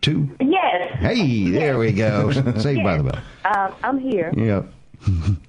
Two. 0.00 0.30
Yes. 0.40 0.96
Hey, 0.98 1.50
there 1.50 1.76
we 1.76 1.92
go. 1.92 2.30
Saved 2.58 2.82
by 2.84 2.96
the 2.96 3.02
bell. 3.02 3.22
Um, 3.44 3.74
I'm 3.82 3.98
here. 3.98 4.32
Yep. 4.34 4.72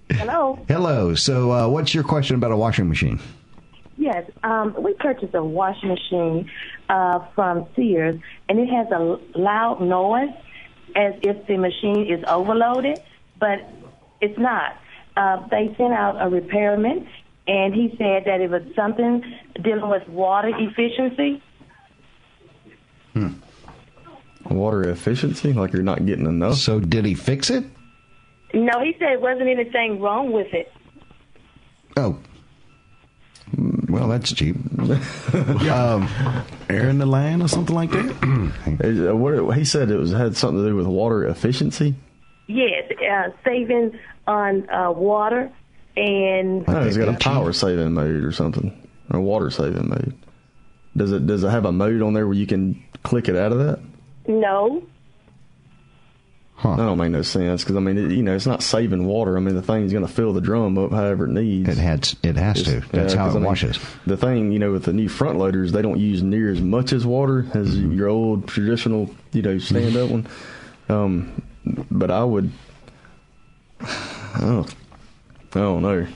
Hello. 0.10 0.60
Hello. 0.68 1.16
So, 1.16 1.52
uh, 1.52 1.68
what's 1.68 1.94
your 1.94 2.04
question 2.04 2.36
about 2.36 2.52
a 2.52 2.58
washing 2.58 2.90
machine? 2.90 3.20
Yes. 4.02 4.32
Um, 4.44 4.76
we 4.80 4.96
purchased 4.96 5.36
a 5.36 5.44
washing 5.44 5.90
machine 5.90 6.50
uh, 6.90 7.20
from 7.36 7.68
Sears, 7.76 8.20
and 8.50 8.60
it 8.60 8.66
has 8.66 8.88
a 8.92 9.20
loud 9.38 9.80
noise 9.80 10.34
as 10.96 11.14
if 11.22 11.46
the 11.46 11.56
machine 11.58 12.12
is 12.12 12.24
overloaded, 12.28 13.00
but 13.40 13.60
it's 14.20 14.40
not. 14.40 14.76
Uh, 15.16 15.48
they 15.50 15.68
sent 15.78 15.94
out 15.94 16.16
a 16.20 16.28
repairman, 16.28 17.08
and 17.48 17.76
he 17.76 17.90
said 18.00 18.24
that 18.26 18.42
it 18.42 18.50
was 18.50 18.64
something 18.76 19.24
dealing 19.62 19.88
with 19.88 20.08
water 20.10 20.52
efficiency. 20.52 21.44
Hmm. 23.14 23.34
Water 24.50 24.90
efficiency, 24.90 25.54
like 25.54 25.74
you're 25.74 25.84
not 25.84 26.08
getting 26.08 26.26
enough. 26.26 26.56
So, 26.56 26.80
did 26.80 27.06
he 27.06 27.14
fix 27.14 27.52
it? 27.52 27.66
No, 28.56 28.82
he 28.84 28.96
said 28.98 29.12
it 29.12 29.22
wasn't 29.22 29.48
anything 29.48 30.02
wrong 30.02 30.32
with 30.32 30.52
it. 30.56 30.74
Oh. 31.98 32.18
Well, 33.92 34.08
that's 34.08 34.32
cheap. 34.34 34.56
um, 34.80 36.08
Air 36.70 36.90
in 36.90 36.98
the 36.98 37.06
line 37.06 37.42
or 37.42 37.48
something 37.48 37.76
like 37.76 37.92
that? 37.92 38.80
Is- 38.86 39.08
uh, 39.10 39.16
what- 39.16 39.58
he 39.58 39.66
said 39.66 39.92
it 39.92 39.98
was 39.98 40.12
had 40.12 40.36
something 40.38 40.64
to 40.64 40.70
do 40.70 40.76
with 40.76 40.88
water 40.88 41.26
efficiency. 41.26 41.96
Yes, 42.48 42.92
uh, 43.10 43.30
saving 43.46 43.98
on 44.28 44.70
uh, 44.70 44.92
water 44.92 45.52
and 45.96 46.66
No, 46.68 46.82
it's 46.84 46.98
got 46.98 47.10
a 47.10 47.18
power 47.18 47.54
saving 47.54 47.94
mode 47.94 48.24
or 48.24 48.32
something, 48.32 48.72
or 49.10 49.20
a 49.20 49.22
water 49.22 49.50
saving 49.50 49.90
mode. 49.90 50.16
Does 50.96 51.12
it 51.12 51.26
does 51.28 51.44
it 51.44 51.50
have 51.50 51.66
a 51.66 51.72
mode 51.72 52.02
on 52.02 52.14
there 52.14 52.26
where 52.28 52.36
you 52.36 52.48
can 52.48 52.82
click 53.04 53.30
it 53.30 53.36
out 53.36 53.52
of 53.52 53.60
that? 53.60 53.80
no. 54.28 54.84
That 56.64 56.78
don't 56.78 56.98
make 56.98 57.12
no 57.12 57.22
sense 57.24 57.64
because 57.64 57.76
I 57.76 57.80
mean, 57.80 57.98
it, 57.98 58.12
you 58.12 58.22
know, 58.24 58.36
it's 58.36 58.46
not 58.46 58.62
saving 58.62 59.06
water. 59.06 59.36
I 59.36 59.40
mean, 59.40 59.56
the 59.56 59.62
thing's 59.62 59.92
going 59.92 60.06
to 60.06 60.12
fill 60.12 60.32
the 60.34 60.42
drum 60.42 60.78
up 60.78 60.92
however 60.92 61.26
it 61.26 61.32
needs. 61.32 61.70
It 61.70 61.78
has 61.78 62.16
it 62.24 62.36
has 62.36 62.62
to. 62.64 62.82
That's 62.92 63.14
how 63.14 63.36
it 63.36 63.40
washes. 63.42 63.80
The 64.06 64.18
thing, 64.18 64.52
you 64.52 64.60
know, 64.60 64.72
with 64.72 64.84
the 64.86 64.94
new 64.94 65.10
front 65.10 65.40
loaders, 65.40 65.72
they 65.72 65.82
don't 65.82 66.00
use 66.00 66.22
near 66.22 66.52
as 66.52 66.62
much 66.62 66.94
as 66.94 67.06
water 67.06 67.46
as 67.54 67.76
Mm-hmm. 67.78 67.94
your 67.98 68.10
old 68.10 68.48
traditional, 68.48 69.10
you 69.34 69.42
know, 69.42 69.58
stand 69.58 69.96
up 69.98 70.10
one. 70.10 70.28
Um, 70.90 71.42
but 71.90 72.12
I 72.12 72.24
would, 72.24 72.52
oh, 73.82 74.68
I 75.54 75.60
don't 75.60 75.82
know. 75.82 76.08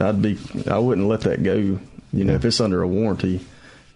I'd 0.00 0.22
be, 0.22 0.38
I 0.70 0.78
wouldn't 0.78 1.08
let 1.08 1.22
that 1.22 1.42
go. 1.42 1.54
You 1.54 2.24
know, 2.24 2.34
if 2.34 2.44
it's 2.44 2.60
under 2.60 2.82
a 2.82 2.88
warranty, 2.88 3.40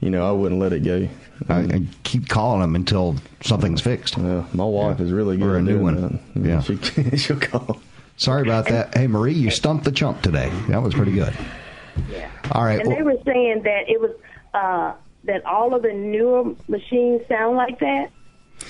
you 0.01 0.11
know, 0.11 0.27
I 0.29 0.33
wouldn't 0.33 0.61
let 0.61 0.73
it 0.73 0.81
go. 0.81 1.09
I, 1.49 1.61
I 1.61 1.83
keep 2.05 2.29
calling 2.29 2.61
them 2.61 2.75
until 2.77 3.17
something's 3.43 3.81
fixed. 3.81 4.17
Yeah, 4.19 4.45
my 4.53 4.65
wife 4.65 5.01
is 5.01 5.13
really 5.13 5.37
good 5.37 5.47
Or 5.47 5.57
a 5.57 5.63
new 5.63 5.79
one. 5.81 6.21
that. 6.35 6.47
Yeah. 6.47 6.61
She, 6.63 7.17
she'll 7.17 7.41
call. 7.41 7.81
Sorry 8.17 8.43
about 8.43 8.67
that. 8.69 8.95
Hey, 8.97 9.07
Marie, 9.07 9.33
you 9.35 9.51
stumped 9.51 9.85
the 9.85 9.93
chump 9.93 10.23
today. 10.23 10.51
That 10.69 10.83
was 10.83 10.95
pretty 10.95 11.13
good. 11.13 11.35
Yeah. 12.11 12.31
All 12.53 12.65
right. 12.65 12.81
And 12.81 12.91
they 12.91 13.03
well- 13.03 13.17
were 13.17 13.23
saying 13.25 13.63
that 13.65 13.89
it 13.89 14.01
was 14.01 14.13
uh, 14.55 14.95
that 15.25 15.45
all 15.47 15.75
of 15.75 15.83
the 15.83 15.93
newer 15.93 16.55
machines 16.69 17.23
sound 17.29 17.57
like 17.57 17.79
that. 17.81 18.11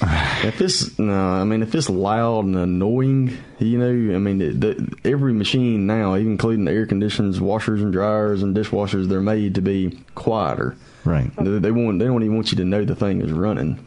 If 0.45 0.61
it's 0.61 0.99
no, 0.99 1.13
I 1.15 1.45
mean 1.45 1.63
if 1.63 1.73
it's 1.73 1.89
loud 1.89 2.47
and 2.47 2.57
annoying, 2.57 3.37
you 3.61 3.79
know, 3.79 4.17
I 4.17 4.19
mean 4.19 4.39
the, 4.39 4.49
the, 4.49 4.97
every 5.05 5.33
machine 5.33 5.87
now, 5.87 6.17
even 6.17 6.33
including 6.33 6.65
the 6.65 6.73
air 6.73 6.85
conditioners, 6.85 7.41
washers 7.41 7.81
and 7.81 7.93
dryers 7.93 8.43
and 8.43 8.57
dishwashers, 8.57 9.07
they're 9.09 9.21
made 9.21 9.55
to 9.55 9.61
be 9.61 10.01
quieter. 10.17 10.75
Right. 11.05 11.31
They, 11.37 11.59
they 11.59 11.71
want 11.71 11.99
they 11.99 12.05
don't 12.07 12.23
even 12.23 12.35
want 12.37 12.53
you 12.53 12.57
to 12.59 12.65
know 12.65 12.85
the 12.85 12.95
thing 12.95 13.21
is 13.23 13.33
running. 13.33 13.85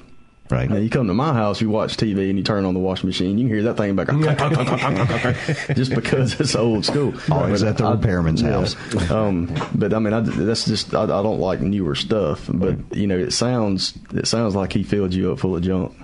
Right. 0.50 0.70
Now 0.70 0.76
you 0.76 0.92
come 0.92 1.08
to 1.08 1.14
my 1.16 1.34
house, 1.34 1.60
you 1.60 1.72
watch 1.72 1.98
TV, 1.98 2.30
and 2.30 2.38
you 2.38 2.44
turn 2.44 2.66
on 2.66 2.76
the 2.76 2.80
washing 2.80 3.08
machine, 3.10 3.40
you 3.40 3.46
can 3.48 3.56
hear 3.56 3.64
that 3.64 3.78
thing 3.78 3.96
back 3.96 4.08
just 5.76 5.96
because 5.96 6.40
it's 6.40 6.56
old 6.56 6.86
school. 6.86 7.14
Always 7.32 7.62
But 7.64 7.70
at 7.70 7.78
the 7.78 7.86
I- 7.86 7.92
repairman's 7.94 8.44
yeah. 8.44 8.52
house. 8.52 9.12
Um, 9.12 9.52
but 9.74 9.92
I 9.94 9.98
mean, 10.00 10.14
I, 10.14 10.20
that's 10.20 10.66
just 10.66 10.94
I, 10.94 11.04
I 11.04 11.08
don't 11.08 11.40
like 11.40 11.62
newer 11.62 11.96
stuff. 11.96 12.48
But 12.54 12.78
you 12.96 13.08
know, 13.08 13.18
it 13.18 13.32
sounds 13.32 13.98
it 14.14 14.28
sounds 14.28 14.56
like 14.56 14.72
he 14.74 14.84
filled 14.84 15.14
you 15.16 15.32
up 15.32 15.40
full 15.40 15.56
of 15.56 15.64
junk. 15.64 15.98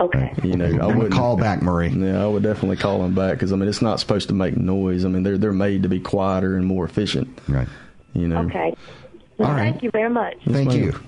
Okay. 0.00 0.34
You 0.42 0.56
know, 0.56 0.64
I 0.86 0.90
I'm 0.90 0.98
would 0.98 1.12
call 1.12 1.36
back 1.36 1.60
Murray. 1.62 1.90
Yeah, 1.90 2.24
I 2.24 2.26
would 2.26 2.42
definitely 2.42 2.78
call 2.78 3.04
him 3.04 3.14
back 3.14 3.34
because 3.34 3.52
I 3.52 3.56
mean, 3.56 3.68
it's 3.68 3.82
not 3.82 4.00
supposed 4.00 4.28
to 4.28 4.34
make 4.34 4.56
noise. 4.56 5.04
I 5.04 5.08
mean, 5.08 5.22
they're 5.22 5.38
they're 5.38 5.52
made 5.52 5.82
to 5.84 5.88
be 5.88 6.00
quieter 6.00 6.56
and 6.56 6.66
more 6.66 6.84
efficient. 6.86 7.38
Right. 7.46 7.68
You 8.14 8.26
know. 8.26 8.38
Okay. 8.46 8.74
Well, 9.40 9.48
All 9.48 9.54
right. 9.54 9.70
Thank 9.70 9.82
you 9.82 9.90
very 9.90 10.10
much. 10.10 10.36
Thank 10.46 10.68
ma'am. 10.68 10.78
you. 10.78 11.00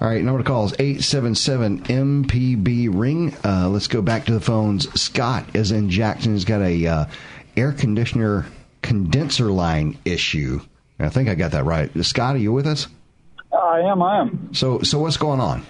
All 0.00 0.08
right, 0.08 0.20
number 0.20 0.42
to 0.42 0.44
call 0.44 0.64
is 0.64 0.72
877 0.72 1.84
MPB 1.84 2.88
ring. 2.92 3.36
Uh, 3.44 3.68
let's 3.68 3.86
go 3.86 4.02
back 4.02 4.24
to 4.24 4.32
the 4.32 4.40
phones. 4.40 4.90
Scott 5.00 5.44
is 5.54 5.70
in 5.70 5.90
Jackson. 5.90 6.32
He's 6.32 6.44
got 6.44 6.60
a 6.60 6.86
uh, 6.88 7.04
air 7.56 7.70
conditioner 7.70 8.46
condenser 8.82 9.52
line 9.52 9.96
issue. 10.04 10.60
I 10.98 11.08
think 11.08 11.28
I 11.28 11.36
got 11.36 11.52
that 11.52 11.64
right. 11.64 11.88
Scott, 12.04 12.34
are 12.34 12.38
you 12.38 12.52
with 12.52 12.66
us? 12.66 12.88
I 13.52 13.78
am. 13.82 14.02
I 14.02 14.18
am. 14.18 14.52
So, 14.52 14.80
so 14.80 14.98
what's 14.98 15.16
going 15.16 15.38
on? 15.38 15.64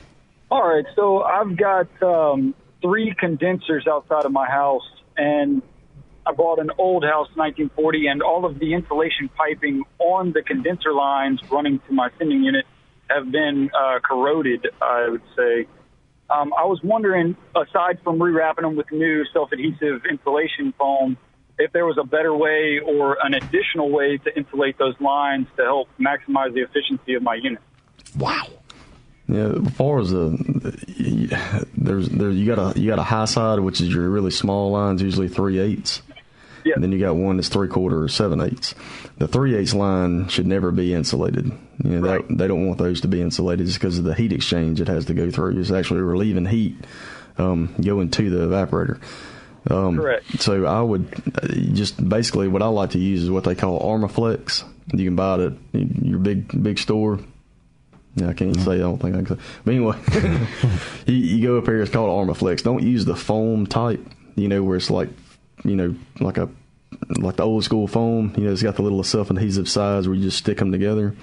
All 0.50 0.66
right. 0.66 0.86
So 0.96 1.24
I've 1.24 1.58
got 1.58 1.88
um, 2.02 2.54
three 2.80 3.14
condensers 3.18 3.86
outside 3.86 4.24
of 4.24 4.32
my 4.32 4.48
house, 4.48 4.88
and 5.18 5.60
I 6.30 6.32
bought 6.32 6.60
an 6.60 6.70
old 6.78 7.02
house, 7.02 7.26
1940, 7.34 8.06
and 8.06 8.22
all 8.22 8.44
of 8.44 8.60
the 8.60 8.72
insulation 8.72 9.28
piping 9.36 9.82
on 9.98 10.32
the 10.32 10.42
condenser 10.42 10.92
lines 10.92 11.40
running 11.50 11.80
to 11.88 11.92
my 11.92 12.08
sending 12.18 12.44
unit 12.44 12.66
have 13.08 13.32
been 13.32 13.70
uh, 13.74 13.98
corroded. 13.98 14.66
I 14.80 15.08
would 15.08 15.22
say. 15.36 15.66
Um, 16.30 16.52
I 16.56 16.64
was 16.66 16.80
wondering, 16.84 17.36
aside 17.56 17.98
from 18.04 18.20
rewrapping 18.20 18.60
them 18.60 18.76
with 18.76 18.92
new 18.92 19.24
self-adhesive 19.32 20.02
insulation 20.08 20.72
foam, 20.78 21.16
if 21.58 21.72
there 21.72 21.84
was 21.84 21.98
a 21.98 22.04
better 22.04 22.32
way 22.32 22.78
or 22.78 23.18
an 23.20 23.34
additional 23.34 23.90
way 23.90 24.18
to 24.18 24.38
insulate 24.38 24.78
those 24.78 24.94
lines 25.00 25.48
to 25.56 25.64
help 25.64 25.88
maximize 25.98 26.54
the 26.54 26.60
efficiency 26.60 27.14
of 27.14 27.24
my 27.24 27.34
unit. 27.34 27.60
Wow. 28.16 28.46
Yeah, 29.26 29.52
as 29.66 29.74
far 29.74 29.98
as 29.98 30.10
the 30.10 31.66
there's 31.76 32.08
there 32.08 32.30
you 32.30 32.46
got 32.52 32.76
a 32.76 32.80
you 32.80 32.88
got 32.88 32.98
a 32.98 33.04
high 33.04 33.26
side 33.26 33.60
which 33.60 33.80
is 33.80 33.88
your 33.88 34.08
really 34.08 34.30
small 34.30 34.70
lines, 34.70 35.02
usually 35.02 35.28
three 35.28 35.58
eighths. 35.58 36.02
And 36.64 36.82
then 36.84 36.92
you 36.92 36.98
got 36.98 37.16
one 37.16 37.36
that's 37.36 37.48
three 37.48 37.68
quarter 37.68 38.02
or 38.02 38.08
seven 38.08 38.40
eighths. 38.40 38.74
The 39.18 39.28
three 39.28 39.54
eighths 39.56 39.74
line 39.74 40.28
should 40.28 40.46
never 40.46 40.70
be 40.70 40.94
insulated. 40.94 41.50
You 41.84 42.00
know, 42.00 42.08
Right. 42.08 42.28
they, 42.28 42.34
they 42.34 42.48
don't 42.48 42.66
want 42.66 42.78
those 42.78 43.00
to 43.02 43.08
be 43.08 43.20
insulated 43.22 43.66
just 43.66 43.78
because 43.78 43.98
of 43.98 44.04
the 44.04 44.14
heat 44.14 44.32
exchange 44.32 44.80
it 44.80 44.88
has 44.88 45.06
to 45.06 45.14
go 45.14 45.30
through. 45.30 45.58
It's 45.58 45.70
actually 45.70 46.00
relieving 46.00 46.46
heat 46.46 46.76
um, 47.38 47.74
going 47.82 48.10
to 48.10 48.30
the 48.30 48.46
evaporator. 48.46 49.00
Um, 49.70 49.96
Correct. 49.98 50.40
So 50.40 50.64
I 50.66 50.80
would 50.80 51.06
uh, 51.42 51.46
just 51.74 52.06
basically 52.08 52.48
what 52.48 52.62
I 52.62 52.66
like 52.68 52.90
to 52.90 52.98
use 52.98 53.22
is 53.24 53.30
what 53.30 53.44
they 53.44 53.54
call 53.54 53.80
Armaflex. 53.80 54.64
You 54.92 55.04
can 55.04 55.16
buy 55.16 55.36
it 55.36 55.52
at 55.74 56.04
your 56.04 56.18
big 56.18 56.62
big 56.62 56.78
store. 56.78 57.20
Yeah, 58.16 58.28
I 58.30 58.32
can't 58.32 58.56
say. 58.56 58.72
I 58.74 58.78
don't 58.78 58.98
think 58.98 59.14
I 59.14 59.22
can. 59.22 59.36
Say. 59.38 59.42
But 59.64 59.70
anyway, 59.74 59.96
you, 61.06 61.14
you 61.14 61.46
go 61.46 61.58
up 61.58 61.66
here. 61.66 61.80
It's 61.80 61.92
called 61.92 62.10
Armaflex. 62.28 62.62
Don't 62.62 62.82
use 62.82 63.04
the 63.04 63.14
foam 63.14 63.66
type. 63.66 64.00
You 64.34 64.48
know 64.48 64.62
where 64.64 64.76
it's 64.78 64.90
like, 64.90 65.10
you 65.64 65.76
know, 65.76 65.94
like 66.20 66.38
a 66.38 66.48
like 67.18 67.36
the 67.36 67.44
old 67.44 67.64
school 67.64 67.86
foam. 67.86 68.34
You 68.36 68.44
know, 68.44 68.52
it's 68.52 68.62
got 68.62 68.76
the 68.76 68.82
little 68.82 69.02
self 69.04 69.30
adhesive 69.30 69.68
sides 69.68 70.06
where 70.08 70.16
you 70.16 70.22
just 70.24 70.38
stick 70.38 70.58
them 70.58 70.72
together. 70.72 71.14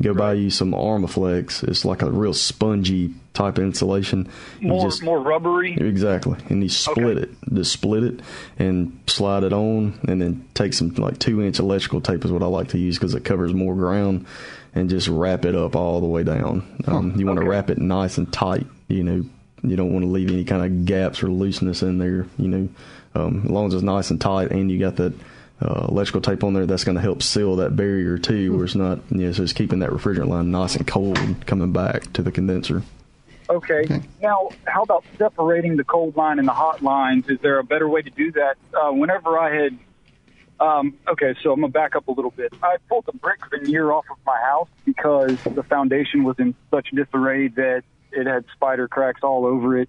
Go 0.00 0.14
buy 0.14 0.32
you 0.32 0.48
some 0.48 0.72
Armaflex. 0.72 1.62
It's 1.68 1.84
like 1.84 2.00
a 2.02 2.10
real 2.10 2.32
spongy 2.32 3.12
type 3.34 3.58
insulation. 3.58 4.26
You 4.58 4.68
More 4.68 4.84
just- 4.86 5.02
more 5.02 5.20
rubbery. 5.20 5.74
Exactly, 5.74 6.38
and 6.48 6.62
you 6.62 6.68
split 6.70 7.18
it, 7.18 7.30
just 7.52 7.72
split 7.72 8.02
it 8.04 8.20
and 8.58 8.98
slide 9.06 9.44
it 9.44 9.52
on, 9.52 9.98
and 10.08 10.20
then 10.22 10.46
take 10.54 10.72
some 10.72 10.88
like 10.94 11.18
two 11.18 11.42
inch 11.42 11.58
electrical 11.58 12.00
tape 12.00 12.24
is 12.24 12.32
what 12.32 12.42
I 12.42 12.46
like 12.46 12.68
to 12.68 12.78
use 12.78 12.96
because 12.98 13.14
it 13.14 13.24
covers 13.24 13.52
more 13.52 13.74
ground, 13.74 14.24
and 14.74 14.88
just 14.88 15.08
wrap 15.08 15.44
it 15.44 15.54
up 15.54 15.76
all 15.76 16.00
the 16.00 16.06
way 16.06 16.24
down. 16.24 16.64
Um, 16.86 17.14
you 17.16 17.26
want 17.26 17.38
to 17.40 17.46
wrap 17.46 17.68
it 17.68 17.78
nice 17.78 18.16
and 18.16 18.32
tight. 18.32 18.66
You 18.88 19.04
know, 19.04 19.24
you 19.62 19.76
don't 19.76 19.92
want 19.92 20.04
to 20.04 20.10
leave 20.10 20.30
any 20.30 20.44
kind 20.44 20.64
of 20.64 20.86
gaps 20.86 21.22
or 21.22 21.28
looseness 21.28 21.82
in 21.82 21.98
there. 21.98 22.26
You 22.38 22.48
know, 22.48 22.68
um, 23.14 23.42
as 23.44 23.50
long 23.50 23.66
as 23.68 23.74
it's 23.74 23.82
nice 23.82 24.10
and 24.10 24.20
tight, 24.20 24.50
and 24.50 24.70
you 24.70 24.78
got 24.78 24.96
that. 24.96 25.12
Uh, 25.60 25.86
electrical 25.90 26.20
tape 26.20 26.42
on 26.42 26.54
there 26.54 26.66
that's 26.66 26.82
going 26.82 26.96
to 26.96 27.00
help 27.00 27.22
seal 27.22 27.54
that 27.54 27.76
barrier 27.76 28.18
too, 28.18 28.52
where 28.52 28.64
it's 28.64 28.74
not, 28.74 28.98
you 29.10 29.18
know, 29.18 29.30
so 29.32 29.44
it's 29.44 29.52
keeping 29.52 29.78
that 29.78 29.90
refrigerant 29.90 30.26
line 30.26 30.50
nice 30.50 30.74
and 30.74 30.88
cold 30.88 31.16
coming 31.46 31.72
back 31.72 32.12
to 32.12 32.20
the 32.20 32.32
condenser. 32.32 32.82
Okay. 33.48 33.84
Now, 34.20 34.48
how 34.66 34.82
about 34.82 35.04
separating 35.18 35.76
the 35.76 35.84
cold 35.84 36.16
line 36.16 36.40
and 36.40 36.48
the 36.48 36.52
hot 36.52 36.82
lines? 36.82 37.28
Is 37.28 37.38
there 37.40 37.60
a 37.60 37.64
better 37.64 37.88
way 37.88 38.02
to 38.02 38.10
do 38.10 38.32
that? 38.32 38.56
Uh, 38.74 38.90
whenever 38.90 39.38
I 39.38 39.54
had, 39.54 39.78
um, 40.58 40.94
okay, 41.06 41.34
so 41.42 41.52
I'm 41.52 41.60
gonna 41.60 41.70
back 41.70 41.94
up 41.94 42.08
a 42.08 42.12
little 42.12 42.30
bit. 42.32 42.52
I 42.62 42.78
pulled 42.88 43.06
the 43.06 43.12
brick 43.12 43.40
veneer 43.50 43.92
off 43.92 44.06
of 44.10 44.16
my 44.26 44.40
house 44.40 44.68
because 44.84 45.40
the 45.44 45.62
foundation 45.62 46.24
was 46.24 46.36
in 46.38 46.54
such 46.70 46.88
disarray 46.90 47.48
that 47.48 47.84
it 48.10 48.26
had 48.26 48.46
spider 48.52 48.88
cracks 48.88 49.20
all 49.22 49.46
over 49.46 49.78
it, 49.78 49.88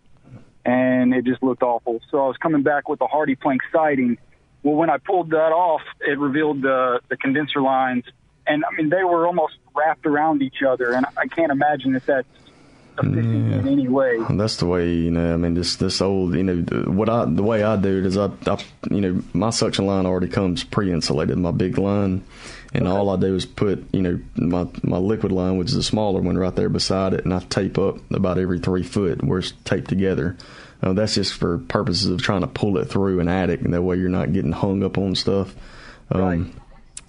and 0.65 1.13
it 1.13 1.25
just 1.25 1.43
looked 1.43 1.63
awful. 1.63 2.01
So 2.09 2.23
I 2.23 2.27
was 2.27 2.37
coming 2.37 2.63
back 2.63 2.87
with 2.87 3.01
a 3.01 3.07
Hardie 3.07 3.39
plank 3.39 3.61
siding. 3.71 4.17
Well, 4.63 4.75
when 4.75 4.89
I 4.89 4.97
pulled 4.97 5.31
that 5.31 5.51
off, 5.51 5.81
it 6.01 6.17
revealed 6.17 6.61
the 6.61 7.01
the 7.09 7.17
condenser 7.17 7.61
lines, 7.61 8.05
and 8.47 8.63
I 8.65 8.75
mean 8.75 8.89
they 8.89 9.03
were 9.03 9.27
almost 9.27 9.55
wrapped 9.75 10.05
around 10.05 10.41
each 10.41 10.63
other, 10.67 10.93
and 10.93 11.05
I 11.17 11.27
can't 11.27 11.51
imagine 11.51 11.93
that 11.93 12.05
that's 12.05 12.27
efficient 12.99 13.53
in 13.53 13.67
any 13.67 13.87
way. 13.87 14.19
That's 14.29 14.57
the 14.57 14.65
way 14.65 14.91
you 14.93 15.11
know. 15.11 15.33
I 15.33 15.37
mean, 15.37 15.53
this 15.53 15.75
this 15.77 16.01
old 16.01 16.35
you 16.35 16.43
know 16.43 16.61
the- 16.61 16.91
what 16.91 17.09
I 17.09 17.25
the 17.25 17.43
way 17.43 17.63
I 17.63 17.75
do 17.75 17.99
it 17.99 18.05
is 18.05 18.17
I, 18.17 18.29
I 18.47 18.57
you 18.89 19.01
know 19.01 19.21
my 19.33 19.49
suction 19.49 19.85
line 19.85 20.05
already 20.05 20.27
comes 20.27 20.63
pre-insulated, 20.63 21.37
my 21.37 21.51
big 21.51 21.77
line, 21.77 22.23
and 22.73 22.87
all 22.87 23.09
I 23.09 23.17
do 23.17 23.35
is 23.35 23.45
put 23.45 23.85
you 23.93 24.01
know 24.01 24.19
my 24.35 24.67
my 24.83 24.97
liquid 24.97 25.31
line, 25.31 25.57
which 25.57 25.69
is 25.69 25.75
a 25.75 25.83
smaller 25.83 26.21
one, 26.21 26.37
right 26.37 26.55
there 26.55 26.69
beside 26.69 27.13
it, 27.13 27.25
and 27.25 27.33
I 27.33 27.39
tape 27.39 27.77
up 27.77 27.97
about 28.11 28.37
every 28.37 28.59
three 28.59 28.83
foot 28.83 29.23
where 29.23 29.39
it's 29.39 29.53
taped 29.65 29.89
together. 29.89 30.37
Uh, 30.81 30.91
that's 30.91 31.15
just 31.15 31.33
for 31.33 31.59
purposes 31.59 32.07
of 32.09 32.21
trying 32.21 32.41
to 32.41 32.47
pull 32.47 32.77
it 32.77 32.85
through 32.89 33.21
an 33.21 33.29
attic, 33.29 33.61
and 33.61 33.73
that 33.73 33.81
way 33.81 33.95
you're 33.95 34.09
not 34.09 34.33
getting 34.33 34.51
hung 34.51 34.83
up 34.83 34.97
on 34.97 35.15
stuff. 35.15 35.55
Um, 36.11 36.53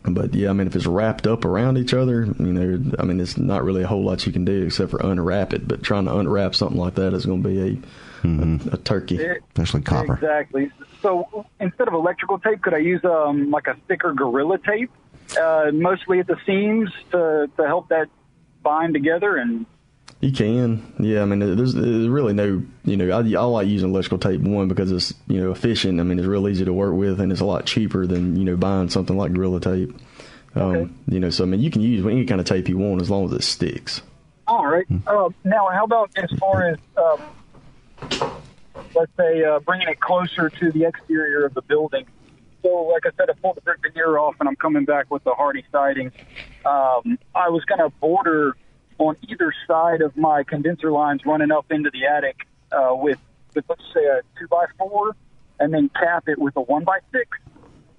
But 0.07 0.35
yeah, 0.35 0.51
I 0.51 0.53
mean, 0.53 0.67
if 0.67 0.77
it's 0.77 0.87
wrapped 0.87 1.27
up 1.27 1.47
around 1.47 1.79
each 1.79 1.95
other, 1.95 2.25
you 2.25 2.53
know, 2.53 2.93
I 2.99 3.05
mean, 3.05 3.21
it's 3.21 3.39
not 3.39 3.65
really 3.65 3.83
a 3.83 3.87
whole 3.87 4.05
lot 4.05 4.27
you 4.27 4.33
can 4.33 4.45
do 4.45 4.67
except 4.67 4.91
for 4.91 4.99
unwrap 4.99 5.55
it. 5.55 5.67
But 5.67 5.83
trying 5.83 6.05
to 6.05 6.17
unwrap 6.17 6.55
something 6.55 6.79
like 6.79 6.97
that 6.97 7.15
is 7.15 7.25
going 7.25 7.43
to 7.43 7.49
be 7.49 7.61
a 7.61 7.79
a, 8.25 8.61
a 8.73 8.77
turkey, 8.79 9.19
especially 9.23 9.83
copper. 9.83 10.15
Exactly. 10.15 10.71
So 11.03 11.47
instead 11.61 11.89
of 11.89 11.95
electrical 11.95 12.39
tape, 12.39 12.63
could 12.63 12.75
I 12.75 12.79
use 12.79 13.05
um, 13.05 13.51
like 13.51 13.67
a 13.67 13.77
thicker 13.89 14.13
Gorilla 14.13 14.59
tape, 14.59 14.91
uh, 15.39 15.71
mostly 15.73 16.21
at 16.21 16.27
the 16.27 16.37
seams 16.47 16.91
to 17.13 17.51
to 17.57 17.67
help 17.67 17.89
that 17.89 18.09
bind 18.63 18.95
together? 18.95 19.37
And 19.37 19.67
You 20.25 20.33
can, 20.33 20.95
yeah. 20.99 21.21
I 21.21 21.27
mean, 21.27 21.41
there's, 21.41 21.75
there's 21.75 22.09
really 22.09 22.33
no, 22.33 22.63
you 22.87 22.97
know, 22.97 23.11
I, 23.11 23.19
I 23.19 23.45
like 23.45 23.67
using 23.67 23.91
electrical 23.91 24.17
tape 24.17 24.41
one 24.41 24.69
because 24.69 24.91
it's 24.91 25.13
you 25.27 25.39
know 25.39 25.51
efficient. 25.51 26.01
I 26.01 26.03
mean, 26.03 26.19
it's 26.19 26.27
real 26.27 26.49
easy 26.49 26.65
to 26.65 26.73
work 26.73 26.95
with, 26.95 27.21
and 27.21 27.31
it's 27.31 27.43
a 27.43 27.45
lot 27.45 27.67
cheaper 27.67 28.07
than 28.07 28.35
you 28.35 28.45
know 28.45 28.57
buying 28.57 28.89
something 28.89 29.19
like 29.19 29.35
Gorilla 29.35 29.61
Tape. 29.61 29.95
Um, 30.55 30.99
You 31.09 31.21
know, 31.21 31.29
so 31.29 31.45
I 31.45 31.47
mean, 31.47 31.61
you 31.61 31.71
can 31.71 31.83
use 31.83 32.07
any 32.07 32.25
kind 32.25 32.41
of 32.41 32.47
tape 32.47 32.71
you 32.71 32.79
want 32.79 33.03
as 33.03 33.11
long 33.11 33.27
as 33.27 33.33
it 33.33 33.43
sticks. 33.43 34.01
all 34.47 34.67
right. 34.67 34.87
Uh, 35.07 35.29
now, 35.45 35.69
how 35.69 35.85
about 35.85 36.11
as 36.17 36.31
far 36.39 36.69
as 36.69 36.79
um, 36.97 37.21
let's 38.95 39.13
say 39.19 39.45
uh, 39.45 39.59
bringing 39.61 39.89
it 39.89 40.01
closer 40.01 40.49
to 40.49 40.73
the 40.73 40.85
exterior 40.85 41.45
of 41.45 41.53
the 41.53 41.61
building? 41.61 42.07
So, 42.63 42.69
like 42.85 43.05
I 43.05 43.11
said, 43.19 43.29
I 43.29 43.35
pulled 43.35 43.59
the 43.59 43.61
brick 43.61 43.81
veneer 43.83 44.17
off, 44.17 44.37
and 44.41 44.49
I'm 44.49 44.57
coming 44.57 44.87
back 44.87 45.11
with 45.11 45.23
the 45.25 45.33
Hardie 45.33 45.65
siding. 45.71 46.13
Um, 46.65 47.19
I 47.35 47.51
was 47.51 47.63
going 47.67 47.81
to 47.81 47.91
border 48.01 48.57
on 48.99 49.17
either 49.29 49.53
side 49.67 50.01
of 50.03 50.17
my 50.17 50.43
condenser 50.45 50.91
lines 50.91 51.23
running 51.25 51.51
up 51.51 51.67
into 51.71 51.91
the 51.91 52.07
attic 52.07 52.47
uh, 52.73 52.95
with, 52.95 53.19
with 53.55 53.65
let's 53.69 53.83
say 53.93 54.05
a 54.05 54.21
two 54.39 54.49
by 54.49 54.67
four, 54.79 55.17
and 55.61 55.73
then 55.73 55.89
cap 55.91 56.29
it 56.29 56.39
with 56.39 56.57
a 56.57 56.61
one 56.61 56.85
by 56.85 56.99
six. 57.13 57.39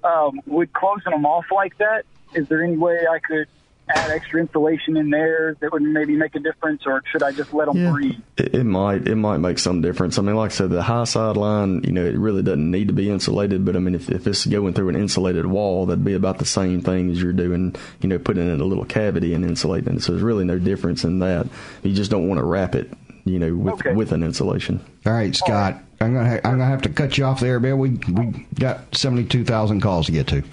Um, 0.04 0.42
would 0.46 0.72
closing 0.74 1.12
them 1.12 1.26
off 1.26 1.46
like 1.52 1.78
that? 1.80 2.06
Is 2.34 2.48
there 2.48 2.64
any 2.64 2.78
way 2.78 3.08
I 3.10 3.20
could 3.20 3.48
add 3.88 4.10
extra 4.12 4.42
insulation 4.42 4.98
in 4.98 5.10
there 5.10 5.56
that 5.60 5.72
would 5.72 5.82
maybe 5.82 6.16
make 6.16 6.34
a 6.36 6.40
difference, 6.40 6.84
or 6.86 7.04
should 7.12 7.22
I 7.22 7.32
just 7.32 7.54
let 7.54 7.72
them 7.72 7.92
breathe? 7.92 8.20
It, 8.38 8.56
it 8.56 8.64
might 8.64 9.08
it 9.08 9.16
might 9.16 9.38
make 9.38 9.60
some 9.60 9.82
difference. 9.82 10.18
I 10.18 10.22
mean, 10.24 10.36
like 10.36 10.52
I 10.52 10.54
said, 10.54 10.70
the 10.72 10.82
high 10.82 11.04
side 11.04 11.38
line, 11.38 11.84
you 11.84 11.92
know, 11.92 12.04
it 12.06 12.18
really 12.18 12.42
doesn't 12.42 12.72
need 12.72 12.88
to 12.88 12.94
be 12.94 13.10
insulated. 13.10 13.64
But 13.66 13.76
I 13.76 13.80
mean, 13.80 13.96
if, 13.96 14.10
if 14.10 14.26
it's 14.28 14.46
going 14.46 14.74
through 14.74 14.90
an 14.90 14.96
insulated 14.96 15.46
wall, 15.46 15.86
that'd 15.86 16.04
be 16.04 16.14
about 16.14 16.40
the 16.40 16.46
same 16.46 16.82
thing 16.82 17.12
as 17.12 17.22
you're 17.22 17.34
doing, 17.34 17.76
you 18.02 18.10
know, 18.10 18.18
putting 18.18 18.48
in 18.52 18.60
a 18.60 18.66
little 18.66 18.86
cavity 18.86 19.34
and 19.34 19.46
insulating 19.46 19.98
it. 19.98 20.02
So 20.04 20.14
there's 20.14 20.24
really 20.24 20.46
no 20.46 20.58
difference 20.58 21.04
in 21.04 21.20
that. 21.20 21.48
You 21.84 21.94
just 21.94 22.10
don't 22.12 22.28
want 22.28 22.40
to 22.40 22.46
wrap 22.46 22.74
it, 22.76 22.92
you 23.24 23.38
know, 23.40 23.56
with 23.56 23.86
with 23.96 24.12
an 24.12 24.24
insulation. 24.24 24.84
All 25.06 25.14
right, 25.14 25.36
Scott. 25.36 25.82
I'm 26.02 26.14
gonna 26.14 26.28
ha- 26.30 26.42
I'm 26.44 26.58
gonna 26.58 26.66
have 26.66 26.82
to 26.82 26.90
cut 26.90 27.18
you 27.18 27.24
off 27.24 27.40
there, 27.40 27.60
man. 27.60 27.78
We 27.78 27.92
we 28.12 28.46
got 28.60 28.96
seventy 28.96 29.24
two 29.24 29.46
thousand 29.46 29.80
calls 29.82 30.08
to 30.08 30.12
get 30.12 30.28
to. 30.28 30.44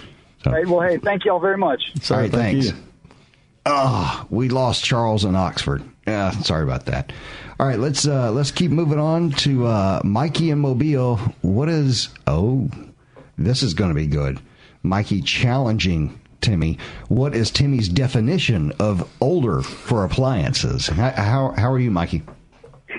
All 0.46 0.52
right, 0.52 0.66
well, 0.66 0.80
hey, 0.80 0.98
thank 0.98 1.24
y'all 1.24 1.40
very 1.40 1.58
much. 1.58 1.82
All 2.10 2.16
right, 2.18 2.30
thanks. 2.30 2.72
Ah, 3.64 4.26
we 4.30 4.48
lost 4.48 4.84
Charles 4.84 5.24
in 5.24 5.36
Oxford. 5.36 5.82
Yeah, 6.06 6.30
sorry 6.30 6.64
about 6.64 6.86
that. 6.86 7.12
All 7.60 7.66
right, 7.66 7.78
let's 7.78 8.06
uh, 8.06 8.32
let's 8.32 8.50
keep 8.50 8.72
moving 8.72 8.98
on 8.98 9.30
to 9.32 9.66
uh, 9.66 10.00
Mikey 10.04 10.50
and 10.50 10.60
Mobile. 10.60 11.16
What 11.42 11.68
is? 11.68 12.08
Oh, 12.26 12.68
this 13.38 13.62
is 13.62 13.74
going 13.74 13.90
to 13.90 13.94
be 13.94 14.06
good. 14.06 14.40
Mikey 14.82 15.22
challenging 15.22 16.18
Timmy. 16.40 16.78
What 17.08 17.36
is 17.36 17.52
Timmy's 17.52 17.88
definition 17.88 18.72
of 18.80 19.08
older 19.20 19.62
for 19.62 20.04
appliances? 20.04 20.88
How 20.88 21.10
how, 21.10 21.54
how 21.56 21.72
are 21.72 21.78
you, 21.78 21.92
Mikey? 21.92 22.22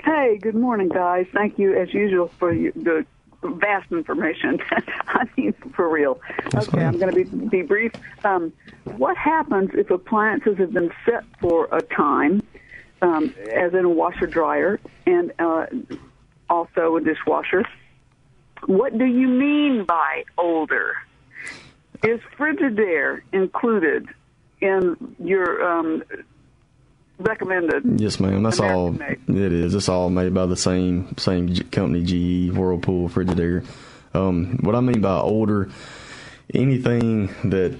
Hey, 0.02 0.38
good 0.40 0.54
morning, 0.54 0.88
guys. 0.88 1.26
Thank 1.34 1.58
you, 1.58 1.76
as 1.78 1.92
usual, 1.92 2.30
for 2.38 2.52
your, 2.52 2.72
the 2.72 3.04
vast 3.44 3.90
information. 3.92 4.60
I 5.06 5.26
mean, 5.36 5.52
for 5.74 5.88
real. 5.88 6.20
okay, 6.54 6.84
I'm 6.84 6.98
going 6.98 7.14
to 7.14 7.24
be, 7.24 7.48
be 7.48 7.62
brief. 7.62 7.92
Um, 8.24 8.52
what 8.96 9.16
happens 9.16 9.70
if 9.74 9.90
appliances 9.90 10.58
have 10.58 10.72
been 10.72 10.90
set 11.04 11.24
for 11.40 11.68
a 11.72 11.82
time, 11.82 12.42
um, 13.02 13.34
as 13.52 13.74
in 13.74 13.84
a 13.84 13.88
washer 13.88 14.26
dryer 14.26 14.80
and 15.06 15.32
uh, 15.38 15.66
also 16.48 16.96
a 16.96 17.00
dishwasher. 17.00 17.64
What 18.66 18.96
do 18.96 19.04
you 19.04 19.28
mean 19.28 19.84
by 19.84 20.24
older? 20.38 20.94
Is 22.02 22.20
Frigidaire 22.38 23.20
included 23.32 24.08
in 24.60 25.16
your 25.18 25.62
um, 25.62 26.02
recommended? 27.18 28.00
Yes, 28.00 28.20
ma'am. 28.20 28.42
That's 28.42 28.60
all 28.60 28.94
it 29.00 29.18
is. 29.28 29.74
It's 29.74 29.88
all 29.88 30.10
made 30.10 30.34
by 30.34 30.46
the 30.46 30.56
same 30.56 31.16
same 31.16 31.54
company, 31.70 32.02
GE, 32.04 32.52
Whirlpool, 32.56 33.08
Frigidaire. 33.08 33.64
Um, 34.14 34.58
what 34.62 34.74
I 34.74 34.80
mean 34.80 35.00
by 35.00 35.16
older, 35.18 35.70
anything 36.52 37.28
that 37.50 37.76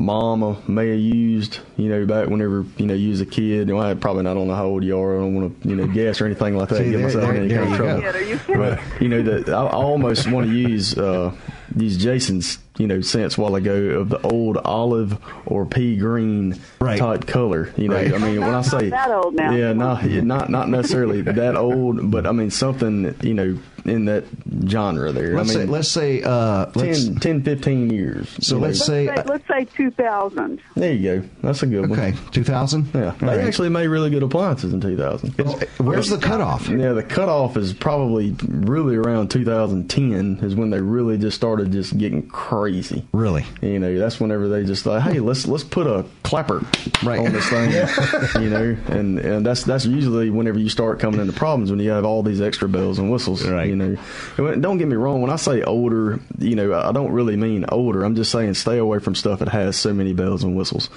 mama 0.00 0.60
may 0.66 0.88
have 0.90 0.98
used, 0.98 1.60
you 1.76 1.88
know, 1.88 2.04
back 2.06 2.28
whenever, 2.28 2.64
you 2.76 2.86
know, 2.86 2.94
you 2.94 3.10
was 3.10 3.20
a 3.20 3.26
kid. 3.26 3.70
Well, 3.70 3.80
I 3.82 3.94
probably 3.94 4.24
not 4.24 4.36
on 4.36 4.48
know 4.48 4.54
how 4.54 4.66
old 4.66 4.84
you 4.84 4.98
are. 4.98 5.16
I 5.16 5.20
don't 5.20 5.34
want 5.34 5.62
to, 5.62 5.68
you 5.68 5.76
know, 5.76 5.86
guess 5.86 6.20
or 6.20 6.26
anything 6.26 6.56
like 6.56 6.68
that. 6.70 6.78
See, 6.78 6.90
get 6.90 7.00
myself 7.00 7.24
there- 7.24 7.34
in 7.34 7.44
any 7.50 7.54
kind 7.54 7.70
of 7.72 7.76
trouble. 7.76 8.20
you? 8.22 8.40
But, 8.48 8.80
you 9.00 9.08
know, 9.08 9.22
that 9.22 9.48
I, 9.48 9.62
I 9.62 9.70
almost 9.72 10.30
want 10.30 10.48
to 10.48 10.52
use, 10.52 10.98
uh, 10.98 11.32
use 11.76 11.96
Jason's, 11.96 12.58
you 12.78 12.86
know, 12.86 13.00
sense 13.00 13.38
a 13.38 13.40
while 13.40 13.54
ago 13.54 13.74
of 14.00 14.08
the 14.10 14.20
old 14.22 14.56
olive 14.58 15.18
or 15.46 15.64
pea 15.66 15.96
green 15.96 16.60
type 16.80 17.26
color. 17.26 17.72
You 17.76 17.88
know, 17.88 17.96
Right. 17.96 18.12
I 18.14 18.18
mean, 18.18 18.40
when 18.40 18.54
I 18.54 18.62
say, 18.62 18.88
that 18.90 19.10
old 19.10 19.34
now. 19.34 19.50
yeah, 19.52 19.72
not, 19.72 20.04
not, 20.04 20.50
not 20.50 20.68
necessarily 20.68 21.22
that 21.22 21.56
old, 21.56 22.10
but 22.10 22.26
I 22.26 22.32
mean, 22.32 22.50
something, 22.50 23.14
you 23.22 23.34
know, 23.34 23.58
in 23.84 24.04
that 24.06 24.24
genre 24.66 25.12
there. 25.12 25.34
Let's 25.34 25.50
I 25.50 25.54
say, 25.54 25.64
let's 25.66 25.88
say, 25.88 26.22
uh, 26.22 26.66
let's, 26.74 27.04
10, 27.04 27.16
10, 27.16 27.42
15 27.44 27.90
years. 27.90 28.36
So 28.40 28.58
let's 28.58 28.84
say- 28.84 29.06
Let's 29.06 29.22
say, 29.22 29.26
let's 29.28 29.48
say 29.48 29.76
2000. 29.76 30.60
There 30.74 30.92
you 30.92 31.20
go. 31.20 31.28
That's 31.42 31.62
a 31.62 31.66
good 31.66 31.88
one. 31.88 31.98
Okay, 31.98 32.14
2000? 32.32 32.88
Yeah. 32.92 33.14
They 33.18 33.26
right. 33.26 33.40
actually 33.40 33.68
made 33.68 33.86
really 33.86 34.10
good 34.10 34.22
appliances 34.24 34.72
in 34.72 34.80
2000. 34.80 35.30
where's 35.78 36.08
the 36.08 36.18
cutoff? 36.18 36.68
Yeah, 36.68 36.92
the 36.92 37.02
cutoff 37.02 37.56
is 37.56 37.72
probably 37.72 38.34
really 38.48 38.96
around 38.96 39.30
2010 39.30 40.40
is 40.42 40.54
when 40.54 40.70
they 40.70 40.80
really 40.80 41.16
just 41.16 41.36
started 41.36 41.70
just 41.72 41.96
getting 41.96 42.28
crazy. 42.28 42.65
Really? 43.12 43.44
You 43.62 43.78
know, 43.78 43.98
that's 43.98 44.20
whenever 44.20 44.48
they 44.48 44.64
just 44.64 44.84
thought, 44.84 45.02
hey, 45.02 45.20
let's 45.20 45.46
let's 45.46 45.64
put 45.64 45.86
a 45.86 46.04
clapper 46.22 46.64
right. 47.02 47.18
on 47.18 47.32
this 47.32 47.48
thing. 47.48 47.70
you 48.42 48.50
know, 48.50 48.76
and 48.88 49.18
and 49.18 49.46
that's 49.46 49.64
that's 49.64 49.86
usually 49.86 50.30
whenever 50.30 50.58
you 50.58 50.68
start 50.68 51.00
coming 51.00 51.20
into 51.20 51.32
problems 51.32 51.70
when 51.70 51.80
you 51.80 51.90
have 51.90 52.04
all 52.04 52.22
these 52.22 52.40
extra 52.40 52.68
bells 52.68 52.98
and 52.98 53.10
whistles. 53.10 53.46
Right. 53.46 53.68
You 53.68 53.76
know, 53.76 53.96
And 54.38 54.62
don't 54.62 54.78
get 54.78 54.88
me 54.88 54.96
wrong. 54.96 55.22
When 55.22 55.30
I 55.30 55.36
say 55.36 55.62
older, 55.62 56.20
you 56.38 56.56
know, 56.56 56.74
I 56.74 56.92
don't 56.92 57.12
really 57.12 57.36
mean 57.36 57.64
older. 57.70 58.04
I'm 58.04 58.16
just 58.16 58.30
saying 58.30 58.54
stay 58.54 58.78
away 58.78 58.98
from 58.98 59.14
stuff 59.14 59.38
that 59.40 59.48
has 59.48 59.76
so 59.76 59.92
many 59.92 60.12
bells 60.12 60.44
and 60.44 60.56
whistles. 60.56 60.90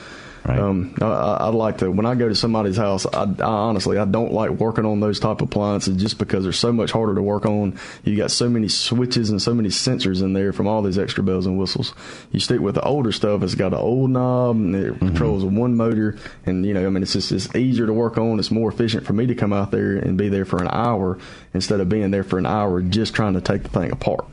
Um, 0.46 0.96
I, 1.02 1.06
I 1.06 1.38
I 1.38 1.48
like 1.50 1.80
to 1.80 1.92
when 1.92 2.06
I 2.06 2.16
go 2.16 2.28
to 2.28 2.36
somebody's 2.36 2.78
house. 2.78 3.06
I, 3.06 3.24
I 3.24 3.44
honestly 3.44 3.98
I 3.98 4.06
don't 4.06 4.32
like 4.32 4.52
working 4.52 4.86
on 4.86 5.00
those 5.00 5.20
type 5.20 5.42
of 5.42 5.50
appliances 5.50 5.98
just 5.98 6.18
because 6.18 6.44
they're 6.44 6.54
so 6.54 6.72
much 6.72 6.92
harder 6.92 7.16
to 7.16 7.22
work 7.22 7.46
on. 7.46 7.78
You 8.04 8.16
got 8.18 8.32
so 8.32 8.50
many 8.50 8.68
switches 8.68 9.30
and 9.30 9.42
so 9.42 9.54
many 9.54 9.70
sensors 9.70 10.22
in 10.22 10.34
there 10.34 10.54
from 10.54 10.68
all 10.68 10.82
these 10.82 10.98
extra 10.98 11.24
bells 11.24 11.46
and 11.46 11.58
whistles. 11.60 11.94
You 12.32 12.40
stick 12.40 12.60
with 12.60 12.76
the 12.76 12.84
older 12.84 13.12
stuff. 13.12 13.44
It's 13.44 13.56
got 13.56 13.74
an 13.74 13.80
old 13.80 14.10
knob 14.12 14.56
and 14.56 14.76
it 14.76 15.00
controls 15.00 15.44
one 15.44 15.76
motor, 15.76 16.18
and 16.46 16.66
you 16.66 16.74
know 16.74 16.86
I 16.86 16.90
mean 16.90 17.04
it's 17.04 17.14
just 17.14 17.32
it's 17.32 17.54
easier 17.56 17.86
to 17.86 17.94
work 17.94 18.18
on. 18.18 18.40
It's 18.40 18.52
more 18.52 18.70
efficient 18.70 19.06
for 19.06 19.14
me 19.14 19.28
to 19.28 19.36
come 19.36 19.54
out 19.54 19.72
there 19.72 19.98
and 19.98 20.18
be 20.18 20.30
there 20.30 20.46
for 20.46 20.62
an 20.62 20.70
hour 20.72 21.18
instead 21.54 21.80
of 21.80 21.90
being 21.90 22.12
there 22.12 22.24
for 22.24 22.38
an 22.40 22.46
hour 22.46 22.82
just 22.82 23.14
trying 23.14 23.34
to 23.34 23.42
take 23.42 23.64
the 23.64 23.70
thing 23.70 23.92
apart. 23.92 24.26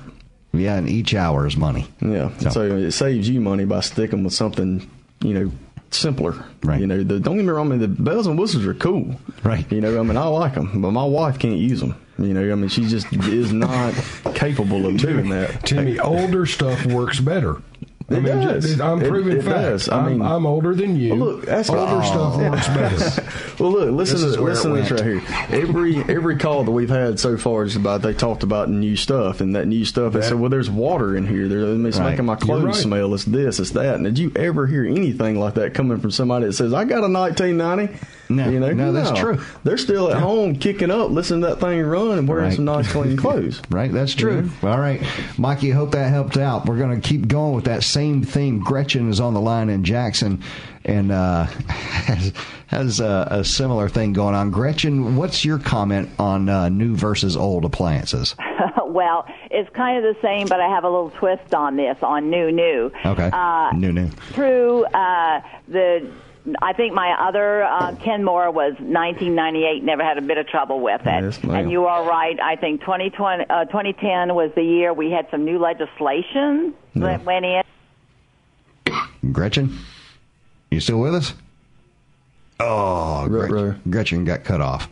Yeah, 0.53 0.77
and 0.77 0.89
each 0.89 1.15
hour 1.15 1.47
is 1.47 1.57
money. 1.57 1.87
Yeah. 2.01 2.37
So, 2.39 2.63
it 2.63 2.93
saves 2.93 3.29
you 3.29 3.41
money 3.41 3.65
by 3.65 3.81
sticking 3.81 4.25
with 4.25 4.33
something, 4.33 4.89
you 5.21 5.35
know, 5.35 5.53
simpler. 5.97 6.45
Right. 6.63 6.81
You 6.81 6.87
know, 6.87 7.03
the, 7.03 7.19
don't 7.21 7.37
get 7.37 7.45
me 7.45 7.51
wrong. 7.51 7.67
I 7.69 7.71
mean, 7.77 7.81
the 7.81 7.89
bells 7.89 8.27
and 8.27 8.39
whistles 8.39 8.67
are 8.67 8.75
cool. 8.75 9.19
Right. 9.43 9.71
You 9.71 9.81
know, 9.81 9.99
I 9.99 10.03
mean, 10.03 10.17
I 10.17 10.27
like 10.27 10.55
them, 10.55 10.81
but 10.83 10.91
my 10.93 11.05
wife 11.05 11.39
can't 11.39 11.59
use 11.59 11.81
them. 11.81 11.95
You 12.19 12.33
know, 12.33 12.51
I 12.51 12.55
mean, 12.55 12.69
she 12.69 12.87
just 12.87 13.13
is 13.13 13.53
not 13.53 13.95
capable 14.35 14.87
of 14.87 14.97
doing 14.97 15.29
that. 15.31 15.65
Timmy, 15.67 15.99
older 15.99 16.47
stuff 16.47 16.87
works 16.87 17.21
better. 17.21 17.61
I 18.09 18.15
It 18.15 18.23
mean, 18.23 18.37
does. 18.41 18.77
ju- 18.77 18.83
I'm 18.83 19.01
proving 19.01 19.37
it 19.39 19.43
fact. 19.43 19.57
does. 19.57 19.89
I 19.89 19.99
I'm, 19.99 20.13
mean- 20.19 20.23
I'm 20.23 20.47
older 20.47 20.77
than 20.77 20.95
you. 20.95 21.17
Well, 21.17 21.27
look, 21.27 21.47
that's 21.47 21.69
older 21.69 21.97
what- 21.97 22.05
stuff 22.05 22.35
Oh. 22.37 22.51
works 22.51 22.69
better. 22.69 23.31
well, 23.59 23.73
look, 23.73 23.91
listen 23.91 24.21
This 24.21 24.37
to 24.37 24.43
listen 24.43 24.75
to 24.75 24.81
this 24.81 24.91
right 24.93 25.03
here. 25.03 25.23
Every 25.51 25.97
every 26.05 26.37
call 26.37 26.63
that 26.63 26.71
we've 26.71 26.89
had 26.89 27.19
so 27.19 27.37
far 27.37 27.65
is 27.65 27.75
about 27.75 28.03
they 28.03 28.15
talked 28.15 28.45
about 28.45 28.71
new 28.71 28.95
stuff 28.95 29.41
and 29.41 29.57
that 29.57 29.67
new 29.67 29.85
stuff. 29.85 30.13
They 30.13 30.23
said, 30.23 30.35
well, 30.35 30.51
there's 30.51 30.71
water 30.71 31.17
in 31.17 31.27
here. 31.27 31.49
There, 31.49 31.65
it's 31.87 31.99
Right. 31.99 32.11
making 32.11 32.27
my 32.27 32.37
clothes 32.37 32.63
right. 32.65 32.75
smell. 32.77 33.13
It's 33.13 33.25
this. 33.25 33.59
It's 33.59 33.71
that. 33.73 33.97
And 33.97 34.05
did 34.05 34.19
you 34.21 34.31
ever 34.37 34.69
hear 34.69 34.85
anything 34.85 35.41
like 35.41 35.55
that 35.55 35.75
coming 35.75 35.99
from 35.99 36.13
somebody 36.13 36.47
that 36.47 36.53
says, 36.53 36.73
I 36.73 36.85
got 36.85 37.03
a 37.03 37.09
1990? 37.13 37.99
No, 38.29 38.49
you 38.49 38.59
know, 38.61 38.73
no, 38.73 38.93
that's 38.93 39.19
true. 39.19 39.39
They're 39.65 39.77
still 39.79 40.11
at 40.11 40.19
home 40.19 40.57
kicking 40.57 40.91
up, 40.91 41.11
listening 41.11 41.43
to 41.43 41.47
that 41.49 41.61
thing 41.61 41.81
run 41.83 42.19
and 42.19 42.27
wearing 42.29 42.45
Right. 42.47 42.55
some 42.55 42.65
nice 42.65 42.91
clean 42.91 43.17
clothes. 43.19 43.63
Right, 43.71 43.93
that's 43.93 44.15
true. 44.15 44.51
All 44.63 44.79
right, 44.79 45.01
Mikey, 45.39 45.71
hope 45.71 45.93
that 45.93 46.11
helped 46.11 46.37
out. 46.37 46.67
We're 46.67 46.79
going 46.79 47.01
to 47.01 47.09
keep 47.09 47.29
going 47.29 47.55
with 47.55 47.65
that 47.67 47.83
same 47.85 48.23
theme. 48.23 48.61
Gretchen 48.61 49.09
is 49.11 49.21
on 49.21 49.35
the 49.35 49.41
line 49.41 49.69
in 49.71 49.85
Jackson 49.85 50.43
and 50.85 51.13
uh, 51.13 51.45
has, 51.69 52.33
has 52.67 53.01
a, 53.01 53.29
a 53.31 53.45
similar 53.45 53.89
thing 53.89 54.13
going 54.13 54.35
on. 54.35 54.51
Gretchen, 54.51 55.17
what's 55.17 55.45
your 55.45 55.59
comment 55.59 56.09
on 56.19 56.49
uh, 56.49 56.69
new 56.69 56.97
versus 56.97 57.37
old 57.37 57.65
appliances? 57.65 58.35
well, 58.87 59.25
it's 59.51 59.71
kind 59.75 60.05
of 60.05 60.15
the 60.17 60.21
same, 60.21 60.47
but 60.49 60.61
I 60.61 60.69
have 60.69 60.85
a 60.85 60.89
little 60.91 61.11
twist 61.11 61.55
on 61.55 61.77
this 61.77 61.97
on 62.03 62.29
new 62.31 62.51
new. 62.51 62.91
Okay, 63.05 63.31
Uh, 63.33 63.71
new, 63.75 63.93
new. 63.93 64.11
True. 64.33 64.85
Uh, 64.87 65.41
the 65.69 66.11
I 66.63 66.73
think 66.73 66.95
my 66.95 67.11
other 67.29 67.65
uh, 67.65 67.97
Kenmore 67.97 68.51
was 68.51 68.73
1998. 68.79 69.83
Never 69.83 70.05
had 70.05 70.19
a 70.19 70.23
bit 70.23 70.39
of 70.39 70.47
trouble 70.47 70.81
with 70.81 71.01
it. 71.05 71.25
Yes, 71.25 71.43
ma'am. 71.43 71.57
and 71.57 71.71
you 71.71 71.87
are 71.87 72.05
right. 72.09 72.39
I 72.41 72.57
think 72.57 72.81
2020, 72.83 73.45
uh, 73.51 73.65
2010 73.67 74.35
was 74.35 74.51
the 74.55 74.63
year 74.63 74.93
we 74.93 75.11
had 75.11 75.27
some 75.31 75.45
new 75.45 75.59
legislation 75.59 76.75
that 76.95 77.25
went 77.25 77.45
in. 77.45 77.63
Gretchen, 79.33 79.77
you 80.71 80.81
still 80.81 81.01
with 81.01 81.15
us? 81.15 81.35
Oh, 82.61 83.27
Gretchen, 83.29 83.81
Gretchen 83.91 84.25
got 84.25 84.45
cut 84.45 84.61
off. 84.61 84.89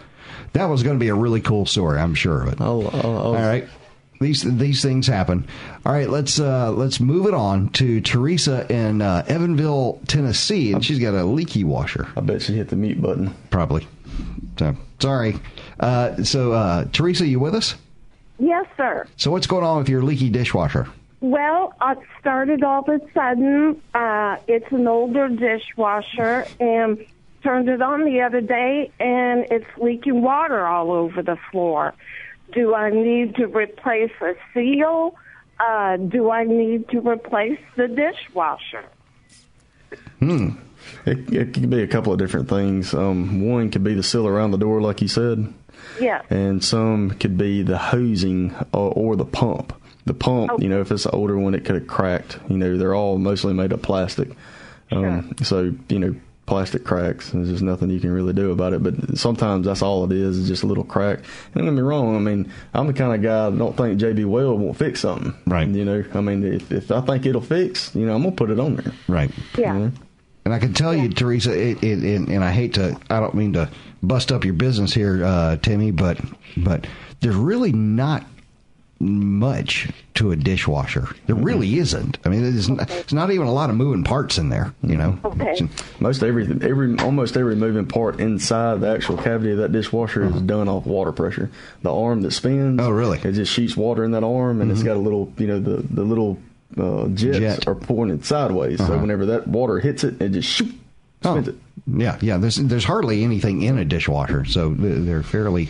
That 0.54 0.66
was 0.66 0.82
going 0.82 0.96
to 0.96 1.00
be 1.00 1.08
a 1.08 1.14
really 1.14 1.40
cool 1.40 1.66
story. 1.66 1.98
I'm 1.98 2.14
sure 2.14 2.42
of 2.42 2.52
it. 2.52 2.60
All 2.60 3.32
right. 3.34 3.66
These 4.24 4.56
these 4.56 4.80
things 4.80 5.06
happen. 5.06 5.46
All 5.84 5.92
right, 5.92 6.08
let's 6.08 6.40
uh, 6.40 6.72
let's 6.72 6.98
move 6.98 7.26
it 7.26 7.34
on 7.34 7.68
to 7.70 8.00
Teresa 8.00 8.66
in 8.72 9.02
uh, 9.02 9.22
Evanville, 9.28 9.98
Tennessee, 10.08 10.72
and 10.72 10.82
she's 10.82 10.98
got 10.98 11.12
a 11.12 11.24
leaky 11.24 11.62
washer. 11.62 12.08
I 12.16 12.22
bet 12.22 12.40
she 12.40 12.54
hit 12.54 12.70
the 12.70 12.76
mute 12.76 13.02
button. 13.02 13.34
Probably. 13.50 13.86
So 14.58 14.74
sorry. 14.98 15.38
Uh, 15.78 16.22
so 16.24 16.52
uh, 16.52 16.86
Teresa, 16.90 17.26
you 17.26 17.38
with 17.38 17.54
us? 17.54 17.74
Yes, 18.38 18.64
sir. 18.78 19.06
So 19.16 19.30
what's 19.30 19.46
going 19.46 19.62
on 19.62 19.76
with 19.76 19.90
your 19.90 20.02
leaky 20.02 20.30
dishwasher? 20.30 20.88
Well, 21.20 21.74
it 21.82 21.98
started 22.18 22.64
all 22.64 22.80
of 22.80 22.88
a 22.88 23.00
sudden. 23.12 23.78
Uh, 23.92 24.38
it's 24.48 24.72
an 24.72 24.88
older 24.88 25.28
dishwasher, 25.28 26.46
and 26.58 27.04
turned 27.42 27.68
it 27.68 27.82
on 27.82 28.06
the 28.06 28.22
other 28.22 28.40
day, 28.40 28.90
and 28.98 29.46
it's 29.50 29.66
leaking 29.76 30.22
water 30.22 30.66
all 30.66 30.90
over 30.90 31.22
the 31.22 31.36
floor. 31.52 31.92
Do 32.52 32.74
I 32.74 32.90
need 32.90 33.36
to 33.36 33.46
replace 33.46 34.12
a 34.20 34.34
seal? 34.52 35.16
Uh, 35.58 35.96
do 35.96 36.30
I 36.30 36.44
need 36.44 36.88
to 36.90 37.00
replace 37.00 37.58
the 37.76 37.88
dishwasher? 37.88 38.84
Hmm. 40.18 40.50
It, 41.06 41.32
it 41.32 41.54
could 41.54 41.70
be 41.70 41.82
a 41.82 41.86
couple 41.86 42.12
of 42.12 42.18
different 42.18 42.48
things. 42.48 42.92
Um, 42.94 43.48
one 43.48 43.70
could 43.70 43.84
be 43.84 43.94
the 43.94 44.02
seal 44.02 44.26
around 44.26 44.50
the 44.50 44.58
door, 44.58 44.80
like 44.80 45.00
you 45.00 45.08
said, 45.08 45.52
Yes. 46.00 46.24
and 46.30 46.62
some 46.62 47.10
could 47.12 47.38
be 47.38 47.62
the 47.62 47.78
hosing 47.78 48.54
or, 48.72 48.92
or 48.92 49.16
the 49.16 49.24
pump. 49.24 49.72
The 50.06 50.14
pump, 50.14 50.60
you 50.60 50.68
know, 50.68 50.80
if 50.82 50.90
it's 50.92 51.06
an 51.06 51.12
older 51.14 51.38
one, 51.38 51.54
it 51.54 51.64
could 51.64 51.76
have 51.76 51.86
cracked. 51.86 52.38
You 52.50 52.58
know, 52.58 52.76
they're 52.76 52.94
all 52.94 53.16
mostly 53.16 53.54
made 53.54 53.72
of 53.72 53.80
plastic. 53.80 54.28
Um, 54.92 55.34
so, 55.42 55.74
you 55.88 55.98
know, 55.98 56.14
plastic 56.46 56.84
cracks. 56.84 57.30
There's 57.30 57.48
just 57.48 57.62
nothing 57.62 57.90
you 57.90 58.00
can 58.00 58.12
really 58.12 58.32
do 58.32 58.50
about 58.50 58.72
it. 58.72 58.82
But 58.82 59.18
sometimes 59.18 59.66
that's 59.66 59.82
all 59.82 60.04
it 60.04 60.12
is, 60.12 60.38
is 60.38 60.48
just 60.48 60.62
a 60.62 60.66
little 60.66 60.84
crack. 60.84 61.18
And 61.18 61.54
don't 61.54 61.64
get 61.64 61.72
me 61.72 61.82
wrong. 61.82 62.16
I 62.16 62.18
mean, 62.18 62.52
I'm 62.74 62.86
the 62.86 62.92
kind 62.92 63.14
of 63.14 63.22
guy 63.22 63.50
that 63.50 63.58
don't 63.58 63.76
think 63.76 64.00
JB 64.00 64.26
Weld 64.26 64.60
won't 64.60 64.76
fix 64.76 65.00
something. 65.00 65.34
Right. 65.46 65.68
You 65.68 65.84
know, 65.84 66.04
I 66.14 66.20
mean, 66.20 66.44
if, 66.44 66.70
if 66.70 66.90
I 66.90 67.00
think 67.00 67.26
it'll 67.26 67.40
fix, 67.40 67.94
you 67.94 68.06
know, 68.06 68.14
I'm 68.14 68.22
going 68.22 68.34
to 68.34 68.36
put 68.36 68.50
it 68.50 68.60
on 68.60 68.76
there. 68.76 68.92
Right. 69.08 69.30
Yeah. 69.56 69.90
And 70.44 70.52
I 70.52 70.58
can 70.58 70.74
tell 70.74 70.94
you, 70.94 71.08
Teresa, 71.08 71.52
it, 71.52 71.82
it, 71.82 72.04
it, 72.04 72.28
and 72.28 72.44
I 72.44 72.52
hate 72.52 72.74
to, 72.74 73.00
I 73.08 73.20
don't 73.20 73.34
mean 73.34 73.54
to 73.54 73.70
bust 74.02 74.30
up 74.30 74.44
your 74.44 74.52
business 74.54 74.92
here, 74.92 75.24
uh, 75.24 75.56
Timmy, 75.56 75.90
but 75.90 76.20
but 76.58 76.86
there's 77.20 77.34
really 77.34 77.72
not 77.72 78.26
much 79.00 79.88
to 80.14 80.30
a 80.30 80.36
dishwasher. 80.36 81.08
There 81.26 81.34
really 81.36 81.78
isn't. 81.78 82.18
I 82.24 82.28
mean, 82.28 82.44
it's 82.44 82.68
not, 82.68 82.88
there's 82.88 83.12
not 83.12 83.30
even 83.30 83.46
a 83.46 83.52
lot 83.52 83.68
of 83.70 83.76
moving 83.76 84.04
parts 84.04 84.38
in 84.38 84.48
there. 84.48 84.74
You 84.82 84.96
know. 84.96 85.18
Okay. 85.24 85.68
Most 86.00 86.22
everything, 86.22 86.62
every 86.62 86.98
almost 87.00 87.36
every 87.36 87.56
moving 87.56 87.86
part 87.86 88.20
inside 88.20 88.80
the 88.80 88.88
actual 88.88 89.16
cavity 89.16 89.52
of 89.52 89.58
that 89.58 89.72
dishwasher 89.72 90.24
is 90.24 90.40
done 90.42 90.68
off 90.68 90.86
water 90.86 91.12
pressure. 91.12 91.50
The 91.82 91.92
arm 91.94 92.22
that 92.22 92.30
spins. 92.30 92.80
Oh, 92.80 92.90
really? 92.90 93.18
It 93.18 93.32
just 93.32 93.52
shoots 93.52 93.76
water 93.76 94.04
in 94.04 94.12
that 94.12 94.24
arm, 94.24 94.60
and 94.60 94.70
it's 94.70 94.82
got 94.82 94.96
a 94.96 95.00
little, 95.00 95.32
you 95.38 95.46
know, 95.48 95.60
the 95.60 95.76
the 95.82 96.04
little 96.04 96.38
uh, 96.78 97.08
jets 97.08 97.38
Jet. 97.38 97.68
are 97.68 97.74
pointed 97.74 98.24
sideways. 98.24 98.78
So 98.78 98.84
Uh-huh. 98.84 98.98
whenever 98.98 99.26
that 99.26 99.46
water 99.48 99.78
hits 99.80 100.04
it, 100.04 100.20
it 100.22 100.30
just 100.30 100.48
shoot 100.48 100.72
spins 101.22 101.48
it. 101.48 101.54
Yeah, 101.86 102.18
yeah. 102.22 102.38
There's 102.38 102.56
there's 102.56 102.84
hardly 102.84 103.24
anything 103.24 103.62
in 103.62 103.78
a 103.78 103.84
dishwasher, 103.84 104.44
so 104.44 104.70
they're 104.72 105.22
fairly 105.22 105.68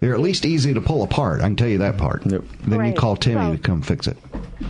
they're 0.00 0.14
at 0.14 0.20
least 0.20 0.44
easy 0.44 0.74
to 0.74 0.80
pull 0.80 1.02
apart. 1.02 1.40
I 1.40 1.44
can 1.44 1.56
tell 1.56 1.68
you 1.68 1.78
that 1.78 1.96
part. 1.96 2.24
Yep. 2.26 2.42
Then 2.66 2.84
you 2.84 2.92
call 2.92 3.16
Timmy 3.16 3.40
So- 3.46 3.52
to 3.52 3.58
come 3.58 3.82
fix 3.82 4.06
it. 4.06 4.16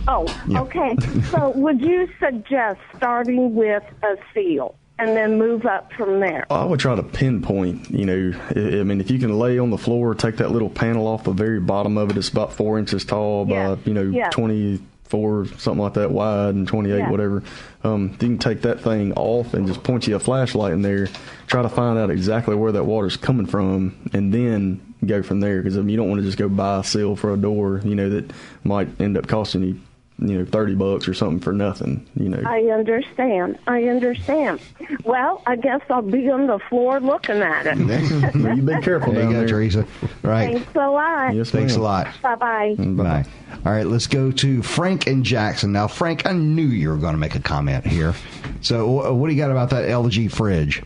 Oh, 0.07 0.25
Yeah. 0.47 0.61
okay. 0.61 0.95
so 1.31 1.51
would 1.55 1.81
you 1.81 2.07
suggest 2.19 2.79
starting 2.95 3.55
with 3.55 3.83
a 4.03 4.15
seal 4.33 4.75
and 4.99 5.09
then 5.15 5.37
move 5.37 5.65
up 5.65 5.91
from 5.93 6.19
there? 6.19 6.45
I 6.49 6.63
would 6.65 6.79
try 6.79 6.95
to 6.95 7.03
pinpoint, 7.03 7.89
you 7.91 8.05
know, 8.05 8.33
I 8.55 8.79
I 8.79 8.83
mean, 8.83 8.99
if 9.01 9.09
you 9.11 9.19
can 9.19 9.37
lay 9.37 9.59
on 9.59 9.69
the 9.69 9.77
floor, 9.77 10.13
take 10.15 10.37
that 10.37 10.51
little 10.51 10.69
panel 10.69 11.07
off 11.07 11.23
the 11.25 11.31
very 11.31 11.59
bottom 11.59 11.97
of 11.97 12.09
it. 12.09 12.17
It's 12.17 12.29
about 12.29 12.53
four 12.53 12.79
inches 12.79 13.05
tall 13.05 13.47
Yeah. 13.47 13.75
by, 13.75 13.81
you 13.85 13.93
know, 13.93 14.03
Yeah. 14.03 14.29
24, 14.29 15.45
something 15.57 15.81
like 15.83 15.93
that 15.93 16.11
wide 16.11 16.55
and 16.55 16.67
28, 16.67 16.97
Yeah. 16.99 17.11
whatever. 17.11 17.43
Um, 17.83 18.09
you 18.13 18.17
can 18.17 18.37
take 18.37 18.61
that 18.63 18.81
thing 18.81 19.13
off 19.15 19.53
and 19.53 19.67
just 19.67 19.83
point 19.83 20.07
you 20.07 20.15
a 20.15 20.19
flashlight 20.19 20.73
in 20.73 20.81
there, 20.81 21.07
try 21.47 21.61
to 21.61 21.69
find 21.69 21.97
out 21.97 22.09
exactly 22.09 22.55
where 22.55 22.71
that 22.73 22.85
water's 22.85 23.17
coming 23.17 23.45
from, 23.45 23.93
and 24.13 24.33
then 24.33 24.81
go 25.05 25.21
from 25.23 25.39
there. 25.39 25.61
Because 25.61 25.77
I 25.77 25.81
mean, 25.81 25.89
you 25.89 25.97
don't 25.97 26.09
want 26.09 26.21
to 26.21 26.25
just 26.25 26.37
go 26.37 26.49
buy 26.49 26.79
a 26.79 26.83
seal 26.83 27.15
for 27.15 27.33
a 27.33 27.37
door, 27.37 27.81
you 27.83 27.95
know, 27.95 28.09
that 28.09 28.31
might 28.63 28.89
end 28.99 29.17
up 29.17 29.27
costing 29.27 29.63
you, 29.63 29.79
you 30.19 30.39
know, 30.39 30.45
30 30.45 30.75
bucks 30.75 31.07
or 31.07 31.13
something 31.13 31.39
for 31.39 31.53
nothing, 31.53 32.07
you 32.15 32.29
know. 32.29 32.41
I 32.49 32.61
understand. 32.71 33.59
I 33.67 33.83
understand. 33.83 34.59
Well, 35.03 35.43
I 35.45 35.55
guess 35.55 35.81
I'll 35.89 36.01
be 36.01 36.29
on 36.31 36.47
the 36.47 36.59
floor 36.69 36.99
looking 36.99 37.37
at 37.37 37.67
it. 37.67 37.77
you 38.35 38.61
be 38.63 38.81
careful 38.81 39.13
There 39.13 39.23
you 39.23 39.29
down 39.29 39.31
go, 39.33 39.39
there. 39.39 39.47
Teresa. 39.47 39.85
Right. 40.23 40.53
Thanks 40.55 40.75
a 40.75 40.89
lot. 40.89 41.35
Yes, 41.35 41.51
Thanks 41.51 41.75
a 41.75 41.81
lot. 41.81 42.07
Bye 42.21 42.35
bye. 42.35 42.75
Bye. 42.77 43.25
All 43.65 43.71
right, 43.71 43.85
let's 43.85 44.07
go 44.07 44.31
to 44.31 44.61
Frank 44.63 45.07
and 45.07 45.23
Jackson. 45.23 45.71
Now, 45.71 45.87
Frank, 45.87 46.25
I 46.25 46.31
knew 46.31 46.65
you 46.67 46.89
were 46.89 46.97
going 46.97 47.13
to 47.13 47.19
make 47.19 47.35
a 47.35 47.39
comment 47.39 47.85
here. 47.85 48.13
So, 48.61 49.13
what 49.13 49.27
do 49.27 49.33
you 49.33 49.39
got 49.41 49.51
about 49.51 49.69
that 49.69 49.87
LG 49.87 50.31
fridge? 50.31 50.83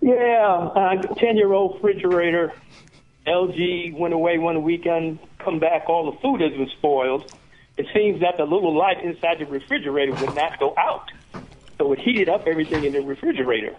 Yeah, 0.00 0.70
uh, 0.74 1.00
ten-year-old 1.14 1.76
refrigerator. 1.76 2.52
LG 3.26 3.96
went 3.96 4.14
away 4.14 4.38
one 4.38 4.62
weekend, 4.62 5.18
come 5.38 5.58
back, 5.58 5.88
all 5.88 6.10
the 6.10 6.18
food 6.18 6.40
has 6.40 6.52
been 6.52 6.68
spoiled. 6.78 7.32
It 7.76 7.86
seems 7.94 8.20
that 8.20 8.36
the 8.36 8.44
little 8.44 8.74
light 8.76 9.02
inside 9.02 9.38
the 9.38 9.46
refrigerator 9.46 10.12
would 10.14 10.34
not 10.34 10.60
go 10.60 10.74
out, 10.76 11.10
so 11.78 11.92
it 11.92 11.98
heated 12.00 12.28
up 12.28 12.46
everything 12.46 12.84
in 12.84 12.92
the 12.92 13.00
refrigerator. 13.00 13.74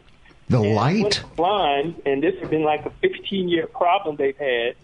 The 0.49 0.61
And 0.61 0.75
light? 0.75 1.23
Blind, 1.35 2.01
and 2.05 2.21
this 2.21 2.37
has 2.39 2.49
been 2.49 2.63
like 2.63 2.85
a 2.85 2.89
15-year 3.05 3.67
problem 3.67 4.15
they've 4.17 4.37
had. 4.37 4.75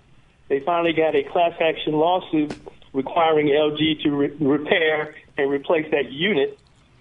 They 0.48 0.60
finally 0.62 0.94
got 0.94 1.16
a 1.16 1.24
class 1.24 1.54
action 1.60 1.94
lawsuit 1.94 2.54
requiring 2.94 3.48
LG 3.48 4.02
to 4.04 4.12
re- 4.12 4.36
repair 4.40 5.16
and 5.38 5.50
replace 5.52 5.90
that 5.92 6.12
unit. 6.12 6.58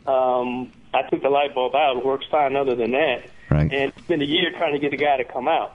Um, 0.06 0.72
I 0.94 1.02
took 1.02 1.22
the 1.22 1.28
light 1.30 1.54
bulb 1.54 1.74
out; 1.74 1.96
it 1.98 2.04
works 2.04 2.26
fine. 2.30 2.56
Other 2.56 2.74
than 2.74 2.92
that, 2.92 3.24
Right. 3.50 3.72
and 3.72 3.92
it's 3.96 4.06
been 4.06 4.22
a 4.22 4.26
year 4.26 4.50
trying 4.52 4.72
to 4.72 4.78
get 4.78 4.92
a 4.92 4.96
guy 4.96 5.16
to 5.18 5.24
come 5.24 5.46
out 5.48 5.74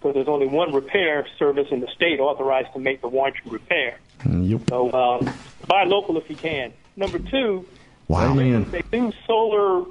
because 0.00 0.14
there's 0.14 0.28
only 0.28 0.46
one 0.46 0.72
repair 0.72 1.26
service 1.38 1.68
in 1.70 1.80
the 1.80 1.88
state 1.94 2.20
authorized 2.20 2.72
to 2.72 2.78
make 2.78 3.02
the 3.02 3.08
warranty 3.08 3.40
repair. 3.46 3.98
Yep. 4.26 4.62
So 4.68 4.92
um, 4.92 5.30
buy 5.66 5.84
local 5.84 6.16
if 6.16 6.28
you 6.30 6.36
can. 6.36 6.72
Number 6.96 7.18
two, 7.18 7.66
Wow. 8.08 8.34
they 8.34 8.82
do 8.90 9.12
solar 9.26 9.84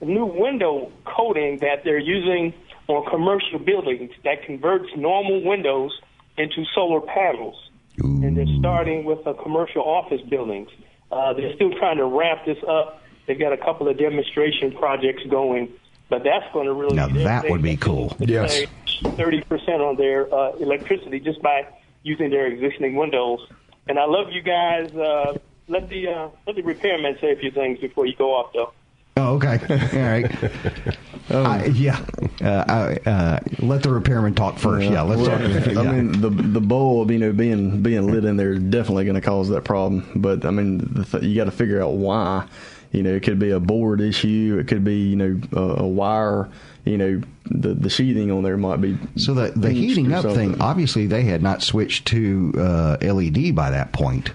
new 0.00 0.24
window 0.24 0.90
coating 1.04 1.58
that 1.58 1.84
they're 1.84 1.98
using 1.98 2.54
on 2.88 3.08
commercial 3.08 3.58
buildings 3.58 4.10
that 4.24 4.42
converts 4.44 4.88
normal 4.96 5.44
windows 5.44 5.92
into 6.36 6.64
solar 6.74 7.00
panels. 7.00 7.70
And 7.98 8.36
they're 8.36 8.46
starting 8.58 9.04
with 9.04 9.26
uh, 9.26 9.34
commercial 9.34 9.82
office 9.82 10.22
buildings. 10.22 10.70
Uh, 11.12 11.34
they're 11.34 11.54
still 11.54 11.70
trying 11.72 11.98
to 11.98 12.06
ramp 12.06 12.40
this 12.46 12.56
up. 12.66 13.02
They've 13.26 13.38
got 13.38 13.52
a 13.52 13.58
couple 13.58 13.88
of 13.88 13.98
demonstration 13.98 14.72
projects 14.72 15.22
going, 15.28 15.68
but 16.10 16.22
that's 16.24 16.52
going 16.52 16.66
to 16.66 16.74
really 16.74 16.96
Now, 16.96 17.08
that 17.08 17.48
would 17.48 17.62
be 17.62 17.76
cool. 17.76 18.10
save 18.18 18.68
30% 19.02 19.68
on 19.80 19.96
their 19.96 20.32
uh, 20.32 20.52
electricity 20.56 21.20
just 21.20 21.40
by 21.40 21.66
using 22.02 22.28
their 22.30 22.46
existing 22.46 22.96
windows. 22.96 23.40
And 23.88 23.98
I 23.98 24.04
love 24.04 24.30
you 24.30 24.42
guys. 24.42 24.92
Uh, 24.94 25.38
let 25.68 25.88
the 25.88 26.08
uh, 26.08 26.28
let 26.46 26.56
the 26.56 26.62
repairman 26.62 27.16
say 27.20 27.32
a 27.32 27.36
few 27.36 27.50
things 27.50 27.78
before 27.78 28.04
you 28.06 28.14
go 28.16 28.34
off, 28.34 28.52
though. 28.52 28.72
Oh, 29.16 29.34
okay. 29.34 29.58
All 29.98 30.10
right. 30.10 30.94
I- 31.30 31.64
yeah. 31.66 32.04
Uh, 32.42 32.64
I, 33.04 33.08
uh, 33.10 33.38
let 33.60 33.82
the 33.82 33.90
repairman 33.90 34.34
talk 34.34 34.58
first. 34.58 34.88
Yeah, 34.88 35.02
let's 35.02 35.20
Well, 35.22 35.38
talk. 35.38 35.40
I 35.68 35.82
yeah. 35.82 35.92
mean, 35.92 36.20
the 36.20 36.30
the 36.30 36.60
bulb, 36.60 37.10
you 37.10 37.18
know, 37.18 37.32
being 37.32 37.82
being 37.82 38.10
lit 38.10 38.24
in 38.24 38.36
there 38.36 38.52
is 38.52 38.60
definitely 38.60 39.04
going 39.04 39.14
to 39.16 39.20
cause 39.20 39.48
that 39.50 39.64
problem. 39.64 40.10
But 40.16 40.44
I 40.44 40.50
mean, 40.50 40.78
the 40.78 41.04
th- 41.04 41.22
you 41.24 41.36
got 41.36 41.44
to 41.44 41.50
figure 41.50 41.82
out 41.82 41.92
why. 41.94 42.46
You 42.92 43.02
know, 43.04 43.14
it 43.14 43.22
could 43.22 43.38
be 43.38 43.50
a 43.50 43.60
board 43.60 44.00
issue. 44.00 44.58
It 44.60 44.66
could 44.68 44.82
be 44.84 45.08
you 45.10 45.16
know 45.16 45.40
a, 45.52 45.82
a 45.82 45.86
wire. 45.88 46.48
You 46.84 46.98
know, 46.98 47.20
the 47.50 47.74
the 47.74 47.90
sheathing 47.90 48.30
on 48.32 48.42
there 48.42 48.56
might 48.56 48.80
be. 48.80 48.98
So 49.16 49.34
the 49.34 49.52
the 49.54 49.70
heating 49.70 50.12
up 50.12 50.22
something. 50.22 50.52
thing, 50.52 50.60
obviously, 50.62 51.06
they 51.06 51.22
had 51.22 51.42
not 51.42 51.62
switched 51.62 52.06
to 52.08 52.52
uh, 52.58 52.96
LED 53.02 53.54
by 53.54 53.70
that 53.70 53.92
point. 53.92 54.32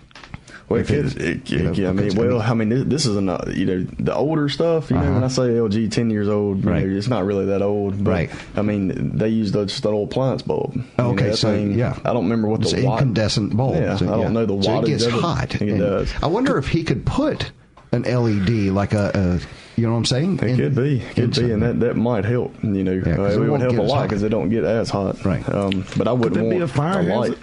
Well, 0.70 0.80
it 0.82 0.90
it- 0.90 1.04
could, 1.14 1.22
it, 1.22 1.50
you 1.52 1.60
know, 1.64 1.72
yeah, 1.74 1.90
I 1.90 1.92
mean, 1.92 2.16
well, 2.16 2.42
I 2.42 2.54
mean, 2.56 2.70
this, 2.70 2.84
this 2.88 3.06
is 3.06 3.18
not, 3.22 3.54
you 3.56 3.66
know, 3.68 3.84
the 4.00 4.16
older 4.16 4.50
stuff. 4.50 4.90
You 4.90 4.96
know, 4.98 5.04
Uh-huh. 5.04 5.14
when 5.14 5.24
I 5.24 5.28
say 5.28 5.42
LG, 5.44 5.92
ten 5.92 6.10
years 6.10 6.28
old, 6.28 6.66
Right. 6.66 6.84
know, 6.88 6.96
it's 6.98 7.08
not 7.08 7.24
really 7.26 7.46
that 7.48 7.62
old. 7.62 8.04
But, 8.04 8.10
Right. 8.10 8.32
I 8.56 8.64
mean, 8.64 9.16
they 9.16 9.30
used 9.30 9.56
a- 9.56 9.66
just 9.68 9.86
an 9.86 9.94
old 9.94 10.10
appliance 10.12 10.42
bulb. 10.42 10.76
You 10.76 10.84
know, 10.98 11.10
Okay, 11.12 11.34
so 11.34 11.52
thing- 11.52 11.78
yeah, 11.78 11.96
I 12.04 12.14
don't 12.14 12.24
remember 12.24 12.48
what 12.48 12.62
it's 12.62 12.74
the 12.74 12.84
watt- 12.84 13.00
incandescent 13.02 13.56
bulb. 13.56 13.76
Yeah, 13.76 13.96
So, 13.98 14.12
I 14.12 14.24
don't 14.24 14.34
know 14.34 14.46
the 14.48 14.60
So 14.64 14.70
wattage 14.70 14.84
it 14.86 14.88
gets 14.88 15.06
hot. 15.06 15.62
It 15.62 15.78
does. 15.78 16.12
I 16.24 16.28
wonder 16.28 16.58
if 16.58 16.68
he 16.70 16.84
could 16.84 17.06
put 17.06 17.52
an 17.92 18.04
LED 18.04 18.72
like 18.74 18.94
a, 18.94 19.12
a 19.14 19.40
you 19.80 19.86
know 19.86 19.92
what 19.94 20.00
I'm 20.00 20.06
saying? 20.06 20.40
It 20.40 20.56
could 20.56 20.76
be, 20.76 21.00
could 21.16 21.36
be, 21.36 21.52
and 21.52 21.62
that, 21.62 21.80
that 21.82 21.96
might 21.98 22.24
help. 22.26 22.56
You 22.64 22.84
know, 22.84 23.02
'cause 23.02 23.36
uh, 23.36 23.42
it 23.42 23.46
it 23.46 23.50
would 23.50 23.62
help 23.62 23.78
a 23.78 23.82
lot 23.82 24.04
because 24.04 24.22
they 24.22 24.30
don't 24.30 24.50
get 24.50 24.64
as 24.64 24.90
hot. 24.90 25.24
Right. 25.26 25.48
Um, 25.50 25.84
but 25.98 26.08
I 26.08 26.14
wouldn't 26.14 26.42
want 26.46 26.50
be 26.58 26.62
a 26.62 26.68
fire 26.68 27.04
light. 27.04 27.38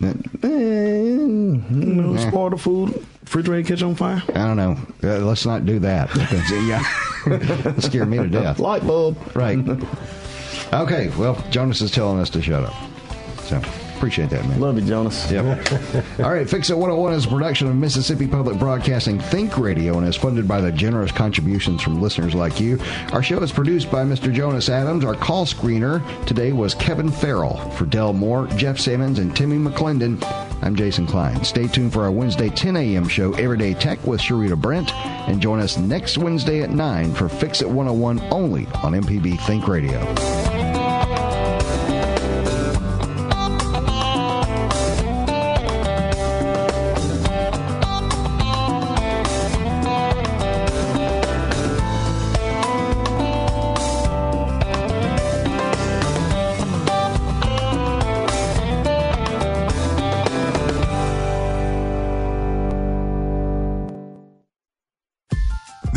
No, 0.00 0.12
Nah. 2.12 2.28
spoil 2.28 2.50
the 2.50 2.56
food, 2.58 3.04
refrigerator 3.22 3.68
catch 3.68 3.82
on 3.82 3.94
fire. 3.94 4.22
I 4.30 4.32
don't 4.32 4.56
know. 4.56 4.76
Uh, 5.02 5.18
let's 5.24 5.46
not 5.46 5.64
do 5.64 5.78
that. 5.80 6.10
Because, 6.12 6.50
yeah, 6.66 7.78
scare 7.78 8.04
me 8.06 8.18
to 8.18 8.26
death. 8.28 8.58
Light 8.58 8.86
bulb. 8.86 9.16
Right. 9.34 9.58
Okay. 10.72 11.10
Well, 11.18 11.34
Jonas 11.50 11.82
is 11.82 11.90
telling 11.90 12.18
us 12.18 12.30
to 12.30 12.40
shut 12.40 12.64
up. 12.64 12.72
So 13.42 13.60
appreciate 14.02 14.30
that, 14.30 14.44
man. 14.48 14.58
Love 14.58 14.76
you, 14.80 14.84
Jonas. 14.84 15.30
Yep. 15.30 15.64
All 16.18 16.32
right. 16.32 16.50
Fix 16.50 16.70
It 16.70 16.76
101 16.76 17.12
is 17.12 17.24
a 17.24 17.28
production 17.28 17.68
of 17.68 17.76
Mississippi 17.76 18.26
Public 18.26 18.58
Broadcasting 18.58 19.20
Think 19.20 19.56
Radio 19.56 19.96
and 19.96 20.08
is 20.08 20.16
funded 20.16 20.48
by 20.48 20.60
the 20.60 20.72
generous 20.72 21.12
contributions 21.12 21.80
from 21.80 22.02
listeners 22.02 22.34
like 22.34 22.58
you. 22.58 22.80
Our 23.12 23.22
show 23.22 23.38
is 23.44 23.52
produced 23.52 23.92
by 23.92 24.02
Mr. 24.02 24.34
Jonas 24.34 24.68
Adams. 24.68 25.04
Our 25.04 25.14
call 25.14 25.46
screener 25.46 26.02
today 26.26 26.50
was 26.50 26.74
Kevin 26.74 27.12
Farrell. 27.12 27.58
For 27.76 27.86
Del 27.86 28.12
Moore, 28.12 28.48
Jeff 28.56 28.76
Simmons, 28.76 29.20
and 29.20 29.36
Timmy 29.36 29.56
McClendon, 29.56 30.20
I'm 30.62 30.74
Jason 30.74 31.06
Klein. 31.06 31.44
Stay 31.44 31.68
tuned 31.68 31.92
for 31.92 32.02
our 32.02 32.10
Wednesday 32.10 32.48
10 32.48 32.74
a.m. 32.76 33.06
show, 33.06 33.32
Everyday 33.34 33.72
Tech 33.72 34.04
with 34.04 34.20
Sharita 34.20 34.60
Brent, 34.60 34.92
and 35.28 35.40
join 35.40 35.60
us 35.60 35.78
next 35.78 36.18
Wednesday 36.18 36.62
at 36.62 36.70
9 36.70 37.14
for 37.14 37.28
Fix 37.28 37.62
It 37.62 37.68
101 37.68 38.20
only 38.32 38.66
on 38.82 38.94
MPB 38.94 39.40
Think 39.42 39.68
Radio. 39.68 40.61